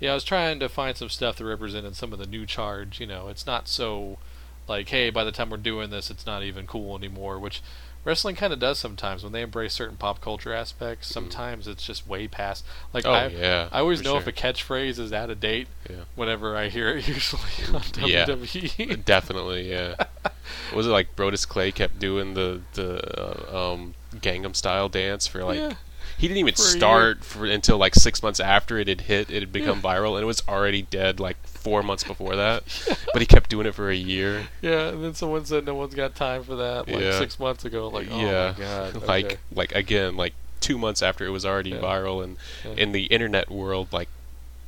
yeah, 0.00 0.10
I 0.10 0.14
was 0.14 0.24
trying 0.24 0.58
to 0.58 0.68
find 0.68 0.96
some 0.96 1.08
stuff 1.08 1.36
that 1.36 1.44
represented 1.44 1.94
some 1.94 2.12
of 2.12 2.18
the 2.18 2.26
new 2.26 2.44
charge. 2.44 2.98
You 2.98 3.06
know, 3.06 3.28
it's 3.28 3.46
not 3.46 3.68
so 3.68 4.18
like, 4.66 4.88
hey, 4.88 5.10
by 5.10 5.22
the 5.22 5.32
time 5.32 5.48
we're 5.48 5.58
doing 5.58 5.90
this, 5.90 6.10
it's 6.10 6.26
not 6.26 6.42
even 6.42 6.66
cool 6.66 6.96
anymore, 6.96 7.38
which 7.38 7.62
wrestling 8.04 8.36
kind 8.36 8.52
of 8.52 8.58
does 8.58 8.78
sometimes 8.78 9.22
when 9.24 9.32
they 9.32 9.42
embrace 9.42 9.72
certain 9.74 9.96
pop 9.96 10.20
culture 10.20 10.52
aspects. 10.52 11.08
Sometimes 11.08 11.66
it's 11.66 11.84
just 11.84 12.06
way 12.06 12.28
past. 12.28 12.64
Like 12.92 13.04
Mm. 13.04 13.08
Oh, 13.08 13.12
I, 13.12 13.26
yeah, 13.28 13.68
I 13.72 13.80
always 13.80 14.02
know 14.02 14.16
if 14.16 14.26
a 14.26 14.32
catchphrase 14.32 14.98
is 14.98 15.12
out 15.12 15.30
of 15.30 15.40
date 15.40 15.68
Yeah. 15.88 15.96
whenever 16.14 16.56
I 16.56 16.68
hear 16.68 16.90
it. 16.96 17.08
Usually 17.08 17.42
on 17.72 17.82
E. 18.04 18.12
Yeah. 18.12 18.96
Definitely, 19.04 19.70
yeah. 19.70 19.94
was 20.74 20.86
it 20.86 20.90
like 20.90 21.16
Brodus 21.16 21.46
Clay 21.48 21.72
kept 21.72 21.98
doing 21.98 22.34
the 22.34 22.60
the 22.74 23.20
uh, 23.52 23.72
um, 23.74 23.94
Gangnam 24.16 24.54
Style 24.54 24.88
dance 24.88 25.26
for 25.26 25.42
like? 25.44 25.58
Yeah. 25.58 25.74
He 26.16 26.28
didn't 26.28 26.38
even 26.38 26.54
For 26.54 26.60
start 26.62 27.24
for 27.24 27.44
until 27.44 27.76
like 27.76 27.94
six 27.96 28.22
months 28.22 28.38
after 28.38 28.78
it 28.78 28.86
had 28.86 29.00
hit. 29.02 29.30
It 29.30 29.40
had 29.40 29.52
become 29.52 29.82
viral, 29.82 30.14
and 30.14 30.22
it 30.22 30.26
was 30.26 30.42
already 30.46 30.82
dead 30.82 31.18
like 31.18 31.36
four 31.64 31.82
months 31.82 32.04
before 32.04 32.36
that. 32.36 32.62
But 33.12 33.22
he 33.22 33.26
kept 33.26 33.48
doing 33.50 33.66
it 33.66 33.74
for 33.74 33.90
a 33.90 33.94
year. 33.96 34.48
Yeah, 34.60 34.88
and 34.88 35.02
then 35.02 35.14
someone 35.14 35.44
said 35.44 35.64
no 35.64 35.74
one's 35.74 35.94
got 35.94 36.14
time 36.14 36.42
for 36.44 36.54
that 36.56 36.86
like 36.88 37.00
Yeah. 37.00 37.18
six 37.18 37.38
months 37.40 37.64
ago. 37.64 37.88
Like, 37.88 38.08
oh 38.10 38.20
yeah, 38.20 38.54
my 38.56 38.64
god, 38.64 39.02
like 39.08 39.24
okay. 39.26 39.36
like 39.52 39.72
again, 39.74 40.16
like 40.16 40.34
two 40.60 40.78
months 40.78 41.02
after 41.02 41.24
it 41.26 41.30
was 41.30 41.44
already 41.46 41.70
Yeah. 41.70 41.78
viral, 41.78 42.22
and 42.22 42.36
in 42.78 42.92
the 42.92 43.04
internet 43.06 43.50
world, 43.50 43.88
like 43.92 44.08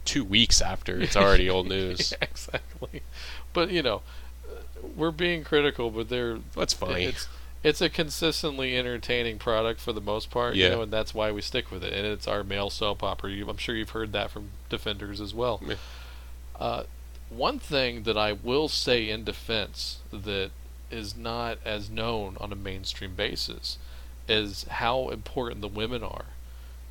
two 0.04 0.24
weeks 0.24 0.60
after, 0.60 1.00
it's 1.00 1.16
already 1.24 1.48
old 1.50 1.68
news. 1.68 2.12
Exactly. 2.22 3.02
But 3.52 3.70
you 3.70 3.82
know, 3.82 4.02
uh, 4.48 4.86
we're 4.96 5.10
being 5.10 5.42
critical, 5.44 5.90
but 5.90 6.08
they're 6.08 6.38
That's 6.54 6.72
funny. 6.74 7.04
It's 7.04 7.28
it's 7.64 7.80
a 7.80 7.88
consistently 7.88 8.76
entertaining 8.78 9.38
product 9.38 9.80
for 9.80 9.92
the 9.92 10.00
most 10.00 10.30
part, 10.30 10.54
you 10.54 10.62
Yeah. 10.64 10.70
know, 10.70 10.82
and 10.82 10.92
that's 10.92 11.12
why 11.12 11.32
we 11.32 11.42
stick 11.42 11.72
with 11.72 11.82
it. 11.82 11.92
And 11.92 12.06
it's 12.06 12.28
our 12.28 12.44
male 12.44 12.70
soap 12.70 13.02
opera. 13.02 13.30
You, 13.32 13.48
I'm 13.48 13.56
sure 13.56 13.74
you've 13.74 13.90
heard 13.90 14.12
that 14.12 14.30
from 14.30 14.50
defenders 14.68 15.20
as 15.20 15.34
well. 15.34 15.60
Yeah. 15.66 15.74
Uh, 16.58 16.84
one 17.30 17.58
thing 17.58 18.04
that 18.04 18.16
I 18.16 18.32
will 18.32 18.68
say 18.68 19.08
in 19.10 19.24
defense 19.24 19.98
that 20.12 20.50
is 20.90 21.16
not 21.16 21.58
as 21.64 21.90
known 21.90 22.36
on 22.40 22.52
a 22.52 22.56
mainstream 22.56 23.14
basis 23.14 23.78
is 24.28 24.64
how 24.70 25.08
important 25.08 25.60
the 25.60 25.68
women 25.68 26.02
are 26.02 26.26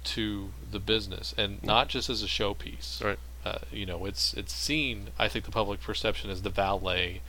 to 0.04 0.50
the 0.72 0.80
business, 0.80 1.34
and 1.38 1.64
not 1.64 1.88
just 1.88 2.10
as 2.10 2.22
a 2.22 2.28
showpiece. 2.28 3.04
Right. 3.04 3.20
Uh, 3.46 3.60
you 3.72 3.86
know, 3.86 4.06
it's 4.06 4.34
it's 4.34 4.54
seen. 4.54 5.08
I 5.18 5.28
think 5.28 5.46
the 5.46 5.52
public 5.52 5.82
perception 5.82 6.30
is 6.30 6.42
the 6.42 6.50
valet, 6.50 7.22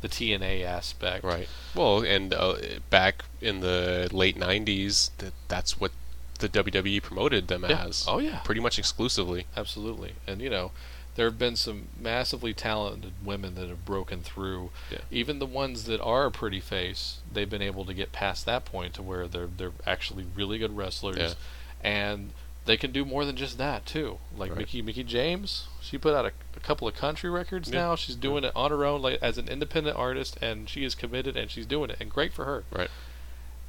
the 0.00 0.08
TNA 0.08 0.64
aspect. 0.64 1.24
Right. 1.24 1.48
Well, 1.74 2.00
and 2.02 2.32
uh, 2.32 2.54
back 2.90 3.24
in 3.40 3.60
the 3.60 4.08
late 4.12 4.36
'90s, 4.38 5.10
that 5.18 5.32
that's 5.48 5.78
what 5.80 5.92
the 6.38 6.48
WWE 6.48 7.02
promoted 7.02 7.48
them 7.48 7.64
Yeah. 7.68 7.84
as. 7.84 8.04
Oh, 8.08 8.18
yeah. 8.18 8.38
Pretty 8.40 8.60
much 8.60 8.78
exclusively. 8.78 9.46
Absolutely. 9.56 10.14
And 10.26 10.40
you 10.40 10.50
know, 10.50 10.72
there 11.16 11.26
have 11.26 11.38
been 11.38 11.54
some 11.56 11.88
massively 12.00 12.52
talented 12.52 13.12
women 13.24 13.54
that 13.54 13.68
have 13.68 13.84
broken 13.84 14.20
through. 14.22 14.70
Yeah. 14.90 14.98
Even 15.10 15.38
the 15.38 15.46
ones 15.46 15.84
that 15.84 16.00
are 16.00 16.26
a 16.26 16.30
pretty 16.30 16.60
face, 16.60 17.18
they've 17.32 17.48
been 17.48 17.62
able 17.62 17.84
to 17.84 17.94
get 17.94 18.10
past 18.12 18.44
that 18.46 18.64
point 18.64 18.94
to 18.94 19.02
where 19.02 19.28
they're 19.28 19.48
they're 19.56 19.72
actually 19.86 20.26
really 20.34 20.58
good 20.58 20.76
wrestlers, 20.76 21.16
Yeah. 21.16 21.34
and 21.82 22.30
they 22.66 22.76
can 22.78 22.92
do 22.92 23.04
more 23.04 23.24
than 23.26 23.36
just 23.36 23.58
that 23.58 23.84
too. 23.86 24.18
Like 24.36 24.50
Right. 24.50 24.60
Mickie 24.60 24.82
Mickie 24.82 25.04
James, 25.04 25.68
she 25.80 25.98
put 25.98 26.14
out 26.14 26.24
a, 26.24 26.32
a 26.56 26.60
couple 26.60 26.88
of 26.88 26.94
country 26.94 27.28
records 27.30 27.68
Yeah. 27.70 27.80
now. 27.80 27.94
She's 27.96 28.16
doing 28.16 28.42
it 28.42 28.52
on 28.56 28.70
her 28.70 28.84
own, 28.84 29.02
like 29.02 29.18
as 29.22 29.36
an 29.38 29.48
independent 29.48 29.96
artist, 29.96 30.36
and 30.42 30.68
she 30.68 30.84
is 30.84 30.94
committed 30.94 31.36
and 31.36 31.50
she's 31.50 31.66
doing 31.66 31.90
it, 31.90 31.96
and 32.00 32.10
great 32.10 32.32
for 32.32 32.44
her. 32.46 32.64
Right. 32.72 32.90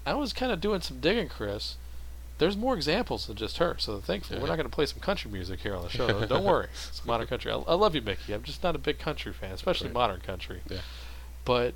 I 0.05 0.13
was 0.13 0.33
kind 0.33 0.51
of 0.51 0.61
doing 0.61 0.81
some 0.81 0.99
digging, 0.99 1.29
Chris. 1.29 1.75
There's 2.37 2.57
more 2.57 2.75
examples 2.75 3.27
than 3.27 3.37
just 3.37 3.57
her, 3.59 3.77
so 3.79 3.99
thankfully 3.99 4.39
we're 4.41 4.47
not 4.47 4.57
going 4.57 4.67
to 4.69 4.73
play 4.75 4.85
some 4.85 4.99
country 4.99 5.31
music 5.31 5.61
here 5.61 5.73
on 5.75 5.83
the 5.83 5.89
show. 5.89 6.07
though. 6.07 6.25
Don't 6.25 6.43
worry, 6.43 6.67
it's 6.89 7.05
modern 7.05 7.27
country. 7.27 7.51
I, 7.51 7.55
I 7.55 7.73
love 7.75 7.95
you, 7.95 8.01
Mickie. 8.01 8.33
I'm 8.33 8.43
just 8.43 8.61
not 8.63 8.75
a 8.75 8.79
big 8.79 8.99
country 8.99 9.31
fan, 9.31 9.51
especially 9.51 9.87
Right. 9.87 9.93
modern 9.93 10.19
country. 10.19 10.61
Yeah. 10.69 10.79
But 11.45 11.73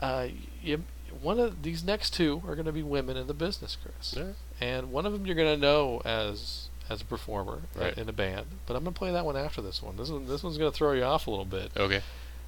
uh, 0.00 0.28
you, 0.62 0.84
one 1.20 1.40
of 1.40 1.62
these 1.62 1.82
next 1.84 2.10
two 2.14 2.42
are 2.46 2.54
going 2.54 2.66
to 2.66 2.72
be 2.72 2.82
women 2.82 3.16
in 3.16 3.26
the 3.26 3.34
business, 3.34 3.76
Chris, 3.82 4.14
Yeah. 4.16 4.32
and 4.60 4.92
one 4.92 5.04
of 5.06 5.12
them 5.12 5.26
you're 5.26 5.34
going 5.36 5.54
to 5.54 5.60
know 5.60 6.00
as 6.04 6.68
as 6.90 7.00
a 7.00 7.04
performer 7.04 7.62
uh, 7.76 7.80
Right. 7.84 7.98
in 7.98 8.08
a 8.08 8.12
band. 8.12 8.46
But 8.66 8.76
I'm 8.76 8.82
going 8.84 8.92
to 8.94 8.98
play 8.98 9.12
that 9.12 9.24
one 9.24 9.36
after 9.36 9.62
this 9.62 9.82
one. 9.82 9.96
This 9.96 10.10
one 10.10 10.26
this 10.26 10.42
one's 10.42 10.58
going 10.58 10.70
to 10.70 10.76
throw 10.76 10.92
you 10.92 11.02
off 11.04 11.26
a 11.26 11.30
little 11.30 11.44
bit 11.44 11.72
Okay. 11.76 12.02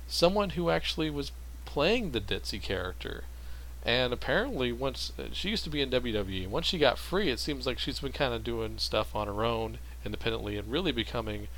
someone 0.07 0.51
who 0.51 0.71
actually 0.71 1.11
was 1.11 1.33
playing 1.65 2.11
the 2.13 2.21
ditzy 2.21 2.61
character. 2.63 3.25
And 3.85 4.13
apparently, 4.13 4.73
once 4.73 5.13
uh, 5.19 5.25
she 5.33 5.51
used 5.51 5.65
to 5.65 5.71
be 5.71 5.83
in 5.83 5.91
WWE, 5.91 6.49
once 6.49 6.67
she 6.67 6.79
got 6.79 6.99
free, 6.99 7.29
it 7.29 7.39
seems 7.39 7.67
like 7.67 7.79
she's 7.79 8.01
been 8.01 8.13
kind 8.13 8.33
of 8.33 8.43
doing 8.43 8.79
stuff 8.79 9.15
on 9.15 9.27
her 9.27 9.45
own, 9.45 9.79
independently, 10.05 10.57
and 10.57 10.71
really 10.71 10.93
becoming 10.93 11.49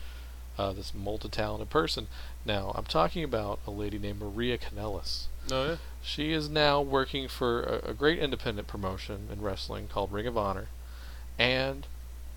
uh, 0.58 0.72
this 0.72 0.92
multi-talented 0.92 1.70
person. 1.70 2.08
Now, 2.44 2.72
I'm 2.74 2.84
talking 2.84 3.22
about 3.22 3.60
a 3.66 3.70
lady 3.70 3.98
named 3.98 4.20
Maria 4.20 4.58
Kanellis. 4.58 5.26
No. 5.48 5.64
Yeah. 5.64 5.76
She 6.02 6.32
is 6.32 6.48
now 6.48 6.80
working 6.80 7.28
for 7.28 7.62
a, 7.62 7.90
a 7.90 7.94
great 7.94 8.18
independent 8.18 8.66
promotion 8.66 9.28
in 9.30 9.40
wrestling 9.40 9.88
called 9.88 10.12
Ring 10.12 10.26
of 10.26 10.36
Honor, 10.36 10.66
and 11.38 11.86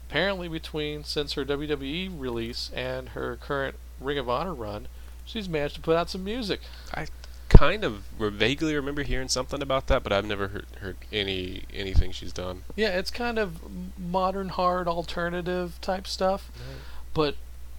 apparently, 0.07 0.47
between 0.47 1.03
since 1.03 1.33
her 1.33 1.45
WWE 1.45 2.11
release 2.19 2.69
and 2.75 3.09
her 3.09 3.37
current 3.37 3.75
Ring 3.99 4.17
of 4.19 4.29
Honor 4.29 4.53
run, 4.53 4.87
she's 5.25 5.49
managed 5.49 5.75
to 5.75 5.81
put 5.81 5.95
out 5.95 6.09
some 6.09 6.23
music. 6.23 6.61
I 6.93 7.07
kind 7.49 7.83
of 7.83 8.03
vaguely 8.19 8.75
remember 8.75 9.03
hearing 9.03 9.27
something 9.27 9.61
about 9.61 9.87
that, 9.87 10.03
but 10.03 10.13
I've 10.13 10.25
never 10.25 10.47
heard, 10.49 10.65
heard 10.81 10.97
any 11.11 11.63
anything 11.73 12.11
she's 12.11 12.31
done. 12.33 12.63
Yeah, 12.75 12.97
it's 12.97 13.11
kind 13.11 13.37
of 13.37 13.59
modern 13.99 14.49
hard 14.49 14.87
alternative 14.87 15.79
type 15.81 16.07
stuff. 16.07 16.51
But 17.13 17.35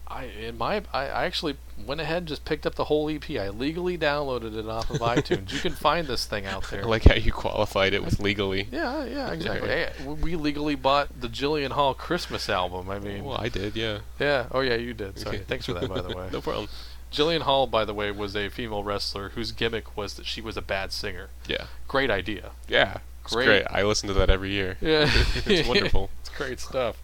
I 0.09 0.25
in 0.25 0.59
my 0.59 0.83
I, 0.93 1.07
I 1.07 1.25
actually 1.25 1.57
went 1.87 2.01
ahead 2.01 2.18
and 2.18 2.27
just 2.29 2.45
picked 2.45 2.66
up 2.66 2.75
the 2.75 2.85
whole 2.85 3.09
EP. 3.09 3.31
I 3.31 3.49
legally 3.49 3.97
downloaded 3.97 4.59
it 4.59 4.66
off 4.68 4.91
of 4.91 4.99
iTunes. 4.99 5.53
You 5.53 5.61
can 5.61 5.73
find 5.73 6.07
this 6.09 6.27
thing 6.27 6.45
out 6.47 6.64
there. 6.71 6.83
I 6.83 6.87
like 6.87 7.05
how 7.05 7.14
you 7.14 7.33
qualified 7.33 7.95
it 7.95 8.05
with 8.05 8.18
legally. 8.21 8.66
yeah, 8.73 9.05
yeah, 9.05 9.31
exactly. 9.33 9.68
Hey, 9.68 9.91
we 10.05 10.35
legally 10.37 10.75
bought 10.75 11.21
the 11.21 11.29
Jillian 11.29 11.71
Hall 11.71 11.95
Christmas 11.95 12.49
album. 12.49 12.91
I 12.91 12.99
mean, 12.99 13.25
Well, 13.25 13.39
I 13.41 13.49
did, 13.49 13.77
yeah. 13.77 14.01
yeah. 14.18 14.47
Oh 14.51 14.61
yeah, 14.61 14.75
you 14.75 14.93
did. 14.95 15.18
Sorry. 15.18 15.39
Thanks 15.49 15.66
for 15.66 15.75
that, 15.75 15.89
by 15.89 16.01
the 16.01 16.14
way. 16.14 16.29
no 16.33 16.41
problem. 16.41 16.68
Jillian 17.12 17.40
Hall, 17.42 17.66
by 17.66 17.84
the 17.84 17.94
way, 17.94 18.11
was 18.11 18.36
a 18.36 18.48
female 18.48 18.84
wrestler 18.84 19.30
whose 19.30 19.52
gimmick 19.52 19.96
was 19.96 20.14
that 20.14 20.26
she 20.26 20.40
was 20.40 20.56
a 20.56 20.62
bad 20.62 20.92
singer. 20.92 21.28
Yeah. 21.48 21.66
Great 21.88 22.11
idea. 22.11 22.52
Yeah. 22.68 22.98
It's 23.24 23.34
Great. 23.34 23.46
great. 23.46 23.66
I 23.70 23.82
listen 23.82 24.08
to 24.08 24.14
that 24.14 24.30
every 24.30 24.50
year. 24.50 24.76
Yeah, 24.80 25.11
It's 25.46 25.68
wonderful. 25.68 26.11
it's 26.20 26.30
great 26.30 26.58
stuff. 26.61 26.96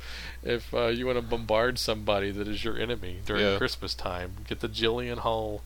If 0.43 0.73
uh, 0.73 0.87
you 0.87 1.07
want 1.07 1.19
to 1.19 1.23
bombard 1.23 1.79
somebody 1.79 2.31
that 2.31 2.49
is 2.49 2.65
your 2.65 2.79
enemy 2.79 3.19
during 3.27 3.43
Yeah. 3.45 3.59
Christmas 3.59 3.95
time, 3.95 4.37
get 4.49 4.61
the 4.61 4.69
Jillian 4.69 5.19
Hall. 5.19 5.63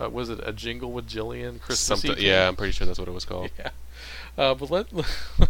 Uh, 0.00 0.08
was 0.08 0.28
it 0.30 0.38
a 0.44 0.52
jingle 0.52 0.92
with 0.92 1.08
Jillian 1.08 1.60
Christmas? 1.60 2.02
Something. 2.02 2.14
Yeah, 2.18 2.46
I'm 2.46 2.54
pretty 2.56 2.72
sure 2.72 2.86
that's 2.86 2.98
what 3.00 3.08
it 3.08 3.14
was 3.14 3.24
called. 3.24 3.50
Yeah. 3.58 3.70
Uh, 4.36 4.54
but 4.54 4.70
let 4.70 4.86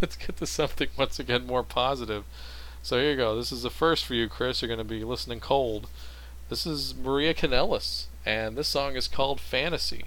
let's 0.00 0.16
get 0.16 0.38
to 0.38 0.46
something 0.46 0.88
once 0.96 1.18
again 1.18 1.46
more 1.46 1.62
positive. 1.62 2.24
So 2.82 2.98
here 2.98 3.10
you 3.10 3.16
go. 3.16 3.36
This 3.36 3.52
is 3.52 3.62
the 3.62 3.68
first 3.70 4.06
for 4.06 4.14
you, 4.14 4.28
Chris. 4.30 4.62
You're 4.62 4.68
going 4.68 4.78
to 4.78 4.84
be 4.84 5.04
listening 5.04 5.40
cold. 5.40 5.88
This 6.48 6.64
is 6.66 6.94
Maria 6.94 7.34
Kanellis, 7.34 8.06
and 8.28 8.56
this 8.58 8.68
song 8.68 8.94
is 8.94 9.08
called 9.08 9.40
Fantasy. 9.40 10.04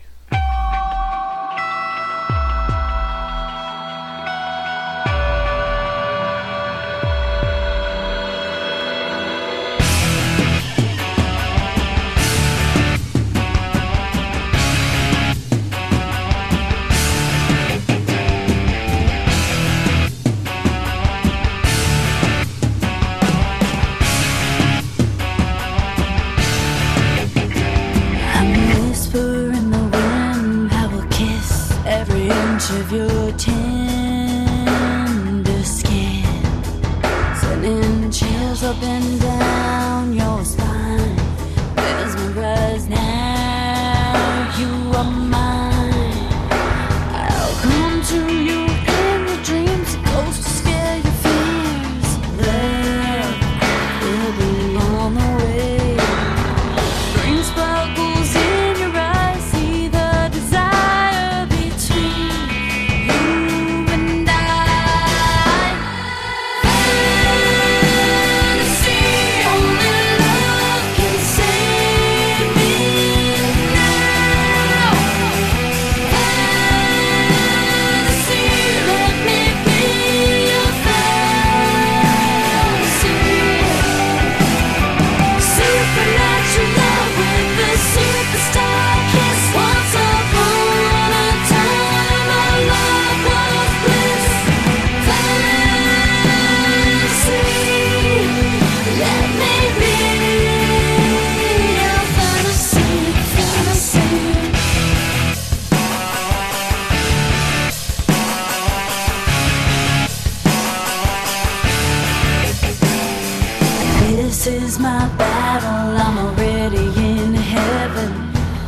This 114.43 114.63
is 114.63 114.79
my 114.79 115.07
battle, 115.19 115.95
I'm 116.01 116.17
already 116.17 116.87
in 116.97 117.31
heaven. 117.35 118.11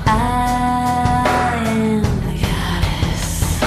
I 0.05 1.63
am 1.65 2.03
the 2.27 2.35
goddess. 2.45 3.59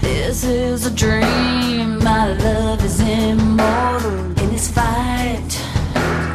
This 0.00 0.44
is 0.44 0.86
a 0.86 0.90
dream, 0.90 1.98
my 2.02 2.32
love 2.38 2.82
is 2.82 3.00
immortal. 3.00 4.20
In 4.40 4.48
this 4.50 4.70
fight, 4.70 5.60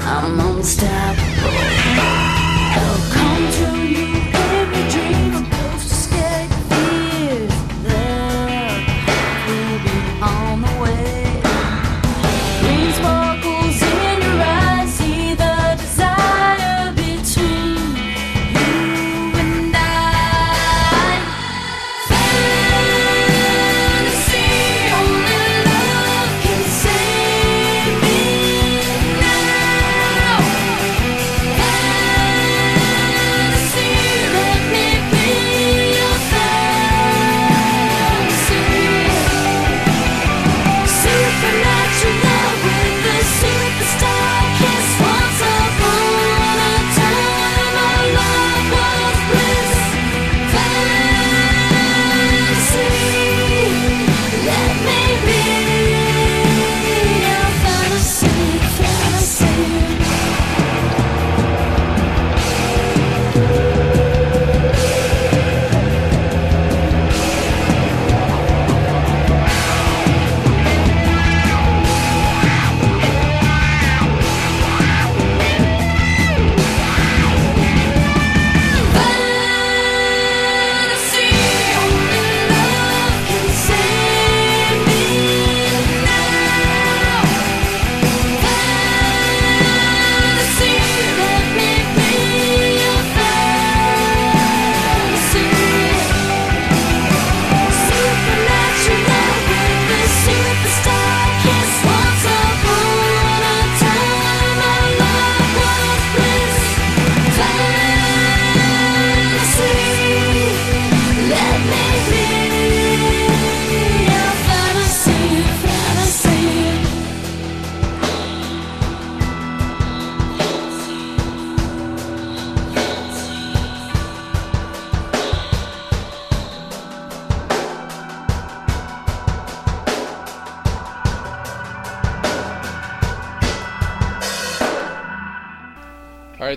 I'm 0.06 0.40
unstoppable. 0.40 1.21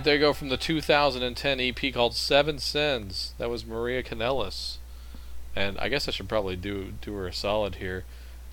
There 0.05 0.13
you 0.13 0.19
go 0.19 0.33
from 0.33 0.49
the 0.49 0.57
2010 0.57 1.59
EP 1.59 1.91
called 1.91 2.15
Seven 2.15 2.59
Sins. 2.59 3.33
That 3.39 3.49
was 3.49 3.65
Maria 3.65 4.03
Kanellis. 4.03 4.77
And 5.55 5.79
I 5.79 5.89
guess 5.89 6.07
I 6.07 6.11
should 6.11 6.29
probably 6.29 6.55
do 6.55 6.93
do 7.01 7.11
her 7.15 7.25
a 7.27 7.33
solid 7.33 7.75
here. 7.75 8.03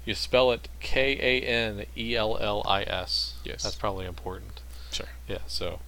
You 0.06 0.14
spell 0.14 0.50
it 0.52 0.68
K 0.80 1.18
A 1.20 1.46
N 1.46 1.84
E 1.94 2.16
L 2.16 2.38
L 2.38 2.62
I 2.66 2.84
S. 2.84 3.34
Yes. 3.44 3.62
That's 3.64 3.76
probably 3.76 4.06
important. 4.06 4.62
Sure. 4.90 5.08
Yeah, 5.28 5.40
so 5.46 5.80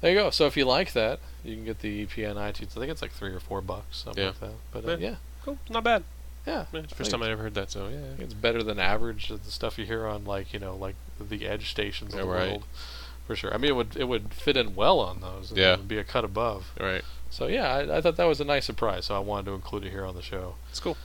there 0.00 0.10
you 0.12 0.18
go. 0.18 0.30
So 0.30 0.46
if 0.46 0.56
you 0.56 0.64
like 0.64 0.92
that, 0.94 1.20
you 1.44 1.54
can 1.54 1.64
get 1.66 1.78
the 1.78 2.02
EP 2.02 2.10
on 2.28 2.34
iTunes. 2.34 2.76
I 2.76 2.80
think 2.80 2.90
it's 2.90 3.00
like 3.02 3.12
three 3.12 3.30
or 3.32 3.38
four 3.38 3.60
bucks, 3.60 3.98
something 3.98 4.20
Yeah. 4.24 4.30
like 4.30 4.40
that. 4.40 4.52
But 4.72 4.84
uh, 4.84 4.88
Yeah. 4.96 4.96
yeah, 5.10 5.14
Cool. 5.44 5.58
Not 5.70 5.84
bad. 5.84 6.02
yeah. 6.48 6.64
Yeah, 6.72 6.82
first 6.96 7.12
time 7.12 7.22
I 7.22 7.30
ever 7.30 7.42
heard 7.44 7.54
that, 7.54 7.70
so 7.70 7.86
yeah. 7.86 8.24
it's 8.24 8.34
better 8.34 8.64
than 8.64 8.80
average 8.80 9.30
of 9.30 9.44
the 9.44 9.52
stuff 9.52 9.78
you 9.78 9.86
hear 9.86 10.04
on 10.04 10.24
like 10.24 10.52
you 10.52 10.58
know 10.58 10.74
like 10.74 10.96
the 11.20 11.46
edge 11.46 11.70
stations 11.70 12.12
of 12.12 12.18
Yeah, 12.18 12.26
the 12.26 12.32
right. 12.32 12.48
world. 12.50 12.64
For 13.26 13.36
sure. 13.36 13.54
I 13.54 13.56
mean, 13.56 13.70
it 13.70 13.74
would 13.74 13.96
it 13.96 14.08
would 14.08 14.34
fit 14.34 14.56
in 14.56 14.74
well 14.74 15.00
on 15.00 15.20
those. 15.20 15.50
and 15.50 15.58
Yeah. 15.58 15.74
It 15.74 15.78
would 15.78 15.88
be 15.88 15.98
a 15.98 16.04
cut 16.04 16.24
above. 16.24 16.72
Right. 16.78 17.02
So 17.30 17.46
yeah, 17.46 17.68
I, 17.72 17.98
I 17.98 18.00
thought 18.00 18.16
that 18.16 18.24
was 18.24 18.40
a 18.40 18.44
nice 18.44 18.64
surprise. 18.64 19.06
So 19.06 19.16
I 19.16 19.20
wanted 19.20 19.46
to 19.46 19.54
include 19.54 19.84
it 19.84 19.90
here 19.90 20.04
on 20.04 20.14
the 20.14 20.22
show. 20.22 20.56
It's 20.70 20.80
cool. 20.80 20.96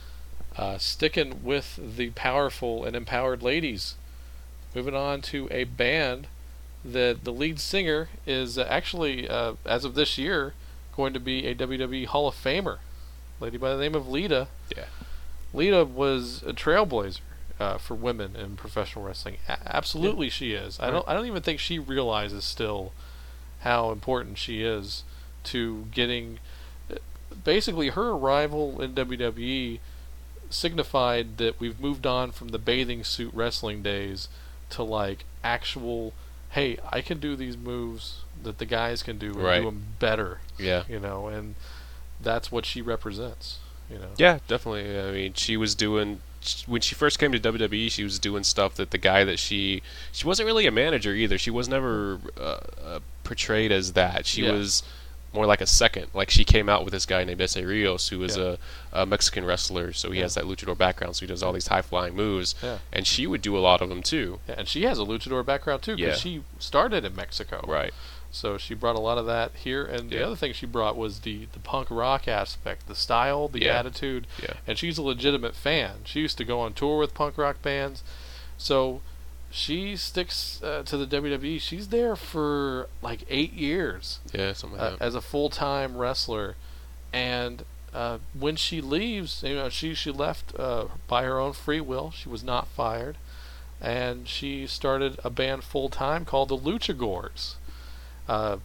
Uh, 0.56 0.76
sticking 0.78 1.42
with 1.44 1.78
the 1.96 2.10
powerful 2.10 2.84
and 2.84 2.96
empowered 2.96 3.42
ladies. 3.42 3.94
Moving 4.74 4.94
on 4.94 5.22
to 5.22 5.48
a 5.50 5.64
band 5.64 6.26
that 6.84 7.24
the 7.24 7.32
lead 7.32 7.60
singer 7.60 8.08
is 8.26 8.58
uh, 8.58 8.66
actually, 8.68 9.28
uh, 9.28 9.54
as 9.64 9.84
of 9.84 9.94
this 9.94 10.18
year, 10.18 10.54
going 10.94 11.12
to 11.14 11.20
be 11.20 11.46
a 11.46 11.54
WWE 11.54 12.06
Hall 12.06 12.28
of 12.28 12.34
Famer. 12.34 12.78
Lady 13.40 13.56
by 13.56 13.70
the 13.74 13.80
name 13.80 13.94
of 13.94 14.08
Lita. 14.08 14.48
Yeah. 14.76 14.84
Lita 15.54 15.84
was 15.84 16.42
a 16.46 16.52
trailblazer 16.52 17.20
uh, 17.60 17.78
for 17.78 17.94
women 17.94 18.36
in 18.36 18.56
professional 18.56 19.04
wrestling. 19.04 19.36
A- 19.48 19.74
absolutely, 19.76 20.28
she 20.30 20.52
is. 20.52 20.78
I 20.80 20.90
don't. 20.90 21.06
I 21.08 21.14
don't 21.14 21.26
even 21.26 21.42
think 21.42 21.58
she 21.60 21.78
realizes 21.78 22.44
still 22.44 22.92
how 23.60 23.90
important 23.90 24.38
she 24.38 24.62
is 24.62 25.02
to 25.44 25.86
getting. 25.92 26.38
Basically, 27.44 27.88
her 27.90 28.10
arrival 28.10 28.80
in 28.80 28.94
WWE 28.94 29.80
signified 30.50 31.36
that 31.38 31.60
we've 31.60 31.78
moved 31.80 32.06
on 32.06 32.32
from 32.32 32.48
the 32.48 32.58
bathing 32.58 33.04
suit 33.04 33.32
wrestling 33.34 33.82
days 33.82 34.28
to 34.70 34.82
like 34.82 35.24
actual. 35.44 36.12
Hey, 36.50 36.78
I 36.90 37.02
can 37.02 37.18
do 37.20 37.36
these 37.36 37.56
moves 37.56 38.22
that 38.42 38.58
the 38.58 38.64
guys 38.64 39.02
can 39.02 39.18
do 39.18 39.32
and 39.32 39.42
Right. 39.42 39.58
do 39.58 39.66
them 39.66 39.84
better. 39.98 40.40
Yeah. 40.58 40.84
You 40.88 40.98
know, 41.00 41.26
and 41.28 41.54
that's 42.20 42.50
what 42.50 42.64
she 42.64 42.80
represents. 42.80 43.58
You 43.90 43.98
know. 43.98 44.08
Yeah, 44.16 44.38
definitely. 44.48 44.98
I 44.98 45.10
mean, 45.12 45.34
she 45.34 45.56
was 45.56 45.74
doing 45.74 46.20
when 46.66 46.80
she 46.80 46.94
first 46.94 47.18
came 47.18 47.32
to 47.32 47.38
WWE. 47.40 47.90
She 47.90 48.04
was 48.04 48.18
doing 48.18 48.44
stuff 48.44 48.74
that 48.76 48.90
the 48.90 48.98
guy 48.98 49.24
that 49.24 49.38
she 49.38 49.82
she 50.12 50.26
wasn't 50.26 50.46
really 50.46 50.66
a 50.66 50.70
manager 50.72 51.12
either. 51.12 51.38
She 51.38 51.50
was 51.50 51.68
never 51.68 52.18
uh, 52.38 52.58
uh, 52.84 52.98
portrayed 53.24 53.72
as 53.72 53.92
that. 53.94 54.26
She 54.26 54.42
Yeah. 54.44 54.52
was 54.52 54.82
more 55.34 55.44
like 55.44 55.60
a 55.60 55.66
second. 55.66 56.06
Like 56.14 56.30
she 56.30 56.42
came 56.42 56.68
out 56.70 56.84
with 56.84 56.92
this 56.92 57.04
guy 57.04 57.22
named 57.22 57.40
Essa 57.42 57.64
Rios, 57.66 58.08
who 58.08 58.22
is 58.22 58.36
Yeah. 58.36 58.56
a, 58.92 59.02
a 59.02 59.06
Mexican 59.06 59.44
wrestler. 59.44 59.92
So 59.92 60.10
he 60.10 60.18
Yeah. 60.18 60.24
has 60.24 60.34
that 60.34 60.44
luchador 60.44 60.76
background. 60.76 61.16
So 61.16 61.20
he 61.20 61.26
does 61.26 61.42
all 61.42 61.52
these 61.52 61.66
high 61.68 61.82
flying 61.82 62.14
moves, 62.16 62.54
Yeah. 62.62 62.78
and 62.92 63.06
she 63.06 63.26
would 63.26 63.42
do 63.42 63.56
a 63.56 63.60
lot 63.60 63.82
of 63.82 63.90
them 63.90 64.02
too. 64.02 64.40
Yeah, 64.48 64.54
and 64.58 64.66
she 64.68 64.84
has 64.84 64.98
a 64.98 65.02
luchador 65.02 65.44
background 65.44 65.82
too, 65.82 65.96
because 65.96 66.20
she 66.20 66.42
started 66.58 67.04
in 67.04 67.14
Mexico. 67.14 67.62
Right. 67.68 67.92
So 68.30 68.58
she 68.58 68.74
brought 68.74 68.94
a 68.96 69.00
lot 69.00 69.16
of 69.16 69.24
that 69.26 69.52
here, 69.56 69.84
and 69.84 70.10
the 70.10 70.22
other 70.24 70.36
thing 70.36 70.52
she 70.52 70.66
brought 70.66 70.96
was 70.96 71.20
the 71.20 71.46
the 71.52 71.58
punk 71.60 71.88
rock 71.90 72.28
aspect, 72.28 72.86
the 72.86 72.94
style, 72.94 73.48
the 73.48 73.62
Yeah. 73.62 73.78
attitude, 73.78 74.26
Yeah. 74.42 74.54
and 74.66 74.78
she's 74.78 74.98
a 74.98 75.02
legitimate 75.02 75.54
fan. 75.54 76.02
She 76.04 76.20
used 76.20 76.36
to 76.38 76.44
go 76.44 76.60
on 76.60 76.74
tour 76.74 76.98
with 76.98 77.14
punk 77.14 77.38
rock 77.38 77.62
bands, 77.62 78.02
so 78.58 79.00
she 79.50 79.96
sticks 79.96 80.62
uh, 80.62 80.82
to 80.84 80.98
the 80.98 81.06
WWE. 81.06 81.58
She's 81.58 81.88
there 81.88 82.16
for 82.16 82.88
like 83.00 83.24
eight 83.30 83.54
years 83.54 84.20
Yeah. 84.32 84.52
Something 84.52 84.78
uh, 84.78 84.90
like 84.90 84.98
that. 84.98 85.04
as 85.06 85.14
a 85.14 85.22
full 85.22 85.48
time 85.48 85.96
wrestler, 85.96 86.56
and 87.14 87.64
uh, 87.94 88.18
when 88.38 88.56
she 88.56 88.82
leaves, 88.82 89.42
you 89.42 89.54
know, 89.54 89.70
she 89.70 89.94
she 89.94 90.10
left 90.10 90.54
uh, 90.60 90.84
by 91.06 91.22
her 91.24 91.38
own 91.40 91.54
free 91.54 91.80
will. 91.80 92.10
She 92.10 92.28
was 92.28 92.44
not 92.44 92.68
fired, 92.68 93.16
and 93.80 94.28
she 94.28 94.66
started 94.66 95.18
a 95.24 95.30
band 95.30 95.64
full 95.64 95.88
time 95.88 96.26
called 96.26 96.50
the 96.50 96.58
Luchagors. 96.58 97.54
Uh, 98.28 98.58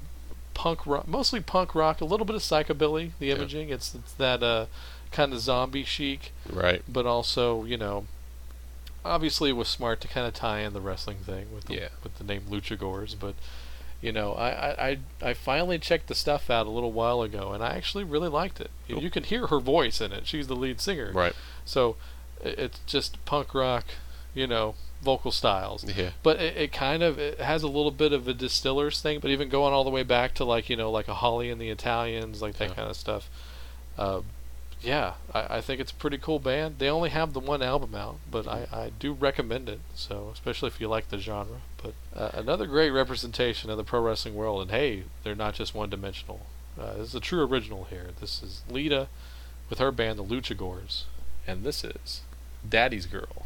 punk 0.54 0.86
rock, 0.86 1.08
mostly 1.08 1.40
punk 1.40 1.74
rock, 1.74 2.02
a 2.02 2.06
little 2.06 2.26
bit 2.26 2.36
of 2.36 2.42
psychobilly. 2.42 3.12
The 3.20 3.28
Yeah. 3.28 3.36
imaging, 3.36 3.70
it's, 3.70 3.96
it's 3.96 4.14
that 4.14 4.44
uh, 4.44 4.66
kind 5.12 5.34
of 5.34 5.40
zombie 5.40 5.84
chic 5.84 6.32
right. 6.52 6.82
but 6.88 7.06
also 7.06 7.64
you 7.66 7.78
know 7.78 8.06
obviously 9.06 9.52
it 9.52 9.54
was 9.54 9.68
smart 9.68 10.02
to 10.02 10.08
kind 10.08 10.26
of 10.26 10.34
tie 10.34 10.60
in 10.60 10.74
the 10.74 10.82
wrestling 10.82 11.18
thing 11.18 11.48
with 11.54 11.66
the, 11.66 11.76
Yeah. 11.76 11.88
with 12.04 12.16
the 12.18 12.24
name 12.24 12.44
Luchagors, 12.50 13.16
but 13.20 13.36
you 14.02 14.12
know, 14.12 14.34
I, 14.34 14.90
I, 14.90 14.98
I, 15.22 15.34
finally 15.34 15.80
checked 15.80 16.08
the 16.08 16.16
stuff 16.16 16.50
out 16.50 16.68
a 16.68 16.70
little 16.70 16.92
while 16.92 17.22
ago, 17.22 17.54
and 17.54 17.64
I 17.64 17.76
actually 17.76 18.04
really 18.04 18.28
liked 18.28 18.60
it. 18.60 18.70
You- 18.88 18.96
Cool. 18.96 19.04
You 19.04 19.10
can 19.10 19.24
hear 19.24 19.48
her 19.48 19.60
voice 19.60 20.02
in 20.02 20.12
it. 20.12 20.28
She's 20.28 20.48
the 20.48 20.58
lead 20.58 20.82
singer. 20.82 21.12
Right. 21.14 21.34
So 21.64 21.96
it's 22.42 22.80
just 22.86 23.24
punk 23.24 23.54
rock, 23.54 23.86
you 24.34 24.46
know, 24.46 24.76
vocal 25.04 25.32
styles. 25.32 25.84
Yeah. 25.96 26.12
But 26.24 26.40
it, 26.42 26.58
it 26.58 26.72
kind 26.72 27.04
of 27.04 27.20
it 27.20 27.40
has 27.40 27.62
a 27.64 27.68
little 27.68 27.92
bit 27.92 28.14
of 28.14 28.28
a 28.28 28.34
distillers 28.34 29.02
thing, 29.02 29.20
but 29.20 29.30
even 29.32 29.50
going 29.50 29.74
all 29.74 29.84
the 29.84 29.90
way 29.90 30.04
back 30.04 30.34
to 30.36 30.46
like 30.46 30.70
you 30.70 30.76
know 30.76 30.90
like 30.90 31.08
a 31.08 31.14
Holly 31.16 31.50
and 31.50 31.60
the 31.62 31.70
Italians, 31.70 32.42
like 32.42 32.56
that 32.58 32.70
Yeah. 32.70 32.76
kind 32.76 32.90
of 32.90 32.96
stuff. 32.96 33.30
Uh, 33.98 34.22
yeah, 34.82 35.14
I, 35.34 35.58
I 35.58 35.62
think 35.62 35.80
it's 35.80 35.92
a 35.92 35.96
pretty 35.96 36.18
cool 36.18 36.40
band. 36.40 36.76
They 36.80 36.90
only 36.90 37.10
have 37.10 37.32
the 37.34 37.40
one 37.40 37.62
album 37.62 37.96
out, 37.96 38.18
but 38.30 38.48
I, 38.48 38.68
I 38.72 38.92
do 39.00 39.14
recommend 39.14 39.70
it. 39.70 39.80
So 39.96 40.32
especially 40.34 40.68
if 40.68 40.82
you 40.82 40.88
like 40.90 41.10
the 41.10 41.18
genre. 41.20 41.62
But 41.82 41.94
uh, 42.16 42.32
another 42.34 42.66
great 42.66 42.90
representation 42.90 43.70
of 43.70 43.78
the 43.78 43.84
pro 43.84 44.02
wrestling 44.02 44.36
world, 44.36 44.62
and 44.62 44.72
hey, 44.72 45.04
they're 45.24 45.36
not 45.36 45.54
just 45.54 45.74
one 45.76 45.90
dimensional. 45.90 46.42
Uh, 46.80 46.94
this 46.96 47.10
is 47.10 47.16
a 47.16 47.20
true 47.20 47.46
original 47.46 47.86
here. 47.86 48.10
This 48.20 48.42
is 48.42 48.62
Lita 48.70 49.08
with 49.70 49.80
her 49.80 49.92
band, 49.92 50.18
the 50.20 50.24
Luchagors, 50.24 51.04
and 51.48 51.64
this 51.64 51.84
is 51.84 52.22
Daddy's 52.68 53.06
Girl. 53.06 53.46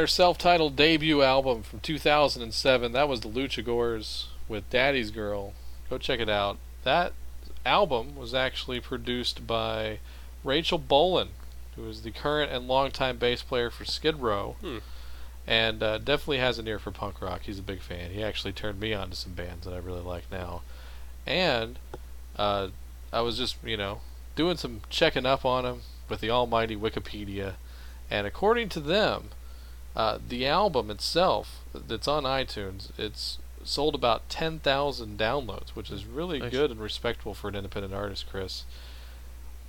their 0.00 0.06
self-titled 0.06 0.76
debut 0.76 1.20
album 1.22 1.62
from 1.62 1.78
2007, 1.80 2.92
that 2.92 3.06
was 3.06 3.20
the 3.20 3.28
Luchagors 3.28 4.28
with 4.48 4.68
Daddy's 4.70 5.10
Girl. 5.10 5.52
Go 5.90 5.98
check 5.98 6.20
it 6.20 6.28
out. 6.30 6.56
That 6.84 7.12
album 7.66 8.16
was 8.16 8.32
actually 8.32 8.80
produced 8.80 9.46
by 9.46 9.98
Rachel 10.42 10.78
Bolan, 10.78 11.28
who 11.76 11.86
is 11.86 12.00
the 12.00 12.10
current 12.12 12.50
and 12.50 12.66
longtime 12.66 13.18
bass 13.18 13.42
player 13.42 13.68
for 13.70 13.84
Skid 13.84 14.22
Row, 14.22 14.56
Hmm. 14.62 14.78
and 15.46 15.82
uh, 15.82 15.98
definitely 15.98 16.38
has 16.38 16.58
an 16.58 16.66
ear 16.66 16.78
for 16.78 16.90
punk 16.92 17.20
rock. 17.20 17.42
He's 17.42 17.58
a 17.58 17.62
big 17.62 17.82
fan. 17.82 18.10
He 18.10 18.22
actually 18.24 18.54
turned 18.54 18.80
me 18.80 18.94
on 18.94 19.10
to 19.10 19.16
some 19.16 19.32
bands 19.34 19.66
that 19.66 19.74
I 19.74 19.78
really 19.80 20.00
like 20.00 20.32
now. 20.32 20.62
And 21.26 21.78
uh, 22.36 22.68
I 23.12 23.20
was 23.20 23.36
just, 23.36 23.56
you 23.62 23.76
know, 23.76 24.00
doing 24.34 24.56
some 24.56 24.80
checking 24.88 25.26
up 25.26 25.44
on 25.44 25.66
him 25.66 25.82
with 26.08 26.20
the 26.22 26.30
almighty 26.30 26.74
Wikipedia, 26.74 27.56
and 28.10 28.26
according 28.26 28.70
to 28.70 28.80
them, 28.80 29.28
uh, 29.96 30.18
the 30.26 30.46
album 30.46 30.90
itself 30.90 31.60
that's 31.74 32.08
on 32.08 32.24
iTunes, 32.24 32.90
it's 32.98 33.38
sold 33.64 33.94
about 33.94 34.28
10,000 34.28 35.18
downloads, 35.18 35.70
which 35.70 35.90
is 35.90 36.06
really 36.06 36.38
Nice. 36.38 36.50
good 36.50 36.70
and 36.70 36.80
respectable 36.80 37.34
for 37.34 37.48
an 37.48 37.54
independent 37.56 37.92
artist, 37.94 38.26
Chris. 38.30 38.64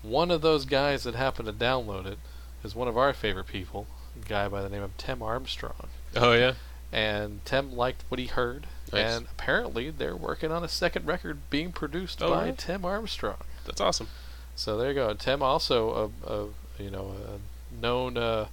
One 0.02 0.31
of 0.31 0.41
those 0.41 0.65
guys 0.65 1.03
that 1.03 1.15
happened 1.15 1.48
to 1.48 1.53
download 1.53 2.06
it 2.06 2.18
is 2.64 2.76
one 2.76 2.88
of 2.88 2.98
our 2.98 3.14
favorite 3.14 3.48
people, 3.48 3.88
a 4.22 4.27
guy 4.27 4.48
by 4.48 4.61
the 4.61 4.69
name 4.69 4.81
of 4.84 4.95
Tim 4.98 5.22
Armstrong. 5.22 5.89
Oh 6.15 6.34
yeah. 6.34 6.53
And 6.91 7.43
Tim 7.45 7.76
liked 7.76 8.03
what 8.10 8.19
he 8.19 8.26
heard, 8.27 8.68
Nice. 8.91 9.15
and 9.18 9.27
apparently 9.31 9.89
they're 9.91 10.15
working 10.15 10.52
on 10.52 10.64
a 10.64 10.68
second 10.68 11.06
record 11.07 11.39
being 11.49 11.72
produced 11.72 12.22
Oh, 12.22 12.30
by. 12.31 12.52
Tim 12.52 12.84
Armstrong. 12.84 13.38
That's 13.65 13.80
awesome. 13.80 14.07
So 14.56 14.77
there 14.77 14.89
you 14.89 14.95
go. 14.95 15.14
Tim 15.14 15.41
also 15.41 16.11
a, 16.27 16.34
a 16.34 16.48
you 16.84 16.89
know 16.91 17.14
a 17.14 17.76
known 17.81 18.18
uh, 18.18 18.48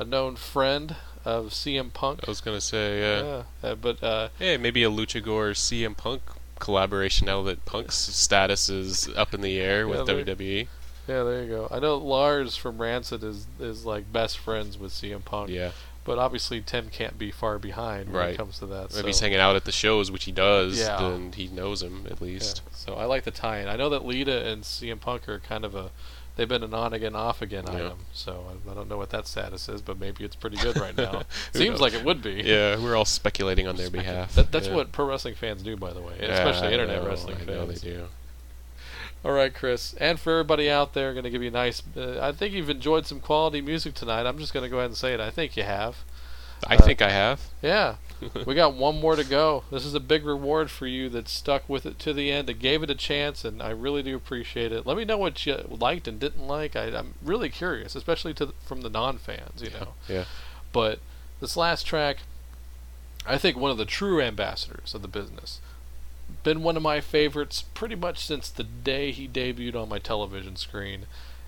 a 0.00 0.04
known 0.04 0.34
friend 0.36 0.96
of 1.24 1.48
CM 1.50 1.92
Punk. 1.92 2.20
I 2.26 2.30
was 2.30 2.40
gonna 2.40 2.60
say, 2.60 3.00
yeah. 3.00 3.42
Yeah, 3.62 3.70
uh, 3.70 3.74
but 3.74 4.02
uh, 4.02 4.28
Hey, 4.38 4.56
maybe 4.56 4.82
a 4.82 4.90
Luchagor 4.90 5.52
CM 5.54 5.96
Punk 5.96 6.22
collaboration 6.58 7.26
now 7.26 7.42
that 7.42 7.64
Punk's 7.66 7.94
status 7.96 8.68
is 8.68 9.08
up 9.16 9.32
in 9.34 9.40
the 9.40 9.58
air 9.60 9.86
with 9.86 9.98
Yeah, 10.08 10.14
WWE. 10.14 10.68
yeah, 11.08 11.22
there 11.22 11.42
you 11.44 11.48
go. 11.48 11.68
I 11.70 11.78
know 11.78 11.96
Lars 11.98 12.56
from 12.56 12.78
Rancid 12.80 13.22
is 13.22 13.46
is 13.58 13.84
like 13.84 14.12
best 14.12 14.38
friends 14.38 14.78
with 14.78 14.92
CM 14.92 15.24
Punk. 15.24 15.50
Yeah. 15.50 15.72
But 16.02 16.18
obviously 16.18 16.62
Tim 16.62 16.88
can't 16.88 17.18
be 17.18 17.30
far 17.30 17.58
behind 17.58 18.06
when 18.06 18.16
Right. 18.16 18.30
it 18.30 18.36
comes 18.38 18.58
to 18.60 18.66
that. 18.66 18.90
Maybe 18.90 19.02
so. 19.02 19.06
he's 19.06 19.20
hanging 19.20 19.38
out 19.38 19.54
at 19.54 19.66
the 19.66 19.70
shows, 19.72 20.10
which 20.10 20.24
he 20.24 20.32
does, 20.32 20.78
Yeah. 20.80 20.96
then 20.98 21.32
he 21.32 21.48
knows 21.48 21.82
him 21.82 22.06
at 22.06 22.20
Yeah, 22.20 22.24
least. 22.26 22.62
So 22.72 22.94
I 22.94 23.04
like 23.04 23.24
the 23.24 23.30
tie-in. 23.30 23.68
I 23.68 23.76
know 23.76 23.90
that 23.90 24.06
Lita 24.06 24.46
and 24.46 24.64
CM 24.64 24.98
Punk 24.98 25.28
are 25.28 25.38
kind 25.38 25.62
of 25.64 25.74
a 25.74 25.90
they've 26.40 26.48
been 26.48 26.62
an 26.62 26.72
on 26.72 26.94
again, 26.94 27.14
off 27.14 27.42
again 27.42 27.64
Yeah. 27.66 27.74
item. 27.74 27.98
So 28.14 28.46
I, 28.48 28.70
I 28.70 28.74
don't 28.74 28.88
know 28.88 28.96
what 28.96 29.10
that 29.10 29.26
status 29.26 29.68
is, 29.68 29.82
but 29.82 30.00
maybe 30.00 30.24
it's 30.24 30.34
pretty 30.34 30.56
good 30.56 30.78
right 30.78 30.96
now. 30.96 31.22
Seems 31.52 31.72
knows? 31.72 31.80
like 31.82 31.92
it 31.92 32.02
would 32.04 32.22
be. 32.22 32.42
Yeah, 32.46 32.78
we're 32.82 32.96
all 32.96 33.04
speculating 33.04 33.66
on 33.68 33.76
their 33.76 33.90
behalf. 33.90 34.34
That, 34.36 34.50
that's 34.50 34.68
Yeah. 34.68 34.74
what 34.76 34.90
pro 34.92 35.04
wrestling 35.06 35.34
fans 35.34 35.62
do, 35.62 35.76
by 35.76 35.92
the 35.92 36.00
way, 36.00 36.14
especially 36.20 36.68
I 36.68 36.72
internet 36.72 37.02
know, 37.02 37.08
wrestling 37.08 37.34
I 37.36 37.38
fans. 37.40 37.48
know 37.48 37.66
they 37.66 37.74
do. 37.74 38.08
All 39.22 39.32
right, 39.32 39.52
Chris, 39.52 39.92
and 40.00 40.18
for 40.18 40.32
everybody 40.32 40.70
out 40.70 40.94
there, 40.94 41.12
going 41.12 41.24
to 41.24 41.30
give 41.30 41.42
you 41.42 41.48
a 41.48 41.52
nice. 41.52 41.82
Uh, 41.94 42.18
I 42.22 42.32
think 42.32 42.54
you've 42.54 42.70
enjoyed 42.70 43.06
some 43.06 43.20
quality 43.20 43.60
music 43.60 43.92
tonight. 43.92 44.24
I'm 44.26 44.38
just 44.38 44.54
going 44.54 44.62
to 44.64 44.70
go 44.70 44.78
ahead 44.78 44.86
and 44.90 44.96
say 44.96 45.12
it. 45.12 45.20
I 45.20 45.28
think 45.30 45.58
you 45.58 45.62
have. 45.62 45.96
I 46.66 46.76
Uh, 46.76 46.82
think 46.82 47.00
I 47.02 47.10
have. 47.10 47.40
Yeah, 47.62 47.96
we 48.46 48.54
got 48.54 48.74
one 48.74 49.00
more 49.00 49.16
to 49.16 49.24
go. 49.24 49.64
This 49.70 49.84
is 49.84 49.94
a 49.94 50.00
big 50.00 50.24
reward 50.24 50.70
for 50.70 50.86
you 50.86 51.08
that 51.10 51.28
stuck 51.28 51.68
with 51.68 51.86
it 51.86 51.98
to 52.00 52.12
the 52.12 52.30
end, 52.30 52.48
that 52.48 52.58
gave 52.58 52.82
it 52.82 52.90
a 52.90 52.94
chance, 52.94 53.44
and 53.44 53.62
I 53.62 53.70
really 53.70 54.02
do 54.02 54.14
appreciate 54.16 54.72
it. 54.72 54.86
Let 54.86 54.96
me 54.96 55.04
know 55.04 55.16
what 55.18 55.44
you 55.46 55.56
liked 55.68 56.06
and 56.06 56.20
didn't 56.20 56.46
like. 56.46 56.76
I, 56.76 56.84
I'm 56.96 57.14
really 57.22 57.48
curious, 57.48 57.94
especially 57.96 58.34
to 58.34 58.46
the, 58.46 58.52
from 58.64 58.82
the 58.82 58.90
non-fans, 58.90 59.62
you 59.62 59.70
know. 59.70 59.94
Yeah. 60.08 60.24
But 60.72 61.00
this 61.40 61.56
last 61.56 61.84
track, 61.86 62.18
I 63.26 63.38
think 63.38 63.56
one 63.56 63.70
of 63.70 63.78
the 63.78 63.84
true 63.86 64.20
ambassadors 64.20 64.94
of 64.94 65.02
the 65.02 65.08
business. 65.08 65.60
Been 66.44 66.62
one 66.62 66.76
of 66.76 66.82
my 66.82 67.00
favorites 67.00 67.64
pretty 67.74 67.96
much 67.96 68.24
since 68.24 68.48
the 68.50 68.62
day 68.64 69.10
he 69.10 69.26
debuted 69.26 69.74
on 69.74 69.88
my 69.88 69.98
television 69.98 70.54
screen. 70.56 71.06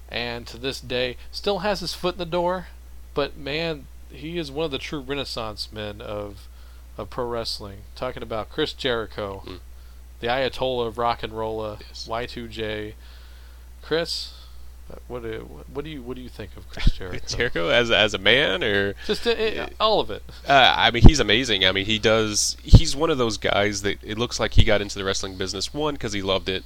And 0.09 0.47
to 0.49 0.59
this 0.59 0.81
day, 0.81 1.17
still 1.31 1.61
has 1.61 1.81
his 1.81 1.95
foot 1.95 2.17
in 2.17 2.19
the 2.19 2.27
door. 2.27 2.67
But 3.15 3.37
man, 3.37 3.87
he 4.13 4.39
is 4.39 4.51
one 4.51 4.65
of 4.67 4.71
the 4.71 4.79
true 4.79 5.01
renaissance 5.01 5.69
men 5.73 6.01
of 6.01 6.49
of 6.99 7.09
pro 7.11 7.27
wrestling. 7.27 7.79
Talking 7.97 8.23
about 8.23 8.51
Chris 8.51 8.73
Jericho, 8.73 9.43
Mm. 9.47 9.61
the 10.21 10.27
Ayatollah 10.29 10.87
of 10.89 10.99
rock 10.99 11.23
and 11.23 11.33
rolla, 11.33 11.79
Yes. 11.89 12.07
Y2J. 12.09 12.95
Chris, 13.83 14.35
uh, 14.93 14.97
what 15.09 15.23
do 15.23 15.65
what 15.73 15.85
do 15.85 15.91
you 15.91 16.03
what 16.03 16.17
do 16.17 16.23
you 16.23 16.29
think 16.29 16.57
of 16.57 16.69
Chris 16.69 16.87
Jericho? 16.97 17.27
Jericho 17.37 17.69
as 17.69 17.91
as 17.91 18.15
a 18.15 18.19
man, 18.19 18.63
or 18.63 18.95
Just 19.07 19.27
uh, 19.27 19.31
uh, 19.31 19.69
all 19.81 20.01
of 20.01 20.11
it. 20.11 20.23
uh, 20.49 20.75
I 20.77 20.91
mean, 20.91 21.03
he's 21.07 21.21
amazing. 21.21 21.65
I 21.65 21.73
mean, 21.73 21.87
he 21.87 21.99
does. 21.99 22.57
He's 22.63 22.95
one 22.95 23.11
of 23.11 23.19
those 23.19 23.39
guys 23.39 23.83
that 23.83 23.99
it 24.03 24.19
looks 24.19 24.39
like 24.39 24.55
he 24.55 24.65
got 24.65 24.81
into 24.81 24.99
the 24.99 25.05
wrestling 25.05 25.37
business 25.37 25.73
one 25.75 25.95
because 25.95 26.13
he 26.13 26.23
loved 26.23 26.49
it, 26.49 26.63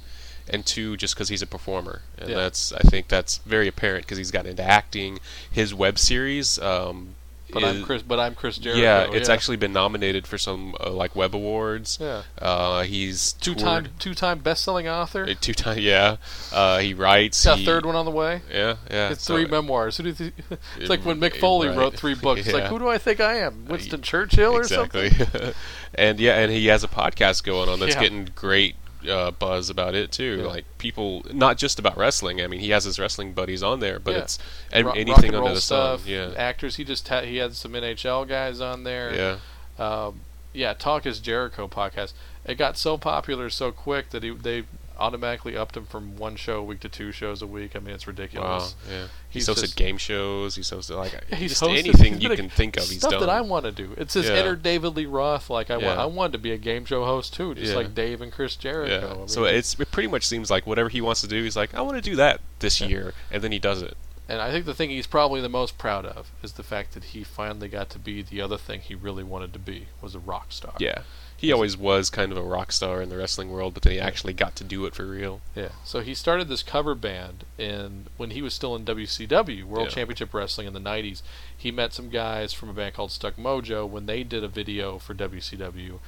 and 0.49 0.65
two 0.65 0.97
just 0.97 1.15
because 1.15 1.29
he's 1.29 1.41
a 1.41 1.47
performer. 1.47 2.01
And 2.17 2.29
Yeah. 2.29 2.35
that's 2.35 2.71
I 2.73 2.79
think 2.81 3.07
that's 3.07 3.37
very 3.39 3.67
apparent 3.67 4.05
because 4.05 4.17
he's 4.17 4.31
got 4.31 4.45
into 4.45 4.63
acting. 4.63 5.19
His 5.49 5.73
web 5.73 5.97
series. 5.97 6.59
Um, 6.59 7.15
But 7.53 7.63
I'm 7.63 7.83
Chris. 7.83 8.01
But 8.01 8.19
I'm 8.19 8.35
Chris 8.35 8.57
Jericho. 8.57 8.81
yeah, 8.81 9.07
it's 9.11 9.29
actually 9.29 9.57
been 9.57 9.71
nominated 9.73 10.27
for 10.27 10.37
some 10.37 10.75
uh, 10.79 10.91
like 10.91 11.15
web 11.15 11.33
awards. 11.33 11.97
yeah. 12.01 12.23
Uh, 12.37 12.83
he's 12.83 13.33
Two 13.33 13.55
time 13.55 13.87
two 13.99 14.13
time 14.13 14.39
best 14.39 14.63
selling 14.63 14.87
author. 14.87 15.23
uh, 15.23 15.33
two 15.39 15.53
time. 15.53 15.79
Yeah, 15.79 16.17
uh, 16.51 16.79
he 16.79 16.93
writes. 16.93 17.43
Got 17.45 17.55
a 17.55 17.59
he- 17.59 17.65
third 17.65 17.85
one 17.85 17.95
on 17.95 18.05
the 18.05 18.11
way. 18.11 18.41
Yeah, 18.51 18.75
yeah. 18.91 19.09
It's 19.11 19.23
so- 19.23 19.35
three 19.35 19.45
memoirs. 19.45 19.97
Who 19.97 20.03
do 20.03 20.09
you 20.09 20.15
think? 20.15 20.33
It's 20.77 20.89
like 20.89 21.05
when 21.05 21.17
Mick 21.19 21.31
Right. 21.31 21.39
Foley 21.41 21.67
wrote 21.69 21.95
three 21.95 22.15
books. 22.21 22.41
It's 22.41 22.53
like, 22.53 22.65
who 22.65 22.79
do 22.79 22.87
I 22.89 22.97
think 22.97 23.19
I 23.19 23.37
am? 23.37 23.65
Winston 23.65 24.01
Churchill 24.01 24.53
or 24.55 24.61
exactly. 24.61 25.09
something? 25.09 25.53
and 25.95 26.19
yeah, 26.19 26.37
and 26.39 26.51
he 26.51 26.67
has 26.67 26.83
a 26.83 26.87
podcast 26.87 27.43
going 27.43 27.69
on 27.69 27.79
that's 27.79 27.95
Yeah. 27.95 28.01
getting 28.01 28.29
great 28.35 28.75
uh, 29.09 29.31
buzz 29.31 29.69
about 29.69 29.95
it 29.95 30.11
too. 30.11 30.39
Yeah. 30.41 30.47
Like 30.47 30.65
people, 30.77 31.23
not 31.31 31.57
just 31.57 31.79
about 31.79 31.97
wrestling. 31.97 32.41
I 32.41 32.47
mean, 32.47 32.59
he 32.59 32.69
has 32.71 32.83
his 32.83 32.99
wrestling 32.99 33.33
buddies 33.33 33.63
on 33.63 33.79
there, 33.79 33.99
but 33.99 34.11
Yeah. 34.11 34.19
it's 34.19 34.39
ev- 34.71 34.85
Ro- 34.87 34.91
anything 34.93 35.33
under 35.35 35.53
the 35.53 35.61
stuff. 35.61 36.01
sun. 36.01 36.09
Yeah, 36.09 36.33
Actors. 36.37 36.75
He 36.77 36.83
just 36.83 37.07
ha- 37.07 37.21
he 37.21 37.37
had 37.37 37.55
some 37.55 37.73
NHL 37.73 38.25
guys 38.27 38.59
on 38.61 38.83
there. 38.83 39.39
yeah, 39.79 39.83
Um, 39.83 40.21
yeah. 40.53 40.73
Talk 40.73 41.05
is 41.05 41.19
Jericho 41.19 41.67
podcast. 41.67 42.13
It 42.45 42.55
got 42.55 42.77
so 42.77 42.97
popular 42.97 43.49
so 43.49 43.71
quick 43.71 44.09
that 44.11 44.23
he 44.23 44.29
they 44.31 44.63
automatically 44.99 45.55
upped 45.57 45.77
him 45.77 45.85
from 45.85 46.17
one 46.17 46.35
show 46.35 46.59
a 46.59 46.63
week 46.63 46.79
to 46.81 46.89
two 46.89 47.11
shows 47.11 47.41
a 47.41 47.47
week. 47.47 47.75
I 47.75 47.79
mean, 47.79 47.93
it's 47.95 48.05
wow, 48.07 48.11
ridiculous. 48.11 48.75
yeah. 48.89 49.07
He's 49.29 49.45
He's, 49.47 49.55
hosted 49.55 49.61
just- 49.61 49.75
game 49.75 49.97
shows. 49.97 50.55
He's 50.55 50.69
hosted 50.69 50.97
like 50.97 51.23
He's 51.33 51.51
just 51.51 51.61
hosted- 51.63 51.79
anything 51.79 52.21
you 52.21 52.29
can 52.29 52.49
think 52.49 52.77
of. 52.77 52.83
He's 52.83 52.99
stuff 52.99 53.11
done. 53.11 53.19
that 53.21 53.29
I 53.29 53.41
want 53.41 53.65
to 53.65 53.71
do. 53.71 53.93
It's 53.97 54.13
his 54.13 54.27
Yeah. 54.27 54.37
inner 54.41 54.55
David 54.55 54.95
Lee 54.95 55.05
Roth. 55.05 55.49
Like 55.49 55.69
I 55.71 55.77
want, 55.77 55.99
I 55.99 56.05
wanted 56.05 56.31
to 56.33 56.37
be 56.39 56.51
a 56.51 56.57
game 56.57 56.85
show 56.85 57.05
host 57.05 57.33
too, 57.33 57.53
just 57.55 57.71
Yeah. 57.71 57.77
like 57.77 57.93
Dave 57.95 58.21
and 58.21 58.31
Chris 58.31 58.55
Jericho. 58.55 59.07
yeah. 59.07 59.13
I 59.13 59.17
mean, 59.17 59.27
so 59.27 59.43
it's 59.45 59.79
it 59.79 59.91
pretty 59.91 60.09
much 60.09 60.25
seems 60.25 60.49
like 60.51 60.65
whatever 60.67 60.89
he 60.89 61.01
wants 61.01 61.21
to 61.21 61.27
do, 61.27 61.43
he's 61.43 61.55
like, 61.55 61.73
I 61.73 61.81
want 61.81 61.95
to 61.97 62.01
do 62.01 62.15
that 62.17 62.41
this 62.59 62.81
Yeah. 62.81 62.87
year, 62.87 63.13
and 63.31 63.43
then 63.43 63.51
he 63.51 63.59
does 63.59 63.81
it. 63.81 63.95
And 64.29 64.41
I 64.41 64.51
think 64.51 64.65
the 64.65 64.73
thing 64.73 64.89
he's 64.89 65.07
probably 65.07 65.39
the 65.39 65.47
most 65.47 65.77
proud 65.77 66.05
of 66.05 66.31
is 66.43 66.51
the 66.53 66.63
fact 66.63 66.93
that 66.95 67.05
he 67.05 67.23
finally 67.23 67.69
got 67.69 67.89
to 67.91 67.99
be 67.99 68.21
the 68.21 68.41
other 68.41 68.57
thing 68.57 68.81
he 68.81 68.93
really 68.93 69.23
wanted 69.23 69.53
to 69.53 69.59
be 69.59 69.87
was 70.01 70.15
a 70.15 70.19
rock 70.19 70.47
star. 70.49 70.73
Yeah. 70.79 71.03
He 71.37 71.51
always 71.51 71.77
was 71.77 72.09
kind 72.09 72.31
of 72.31 72.37
a 72.37 72.41
rock 72.41 72.71
star 72.71 72.99
in 72.99 73.09
the 73.09 73.17
wrestling 73.17 73.51
world, 73.51 73.75
but 73.75 73.83
then 73.83 73.93
he 73.93 73.99
actually 73.99 74.33
got 74.33 74.55
to 74.55 74.63
do 74.63 74.85
it 74.87 74.95
for 74.95 75.05
real. 75.05 75.39
Yeah. 75.55 75.69
So 75.83 75.99
he 75.99 76.15
started 76.15 76.47
this 76.47 76.63
cover 76.63 76.95
band 76.95 77.45
and 77.59 78.07
when 78.17 78.31
he 78.31 78.41
was 78.41 78.55
still 78.55 78.75
in 78.75 78.83
WCW, 78.85 79.63
World 79.63 79.87
Yeah. 79.89 79.93
Championship 79.93 80.33
Wrestling 80.33 80.65
in 80.65 80.73
the 80.73 80.79
90s. 80.79 81.21
He 81.55 81.71
met 81.71 81.93
some 81.93 82.09
guys 82.09 82.53
from 82.53 82.69
a 82.69 82.73
band 82.73 82.95
called 82.95 83.11
Stuck 83.11 83.35
Mojo 83.35 83.87
when 83.87 84.07
they 84.07 84.23
did 84.23 84.43
a 84.43 84.47
video 84.47 84.97
for 84.97 85.13
WCW. 85.13 85.99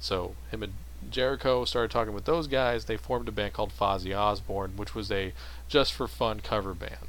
So 0.00 0.34
him 0.50 0.62
and 0.62 0.72
Jericho 1.10 1.66
started 1.66 1.90
talking 1.90 2.14
with 2.14 2.24
those 2.24 2.46
guys. 2.46 2.86
They 2.86 2.96
formed 2.96 3.28
a 3.28 3.32
band 3.32 3.52
called 3.52 3.72
Fozzy 3.78 4.16
Osbourne, 4.16 4.72
which 4.76 4.94
was 4.94 5.10
a 5.12 5.34
just 5.68 5.92
for 5.92 6.08
fun 6.08 6.40
cover 6.40 6.72
band. 6.72 7.08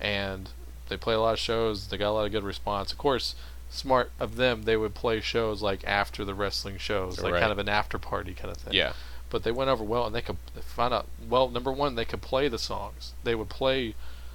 And 0.00 0.50
they 0.88 0.96
play 0.96 1.14
a 1.14 1.20
lot 1.20 1.34
of 1.34 1.38
shows. 1.38 1.88
They 1.88 1.98
got 1.98 2.10
a 2.10 2.12
lot 2.12 2.26
of 2.26 2.32
good 2.32 2.44
response. 2.44 2.92
Of 2.92 2.98
course, 2.98 3.34
smart 3.68 4.10
of 4.20 4.36
them, 4.36 4.62
they 4.62 4.76
would 4.76 4.94
play 4.94 5.20
shows 5.20 5.60
like 5.62 5.84
after 5.84 6.24
the 6.24 6.34
wrestling 6.34 6.78
shows, 6.78 7.20
like 7.20 7.32
Right. 7.34 7.40
kind 7.40 7.52
of 7.52 7.58
an 7.58 7.68
after 7.68 7.98
party 7.98 8.32
kind 8.34 8.50
of 8.50 8.56
thing 8.58 8.74
Yeah. 8.74 8.92
but 9.28 9.42
they 9.42 9.50
went 9.52 9.68
over 9.70 9.82
well 9.84 10.06
and 10.06 10.14
they 10.14 10.22
could 10.22 10.36
find 10.62 10.94
out 10.94 11.06
well 11.28 11.48
number 11.48 11.72
one 11.72 11.94
they 11.96 12.04
could 12.04 12.22
play 12.22 12.48
the 12.48 12.58
songs 12.58 13.12
they 13.24 13.34
would 13.34 13.48
play 13.48 13.94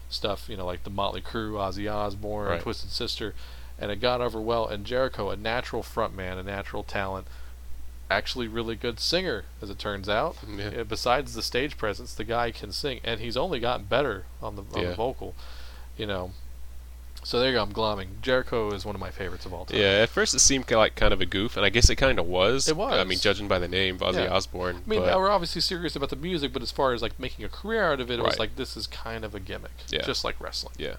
stuff 0.09 0.49
you 0.49 0.57
know 0.57 0.65
like 0.65 0.83
the 0.83 0.89
motley 0.89 1.21
Crue, 1.21 1.53
ozzy 1.53 1.91
osbourne 1.91 2.49
Right. 2.49 2.61
twisted 2.61 2.91
sister 2.91 3.33
and 3.79 3.89
it 3.89 4.01
got 4.01 4.19
over 4.21 4.39
well 4.41 4.67
and 4.67 4.85
jericho 4.85 5.29
a 5.29 5.37
natural 5.37 5.81
frontman 5.81 6.37
a 6.37 6.43
natural 6.43 6.83
talent 6.83 7.25
actually 8.09 8.47
really 8.49 8.75
good 8.75 8.99
singer 8.99 9.45
as 9.61 9.69
it 9.69 9.79
turns 9.79 10.09
out 10.09 10.35
Yeah. 10.45 10.83
Besides 10.83 11.33
the 11.33 11.41
stage 11.41 11.77
presence 11.77 12.13
the 12.13 12.25
guy 12.25 12.51
can 12.51 12.73
sing 12.73 12.99
and 13.05 13.21
he's 13.21 13.37
only 13.37 13.59
gotten 13.61 13.85
better 13.85 14.25
on 14.41 14.57
the 14.57 14.63
on 14.73 14.81
Yeah. 14.81 14.89
the 14.89 14.95
vocal 14.95 15.33
you 15.97 16.05
know 16.05 16.31
so 17.23 17.39
there 17.39 17.49
you 17.49 17.55
go 17.55 17.61
i'm 17.61 17.71
glomming 17.71 18.07
jericho 18.21 18.71
is 18.71 18.83
one 18.83 18.95
of 18.95 19.01
my 19.01 19.11
favorites 19.11 19.45
of 19.45 19.53
all 19.53 19.65
time 19.65 19.77
Yeah, 19.79 20.01
at 20.03 20.09
first 20.09 20.33
it 20.33 20.39
seemed 20.39 20.69
like 20.71 20.95
kind 20.95 21.13
of 21.13 21.21
a 21.21 21.25
goof, 21.25 21.55
and 21.55 21.65
I 21.65 21.69
guess 21.69 21.89
it 21.89 21.95
kind 21.95 22.17
of 22.19 22.25
was. 22.25 22.67
It 22.67 22.75
was. 22.75 22.93
I 22.93 23.03
mean, 23.03 23.19
judging 23.19 23.47
by 23.47 23.59
the 23.59 23.67
name, 23.67 23.99
Ozzy 23.99 24.25
Yeah. 24.25 24.33
Osbourne. 24.33 24.77
I 24.85 24.89
mean, 24.89 24.99
but, 25.01 25.17
we're 25.17 25.29
obviously 25.29 25.61
serious 25.61 25.95
about 25.95 26.09
the 26.09 26.15
music, 26.15 26.51
but 26.53 26.61
as 26.61 26.71
far 26.71 26.93
as 26.93 27.01
like 27.01 27.19
making 27.19 27.45
a 27.45 27.49
career 27.49 27.91
out 27.91 27.99
of 27.99 28.09
it, 28.11 28.19
it 28.19 28.23
was 28.25 28.39
like 28.39 28.55
this 28.55 28.75
is 28.75 28.87
kind 28.87 29.23
of 29.23 29.35
a 29.35 29.39
gimmick, 29.39 29.71
Yeah. 29.89 30.01
just 30.01 30.23
like 30.23 30.35
wrestling. 30.39 30.73
yeah, 30.77 30.95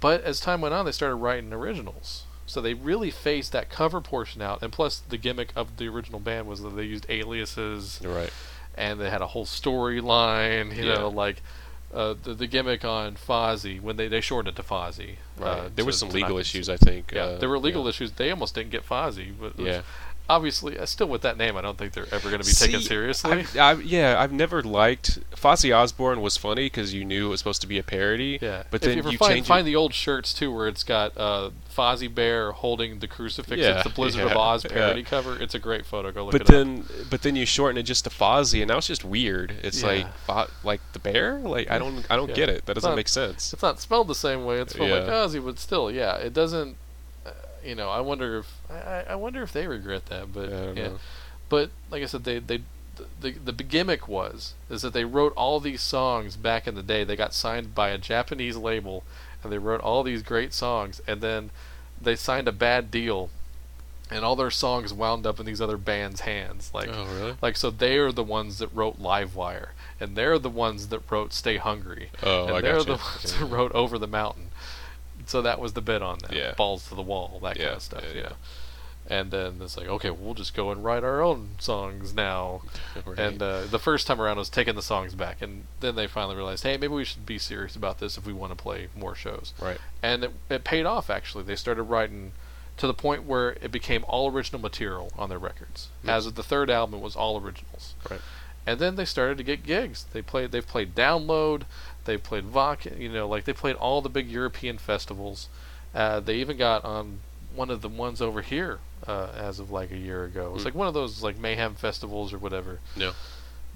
But 0.00 0.22
as 0.22 0.38
time 0.40 0.60
went 0.60 0.74
on, 0.74 0.84
they 0.84 0.92
started 0.92 1.16
writing 1.16 1.52
originals, 1.52 2.24
so 2.46 2.60
they 2.60 2.74
really 2.74 3.10
phased 3.10 3.52
that 3.52 3.68
cover 3.70 4.00
portion 4.00 4.42
out. 4.42 4.62
And 4.62 4.72
plus, 4.72 4.98
the 5.08 5.16
gimmick 5.18 5.50
of 5.56 5.76
the 5.78 5.88
original 5.88 6.20
band 6.20 6.46
was 6.46 6.60
that 6.62 6.76
they 6.76 6.84
used 6.84 7.06
aliases, 7.08 8.00
right. 8.04 8.30
and 8.76 9.00
they 9.00 9.10
had 9.10 9.22
a 9.22 9.28
whole 9.28 9.46
storyline. 9.46 10.76
You 10.76 10.84
Yeah. 10.84 10.94
know, 10.98 11.08
like 11.08 11.42
uh, 11.94 12.14
the 12.22 12.34
the 12.34 12.46
gimmick 12.46 12.84
on 12.84 13.14
Fozzy 13.14 13.80
when 13.80 13.96
they 13.96 14.08
they 14.08 14.20
shortened 14.20 14.56
it 14.56 14.62
to 14.62 14.66
Fozzy. 14.66 15.16
Right. 15.38 15.48
Uh, 15.48 15.68
there 15.74 15.84
was 15.84 15.98
some 15.98 16.10
legal 16.10 16.38
issues, 16.38 16.68
I 16.68 16.76
think. 16.76 17.12
Yeah, 17.12 17.22
uh, 17.22 17.38
there 17.38 17.48
were 17.48 17.58
legal 17.58 17.84
yeah. 17.84 17.90
issues. 17.90 18.12
They 18.12 18.30
almost 18.30 18.54
didn't 18.54 18.70
get 18.70 18.86
Fozzy, 18.86 19.32
but 19.38 19.58
Yeah. 19.58 19.82
Obviously, 20.28 20.78
uh, 20.78 20.86
still 20.86 21.08
with 21.08 21.22
that 21.22 21.36
name, 21.36 21.56
I 21.56 21.60
don't 21.62 21.76
think 21.78 21.92
they're 21.92 22.12
ever 22.12 22.28
going 22.30 22.40
to 22.42 22.46
be 22.46 22.52
taken 22.52 22.80
seriously. 22.80 23.44
I, 23.58 23.70
I, 23.70 23.72
yeah, 23.74 24.20
I've 24.20 24.32
never 24.32 24.62
liked 24.62 25.18
Fozzy 25.34 25.76
Osbourne. 25.76 26.20
Was 26.20 26.36
funny 26.36 26.66
because 26.66 26.94
you 26.94 27.04
knew 27.04 27.26
it 27.26 27.30
was 27.30 27.40
supposed 27.40 27.60
to 27.62 27.66
be 27.66 27.78
a 27.78 27.82
parody. 27.82 28.38
Yeah, 28.40 28.64
but 28.70 28.82
if 28.82 28.88
then 28.88 28.98
you 29.04 29.10
you 29.12 29.18
find, 29.18 29.34
change 29.34 29.46
find 29.46 29.60
it. 29.66 29.70
the 29.70 29.76
old 29.76 29.94
shirts 29.94 30.32
too, 30.34 30.52
where 30.52 30.68
it's 30.68 30.82
got 30.84 31.16
uh, 31.16 31.50
Fozzie 31.74 32.12
Bear 32.12 32.52
holding 32.52 32.98
the 32.98 33.08
crucifix. 33.08 33.60
Yeah, 33.60 33.74
it's 33.76 33.84
the 33.84 33.90
Blizzard 33.90 34.22
of 34.24 34.30
yeah, 34.32 34.38
Oz 34.38 34.64
yeah. 34.64 34.72
parody 34.72 35.02
cover. 35.02 35.40
It's 35.40 35.54
a 35.54 35.58
great 35.58 35.84
photo. 35.86 36.10
Go 36.12 36.24
look 36.24 36.32
But 36.32 36.40
it 36.42 36.48
up. 36.48 36.52
then, 36.52 36.84
but 37.10 37.22
then 37.22 37.36
you 37.36 37.46
shorten 37.46 37.76
it 37.78 37.82
just 37.84 38.04
to 38.04 38.10
Fozzy, 38.10 38.60
and 38.62 38.68
now 38.68 38.78
it's 38.78 38.86
just 38.86 39.04
weird. 39.04 39.52
It's 39.62 39.82
Yeah. 39.82 39.88
like, 39.88 40.16
fo- 40.26 40.50
like 40.64 40.80
the 40.92 40.98
bear. 40.98 41.38
Like 41.38 41.70
I 41.70 41.78
don't, 41.78 42.04
I 42.10 42.16
don't 42.16 42.30
Yeah. 42.30 42.34
get 42.34 42.48
it. 42.48 42.66
That 42.66 42.74
doesn't 42.74 42.90
not- 42.90 42.96
make 42.96 43.08
sense. 43.08 43.52
It's 43.52 43.62
not 43.62 43.80
spelled 43.80 44.08
the 44.08 44.14
same 44.14 44.44
way. 44.44 44.60
It's 44.60 44.72
spelled 44.74 44.90
like 44.90 45.06
Yeah. 45.06 45.12
Ozzy, 45.12 45.44
but 45.44 45.58
still, 45.58 45.90
yeah, 45.90 46.16
it 46.16 46.32
doesn't. 46.32 46.76
You 47.66 47.74
know, 47.74 47.88
I 47.90 48.00
wonder 48.00 48.38
if 48.38 48.60
I, 48.70 49.04
I- 49.10 49.14
wonder 49.16 49.42
if 49.42 49.52
they 49.52 49.66
regret 49.66 50.06
that. 50.06 50.32
But 50.32 50.50
Yeah, 50.50 50.56
I 50.56 50.64
don't 50.66 50.76
yeah, 50.76 50.88
know. 50.88 50.98
but 51.48 51.70
like 51.90 52.02
I 52.02 52.06
said, 52.06 52.24
they 52.24 52.38
they. 52.38 52.62
The, 53.20 53.32
the 53.32 53.52
the 53.52 53.62
gimmick 53.62 54.08
was 54.08 54.54
is 54.70 54.80
that 54.80 54.94
they 54.94 55.04
wrote 55.04 55.34
all 55.36 55.60
these 55.60 55.82
songs 55.82 56.34
back 56.34 56.66
in 56.66 56.74
the 56.74 56.82
day. 56.82 57.04
They 57.04 57.14
got 57.14 57.34
signed 57.34 57.74
by 57.74 57.90
a 57.90 57.98
Japanese 57.98 58.56
label, 58.56 59.04
and 59.42 59.52
they 59.52 59.58
wrote 59.58 59.82
all 59.82 60.02
these 60.02 60.22
great 60.22 60.54
songs. 60.54 61.02
And 61.06 61.20
then 61.20 61.50
they 62.00 62.16
signed 62.16 62.48
a 62.48 62.52
bad 62.52 62.90
deal, 62.90 63.28
and 64.10 64.24
all 64.24 64.34
their 64.34 64.50
songs 64.50 64.94
wound 64.94 65.26
up 65.26 65.38
in 65.38 65.44
these 65.44 65.60
other 65.60 65.76
bands' 65.76 66.20
hands. 66.22 66.70
Like 66.72 66.88
oh 66.90 67.04
really? 67.20 67.34
like 67.42 67.58
so 67.58 67.68
they 67.70 67.98
are 67.98 68.12
the 68.12 68.24
ones 68.24 68.56
that 68.60 68.74
wrote 68.74 68.98
Livewire, 68.98 69.72
and 70.00 70.16
they're 70.16 70.38
the 70.38 70.48
ones 70.48 70.88
that 70.88 71.02
wrote 71.10 71.34
Stay 71.34 71.58
Hungry, 71.58 72.08
Oh, 72.22 72.46
and 72.46 72.56
I 72.56 72.60
they're 72.62 72.76
gotcha. 72.76 72.86
the 72.86 72.92
ones 72.92 73.26
Okay. 73.26 73.38
that 73.40 73.54
wrote 73.54 73.72
Over 73.72 73.98
the 73.98 74.06
Mountain. 74.06 74.46
So 75.26 75.42
that 75.42 75.60
was 75.60 75.72
the 75.74 75.80
bit 75.82 76.02
on 76.02 76.18
that. 76.20 76.32
Yeah. 76.32 76.54
Balls 76.56 76.88
to 76.88 76.94
the 76.94 77.02
wall, 77.02 77.40
that 77.42 77.56
kind 77.56 77.70
of 77.70 77.82
stuff. 77.82 78.04
yeah, 78.08 78.14
Yeah. 78.14 78.20
yeah. 78.28 78.32
And 79.08 79.30
then 79.30 79.58
it's 79.60 79.76
like, 79.76 79.86
okay, 79.86 80.10
we'll 80.10 80.34
just 80.34 80.52
go 80.54 80.72
and 80.72 80.82
write 80.82 81.04
our 81.04 81.20
own 81.22 81.50
songs 81.58 82.12
now. 82.12 82.62
Right. 83.06 83.18
And 83.20 83.40
uh, 83.42 83.66
the 83.66 83.78
first 83.78 84.06
time 84.08 84.20
around 84.20 84.38
was 84.38 84.48
taking 84.48 84.74
the 84.74 84.82
songs 84.82 85.14
back, 85.14 85.40
and 85.40 85.66
then 85.80 85.94
they 85.94 86.06
finally 86.08 86.34
realized, 86.34 86.64
hey, 86.64 86.72
maybe 86.76 86.88
we 86.94 87.04
should 87.04 87.24
be 87.26 87.38
serious 87.38 87.76
about 87.76 88.00
this 88.00 88.16
if 88.18 88.26
we 88.26 88.32
want 88.32 88.50
to 88.50 88.56
play 88.60 88.88
more 88.96 89.14
shows. 89.14 89.52
Right. 89.60 89.78
And 90.02 90.24
it, 90.24 90.32
it 90.48 90.64
paid 90.64 90.86
off 90.86 91.08
actually. 91.10 91.44
They 91.44 91.54
started 91.56 91.84
writing 91.84 92.32
to 92.78 92.86
the 92.88 92.94
point 92.94 93.24
where 93.24 93.50
it 93.62 93.70
became 93.70 94.04
all 94.08 94.30
original 94.32 94.60
material 94.60 95.12
on 95.16 95.28
their 95.28 95.38
records. 95.38 95.88
As 96.06 96.26
of 96.26 96.34
the 96.34 96.42
third 96.42 96.68
album, 96.68 96.98
it 96.98 97.02
was 97.02 97.14
all 97.14 97.38
originals. 97.40 97.94
Right. 98.10 98.20
And 98.66 98.80
then 98.80 98.96
they 98.96 99.04
started 99.04 99.38
to 99.38 99.44
get 99.44 99.62
gigs. 99.62 100.06
They 100.12 100.22
played. 100.22 100.50
They've 100.50 100.66
played 100.66 100.94
Download. 100.96 101.62
They 102.06 102.16
played 102.16 102.44
Vac. 102.44 102.86
You 102.86 103.08
know, 103.10 103.28
like 103.28 103.44
they 103.44 103.52
played 103.52 103.76
all 103.76 104.00
the 104.00 104.08
big 104.08 104.28
European 104.30 104.78
festivals. 104.78 105.48
Uh, 105.94 106.20
they 106.20 106.36
even 106.36 106.56
got 106.56 106.84
on 106.84 107.20
one 107.54 107.70
of 107.70 107.80
the 107.82 107.88
ones 107.88 108.20
over 108.22 108.42
here 108.42 108.78
uh, 109.06 109.28
as 109.36 109.58
of 109.58 109.70
like 109.70 109.90
a 109.90 109.96
year 109.96 110.24
ago. 110.24 110.52
It's 110.54 110.62
Hmm. 110.62 110.68
like 110.68 110.74
one 110.74 110.88
of 110.88 110.94
those 110.94 111.22
like 111.22 111.38
mayhem 111.38 111.74
festivals 111.74 112.32
or 112.32 112.38
whatever. 112.38 112.80
Yeah. 112.96 113.12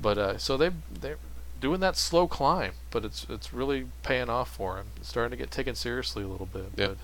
But 0.01 0.19
uh, 0.19 0.39
so 0.39 0.57
they 0.57 0.71
they're 0.91 1.19
doing 1.61 1.81
that 1.81 1.97
slow 1.97 2.27
climb, 2.27 2.73
but 2.91 3.05
it's 3.05 3.27
it's 3.29 3.53
really 3.53 3.87
paying 4.03 4.31
off 4.31 4.55
for 4.55 4.77
them. 4.77 4.87
It's 4.97 5.09
starting 5.09 5.31
to 5.33 5.37
get 5.37 5.51
taken 5.51 5.75
seriously 5.75 6.23
a 6.23 6.29
little 6.29 6.47
bit. 6.47 6.71
Yeah. 6.77 6.87
But 6.89 6.97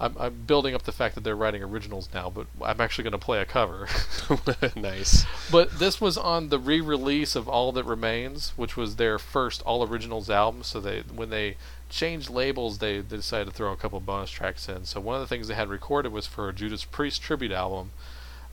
I'm 0.00 0.16
I'm 0.18 0.34
building 0.46 0.74
up 0.74 0.82
the 0.82 0.92
fact 0.92 1.14
that 1.14 1.22
they're 1.22 1.36
writing 1.36 1.62
originals 1.62 2.08
now, 2.12 2.28
but 2.28 2.46
I'm 2.60 2.80
actually 2.80 3.04
going 3.04 3.12
to 3.12 3.18
play 3.18 3.40
a 3.40 3.44
cover. 3.44 3.88
nice. 4.76 5.24
But 5.50 5.78
this 5.78 6.00
was 6.00 6.18
on 6.18 6.48
the 6.48 6.58
re-release 6.58 7.36
of 7.36 7.48
All 7.48 7.70
That 7.72 7.84
Remains, 7.84 8.52
which 8.56 8.76
was 8.76 8.96
their 8.96 9.18
first 9.18 9.62
all 9.62 9.86
originals 9.86 10.28
album. 10.28 10.64
So 10.64 10.80
they 10.80 11.02
when 11.02 11.30
they 11.30 11.56
changed 11.88 12.28
labels, 12.28 12.78
they, 12.78 13.00
they 13.00 13.16
decided 13.16 13.46
to 13.46 13.52
throw 13.52 13.72
a 13.72 13.76
couple 13.76 14.00
bonus 14.00 14.30
tracks 14.30 14.68
in. 14.68 14.84
So 14.84 15.00
one 15.00 15.14
of 15.14 15.20
the 15.20 15.28
things 15.28 15.46
they 15.46 15.54
had 15.54 15.68
recorded 15.68 16.10
was 16.10 16.26
for 16.26 16.48
a 16.48 16.52
Judas 16.52 16.84
Priest 16.84 17.22
tribute 17.22 17.52
album, 17.52 17.92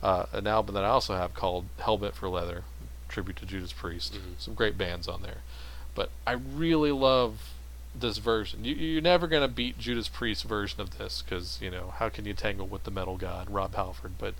uh, 0.00 0.26
an 0.32 0.46
album 0.46 0.74
that 0.76 0.84
I 0.84 0.88
also 0.88 1.16
have 1.16 1.34
called 1.34 1.66
Hellbent 1.80 2.14
for 2.14 2.28
Leather, 2.28 2.62
tribute 3.08 3.36
to 3.38 3.46
Judas 3.46 3.72
Priest. 3.72 4.16
Some 4.38 4.54
great 4.54 4.78
bands 4.78 5.08
on 5.08 5.22
there. 5.22 5.38
But 5.94 6.10
I 6.24 6.32
really 6.32 6.92
love 6.92 7.52
this 7.94 8.18
version. 8.18 8.64
You, 8.64 8.74
you're 8.74 9.02
never 9.02 9.26
gonna 9.26 9.48
beat 9.48 9.78
Judas 9.78 10.08
Priest's 10.08 10.44
version 10.44 10.80
of 10.80 10.98
this 10.98 11.22
because 11.22 11.58
you 11.60 11.70
know 11.70 11.92
how 11.96 12.08
can 12.08 12.24
you 12.24 12.34
tangle 12.34 12.66
with 12.66 12.84
the 12.84 12.90
metal 12.90 13.16
god 13.16 13.50
Rob 13.50 13.74
Halford? 13.74 14.12
But 14.18 14.34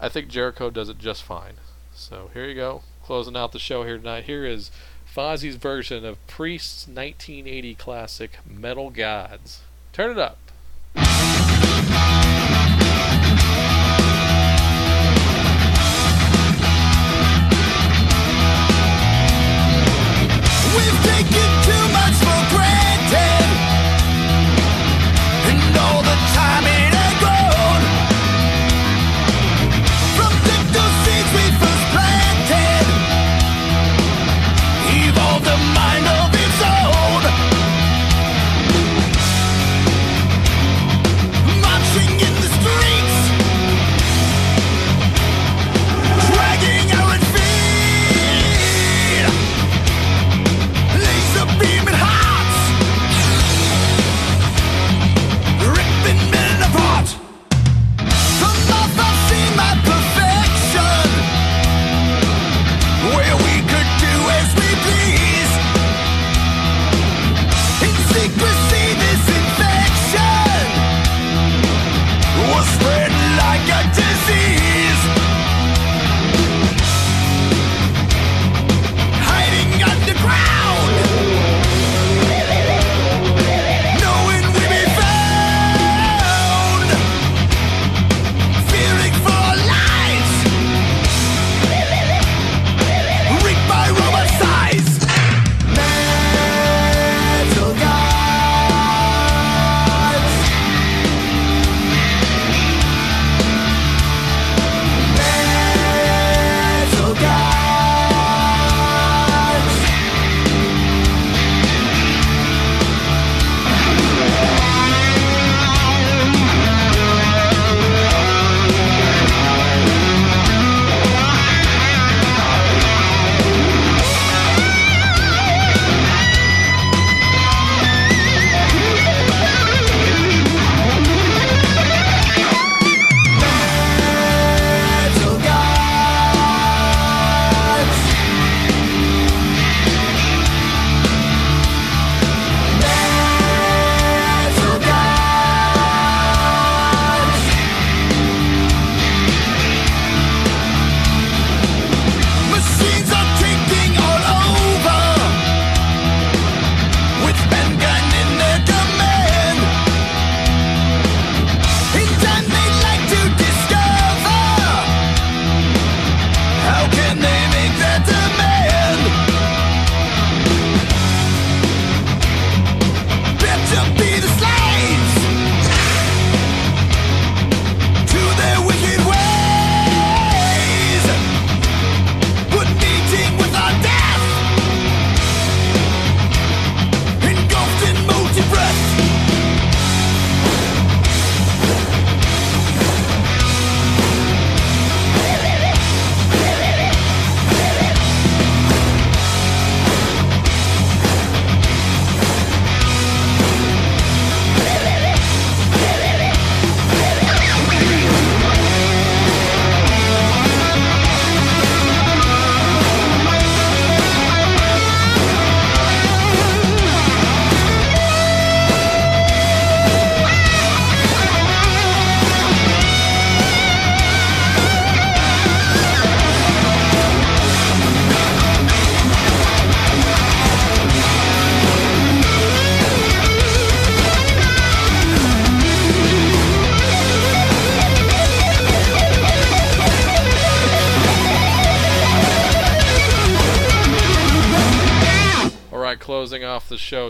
I 0.00 0.08
think 0.08 0.28
Jericho 0.28 0.70
does 0.70 0.88
it 0.88 0.98
just 0.98 1.22
fine. 1.22 1.54
So 1.94 2.30
here 2.34 2.46
you 2.46 2.54
go, 2.54 2.82
closing 3.04 3.36
out 3.36 3.52
the 3.52 3.58
show 3.58 3.84
here 3.84 3.98
tonight. 3.98 4.24
Here 4.24 4.44
is 4.44 4.70
Fozzy's 5.14 5.56
version 5.56 6.04
of 6.04 6.24
Priest's 6.26 6.88
1980 6.88 7.74
classic 7.76 8.38
Metal 8.44 8.90
Gods. 8.90 9.60
Turn 9.92 10.10
it 10.10 10.18
up. 10.18 10.38
We've 20.74 21.02
taken 21.04 21.63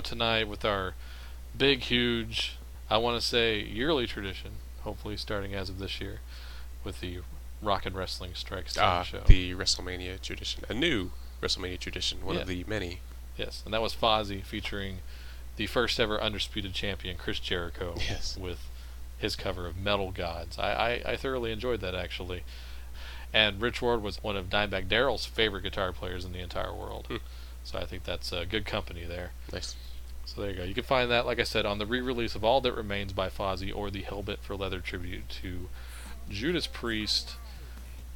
tonight 0.05 0.49
with 0.49 0.65
our 0.65 0.95
big, 1.57 1.81
huge, 1.81 2.57
I 2.91 2.99
want 2.99 3.21
to 3.21 3.27
say 3.27 3.61
yearly 3.61 4.07
tradition, 4.07 4.53
hopefully 4.83 5.17
starting 5.17 5.55
as 5.55 5.69
of 5.69 5.79
this 5.79 6.01
year, 6.01 6.21
with 6.85 7.01
the 7.01 7.19
Rock 7.63 7.87
and 7.87 7.97
Wrestling 7.97 8.33
Strikes 8.35 8.75
10 8.75 8.85
Ah, 8.85 9.03
show. 9.03 9.21
the 9.27 9.55
WrestleMania 9.55 10.21
tradition, 10.21 10.65
a 10.69 10.75
new 10.75 11.11
WrestleMania 11.43 11.79
tradition, 11.81 12.25
one 12.25 12.37
Yeah. 12.37 12.43
of 12.43 12.49
the 12.49 12.65
many. 12.67 13.01
Yes, 13.37 13.63
and 13.65 13.73
that 13.75 13.83
was 13.83 13.95
Fozzy 13.95 14.45
featuring 14.45 14.99
the 15.57 15.67
first 15.67 15.99
ever 15.99 16.21
undisputed 16.21 16.75
champion, 16.75 17.17
Chris 17.17 17.39
Jericho, 17.41 17.95
Yes. 17.99 18.37
with 18.37 18.61
his 19.19 19.35
cover 19.37 19.67
of 19.67 19.77
Metal 19.77 20.11
Gods. 20.11 20.59
I, 20.59 20.73
I, 21.07 21.13
I 21.13 21.17
thoroughly 21.17 21.51
enjoyed 21.53 21.81
that 21.81 21.95
actually. 21.95 22.45
And 23.33 23.61
Rich 23.61 23.81
Ward 23.83 24.03
was 24.03 24.23
one 24.23 24.37
of 24.37 24.49
Dimebag 24.51 24.89
Darrell's 24.89 25.27
favorite 25.27 25.63
guitar 25.63 25.93
players 25.93 26.25
in 26.25 26.33
the 26.33 26.39
entire 26.41 26.73
world. 26.73 27.07
Hmm. 27.09 27.17
So 27.65 27.79
I 27.79 27.85
think 27.87 28.05
that's 28.05 28.31
a 28.31 28.45
good 28.47 28.65
company 28.67 29.05
there. 29.05 29.33
Nice. 29.53 29.75
So 30.27 30.41
there 30.41 30.51
you 30.51 30.57
go. 30.57 30.63
You 30.65 30.75
can 30.75 30.85
find 30.85 31.11
that, 31.11 31.27
like 31.27 31.39
I 31.39 31.43
said, 31.45 31.67
on 31.67 31.79
the 31.79 31.87
re-release 31.87 32.35
of 32.35 32.45
All 32.45 32.61
That 32.63 32.73
Remains 32.73 33.13
by 33.13 33.29
Fozzy 33.29 33.75
or 33.75 33.91
the 33.91 34.03
Hellbent 34.03 34.39
for 34.41 34.57
Leather 34.57 34.81
tribute 34.81 35.29
to 35.43 35.69
Judas 36.31 36.67
Priest. 36.67 37.37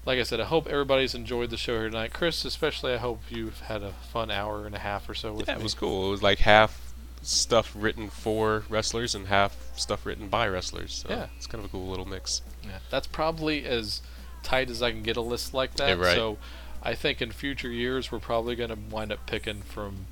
Like 0.07 0.19
I 0.19 0.23
said, 0.23 0.41
I 0.41 0.45
hope 0.45 0.67
everybody's 0.67 1.15
enjoyed 1.15 1.51
the 1.51 1.57
show 1.59 1.79
here 1.79 1.91
tonight. 1.91 2.13
Chris, 2.15 2.45
especially, 2.45 2.95
I 2.95 2.97
hope 2.97 3.21
you've 3.29 3.61
had 3.61 3.83
a 3.83 3.93
fun 3.93 4.31
hour 4.31 4.65
and 4.65 4.75
a 4.75 4.79
half 4.79 5.09
or 5.09 5.15
so 5.15 5.35
with 5.35 5.49
Yeah, 5.49 5.55
me. 5.57 5.61
it 5.61 5.63
was 5.65 5.75
cool. 5.75 6.09
It 6.09 6.11
was 6.13 6.23
like 6.23 6.39
half 6.39 6.93
stuff 7.21 7.73
written 7.77 8.09
for 8.09 8.65
wrestlers 8.71 9.15
and 9.15 9.27
half 9.27 9.57
stuff 9.77 10.07
written 10.07 10.29
by 10.29 10.49
wrestlers. 10.49 10.95
So 10.95 11.09
Yeah. 11.11 11.27
it's 11.37 11.47
kind 11.47 11.63
of 11.63 11.69
a 11.69 11.73
cool 11.73 11.87
little 11.89 12.07
mix. 12.07 12.41
Yeah, 12.65 12.79
that's 12.91 13.07
probably 13.09 13.67
as 13.67 14.01
tight 14.43 14.71
as 14.71 14.83
I 14.83 14.93
can 14.93 15.03
get 15.03 15.17
a 15.19 15.21
list 15.21 15.53
like 15.53 15.75
that. 15.75 15.89
Yeah, 15.89 15.95
right. 16.07 16.15
So 16.15 16.39
I 16.83 16.95
think 16.95 17.21
in 17.21 17.33
future 17.33 17.71
years 17.71 18.11
we're 18.11 18.21
probably 18.21 18.55
going 18.57 18.71
to 18.71 18.79
wind 18.91 19.13
up 19.13 19.27
picking 19.27 19.61
from, 19.63 20.07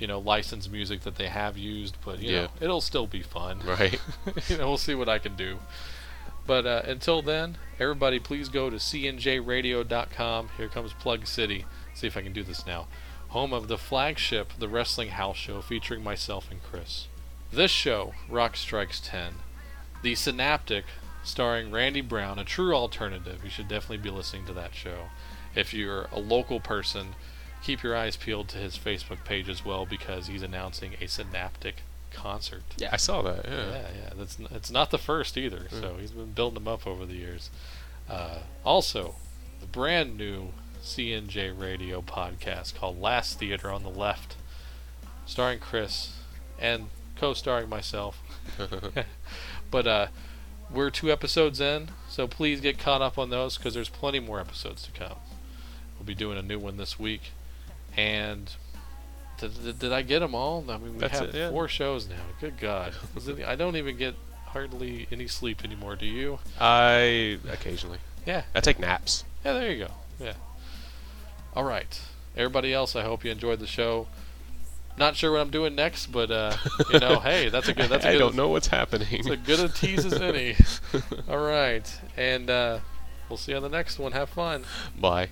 you 0.00 0.06
know, 0.08 0.18
licensed 0.18 0.72
music 0.72 1.02
that 1.02 1.14
they 1.16 1.28
have 1.28 1.56
used, 1.56 1.96
but 2.04 2.18
you 2.18 2.32
Yeah. 2.32 2.40
know, 2.42 2.48
it'll 2.60 2.80
still 2.80 3.06
be 3.06 3.22
fun. 3.22 3.60
Right. 3.64 4.00
you 4.48 4.56
know, 4.58 4.66
we'll 4.68 4.78
see 4.78 4.94
what 4.96 5.08
I 5.08 5.18
can 5.18 5.36
do. 5.36 5.58
But 6.46 6.66
uh, 6.66 6.82
until 6.86 7.22
then, 7.22 7.58
everybody, 7.78 8.18
please 8.18 8.48
go 8.48 8.70
to 8.70 8.76
cnjradio.com. 8.76 10.50
Here 10.56 10.68
comes 10.68 10.92
Plug 10.94 11.26
City. 11.26 11.64
See 11.94 12.06
if 12.06 12.16
I 12.16 12.22
can 12.22 12.32
do 12.32 12.42
this 12.42 12.66
now. 12.66 12.86
Home 13.28 13.52
of 13.52 13.68
the 13.68 13.78
flagship, 13.78 14.52
the 14.58 14.68
Wrestling 14.68 15.10
House 15.10 15.36
Show, 15.36 15.60
featuring 15.60 16.02
myself 16.02 16.50
and 16.50 16.62
Chris. 16.62 17.06
This 17.52 17.70
show, 17.70 18.14
Rock 18.28 18.56
Strikes 18.56 19.00
10. 19.00 19.34
The 20.02 20.14
Synaptic, 20.14 20.84
starring 21.22 21.70
Randy 21.70 22.00
Brown, 22.00 22.38
a 22.38 22.44
true 22.44 22.74
alternative. 22.74 23.40
You 23.44 23.50
should 23.50 23.68
definitely 23.68 23.98
be 23.98 24.10
listening 24.10 24.46
to 24.46 24.52
that 24.54 24.74
show. 24.74 25.10
If 25.54 25.74
you're 25.74 26.08
a 26.10 26.18
local 26.18 26.58
person, 26.58 27.14
keep 27.62 27.82
your 27.82 27.96
eyes 27.96 28.16
peeled 28.16 28.48
to 28.48 28.58
his 28.58 28.76
Facebook 28.78 29.24
page 29.24 29.48
as 29.48 29.64
well 29.64 29.86
because 29.86 30.26
he's 30.26 30.42
announcing 30.42 30.94
a 31.00 31.06
Synaptic 31.06 31.82
concert. 32.12 32.62
Yeah, 32.76 32.90
I 32.92 32.96
saw 32.96 33.22
that. 33.22 33.44
Yeah. 33.46 33.66
Yeah, 33.70 33.86
yeah. 34.02 34.10
That's 34.16 34.38
n- 34.40 34.48
it's 34.50 34.70
not 34.70 34.90
the 34.90 34.98
first 34.98 35.36
either. 35.36 35.66
So 35.70 35.96
he's 36.00 36.10
been 36.10 36.32
building 36.32 36.54
them 36.54 36.68
up 36.68 36.86
over 36.86 37.06
the 37.06 37.14
years. 37.14 37.50
Uh, 38.08 38.38
also, 38.64 39.14
the 39.60 39.66
brand 39.66 40.16
new 40.16 40.48
CNJ 40.82 41.58
Radio 41.58 42.00
podcast 42.02 42.74
called 42.74 43.00
Last 43.00 43.38
Theater 43.38 43.70
on 43.70 43.82
the 43.82 43.90
Left, 43.90 44.36
starring 45.26 45.58
Chris 45.58 46.14
and 46.58 46.86
co-starring 47.16 47.68
myself. 47.68 48.20
but 49.70 49.86
uh, 49.86 50.06
we're 50.72 50.90
two 50.90 51.12
episodes 51.12 51.60
in, 51.60 51.90
so 52.08 52.26
please 52.26 52.60
get 52.60 52.78
caught 52.78 53.02
up 53.02 53.18
on 53.18 53.30
those 53.30 53.56
because 53.56 53.74
there's 53.74 53.88
plenty 53.88 54.20
more 54.20 54.40
episodes 54.40 54.82
to 54.84 54.90
come. 54.90 55.16
We'll 55.98 56.06
be 56.06 56.14
doing 56.14 56.38
a 56.38 56.42
new 56.42 56.58
one 56.58 56.76
this 56.78 56.98
week, 56.98 57.32
and. 57.96 58.50
Did, 59.38 59.64
did, 59.64 59.78
did 59.78 59.92
I 59.92 60.02
get 60.02 60.18
them 60.18 60.34
all? 60.34 60.62
I 60.68 60.76
mean, 60.76 60.92
we 60.92 60.98
That's 60.98 61.18
have 61.18 61.30
it, 61.30 61.34
yeah. 61.34 61.48
four 61.50 61.66
shows 61.66 62.06
now. 62.08 62.16
Good 62.42 62.58
God. 62.58 62.92
It- 63.26 63.44
I 63.46 63.56
don't 63.56 63.76
even 63.76 63.96
get 63.96 64.14
hardly 64.44 65.06
any 65.10 65.26
sleep 65.28 65.64
anymore. 65.64 65.96
Do 65.96 66.04
you? 66.04 66.38
I 66.60 67.38
occasionally. 67.50 67.98
Yeah. 68.26 68.42
I 68.54 68.60
take 68.60 68.78
naps. 68.78 69.24
Yeah, 69.44 69.54
there 69.54 69.72
you 69.72 69.84
go. 69.86 69.92
Yeah. 70.18 70.34
All 71.54 71.64
right. 71.64 71.98
Everybody 72.36 72.74
else, 72.74 72.94
I 72.94 73.02
hope 73.02 73.24
you 73.24 73.30
enjoyed 73.30 73.60
the 73.60 73.66
show. 73.66 74.08
Not 74.98 75.16
sure 75.16 75.32
what 75.32 75.40
I'm 75.40 75.50
doing 75.50 75.74
next, 75.74 76.08
but 76.12 76.30
uh, 76.30 76.54
you 76.92 76.98
know, 76.98 77.18
hey, 77.20 77.48
that's 77.48 77.68
a 77.68 77.72
good. 77.72 77.88
That's 77.88 78.04
a 78.04 78.08
I 78.08 78.12
good. 78.12 78.18
don't 78.18 78.34
know 78.36 78.48
what's 78.48 78.66
happening. 78.66 79.08
It's 79.10 79.26
a 79.28 79.36
good 79.38 79.60
a 79.60 79.68
tease 79.70 80.04
as 80.04 80.20
any. 80.20 80.56
All 81.30 81.38
right, 81.38 81.90
and 82.18 82.50
uh, 82.50 82.80
we'll 83.30 83.38
see 83.38 83.52
you 83.52 83.56
on 83.56 83.62
the 83.62 83.68
next 83.70 83.98
one. 83.98 84.12
Have 84.12 84.28
fun. 84.28 84.64
Bye. 85.00 85.28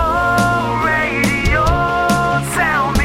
Oh, 0.00 0.82
radio 0.86 1.64
sound. 2.54 2.97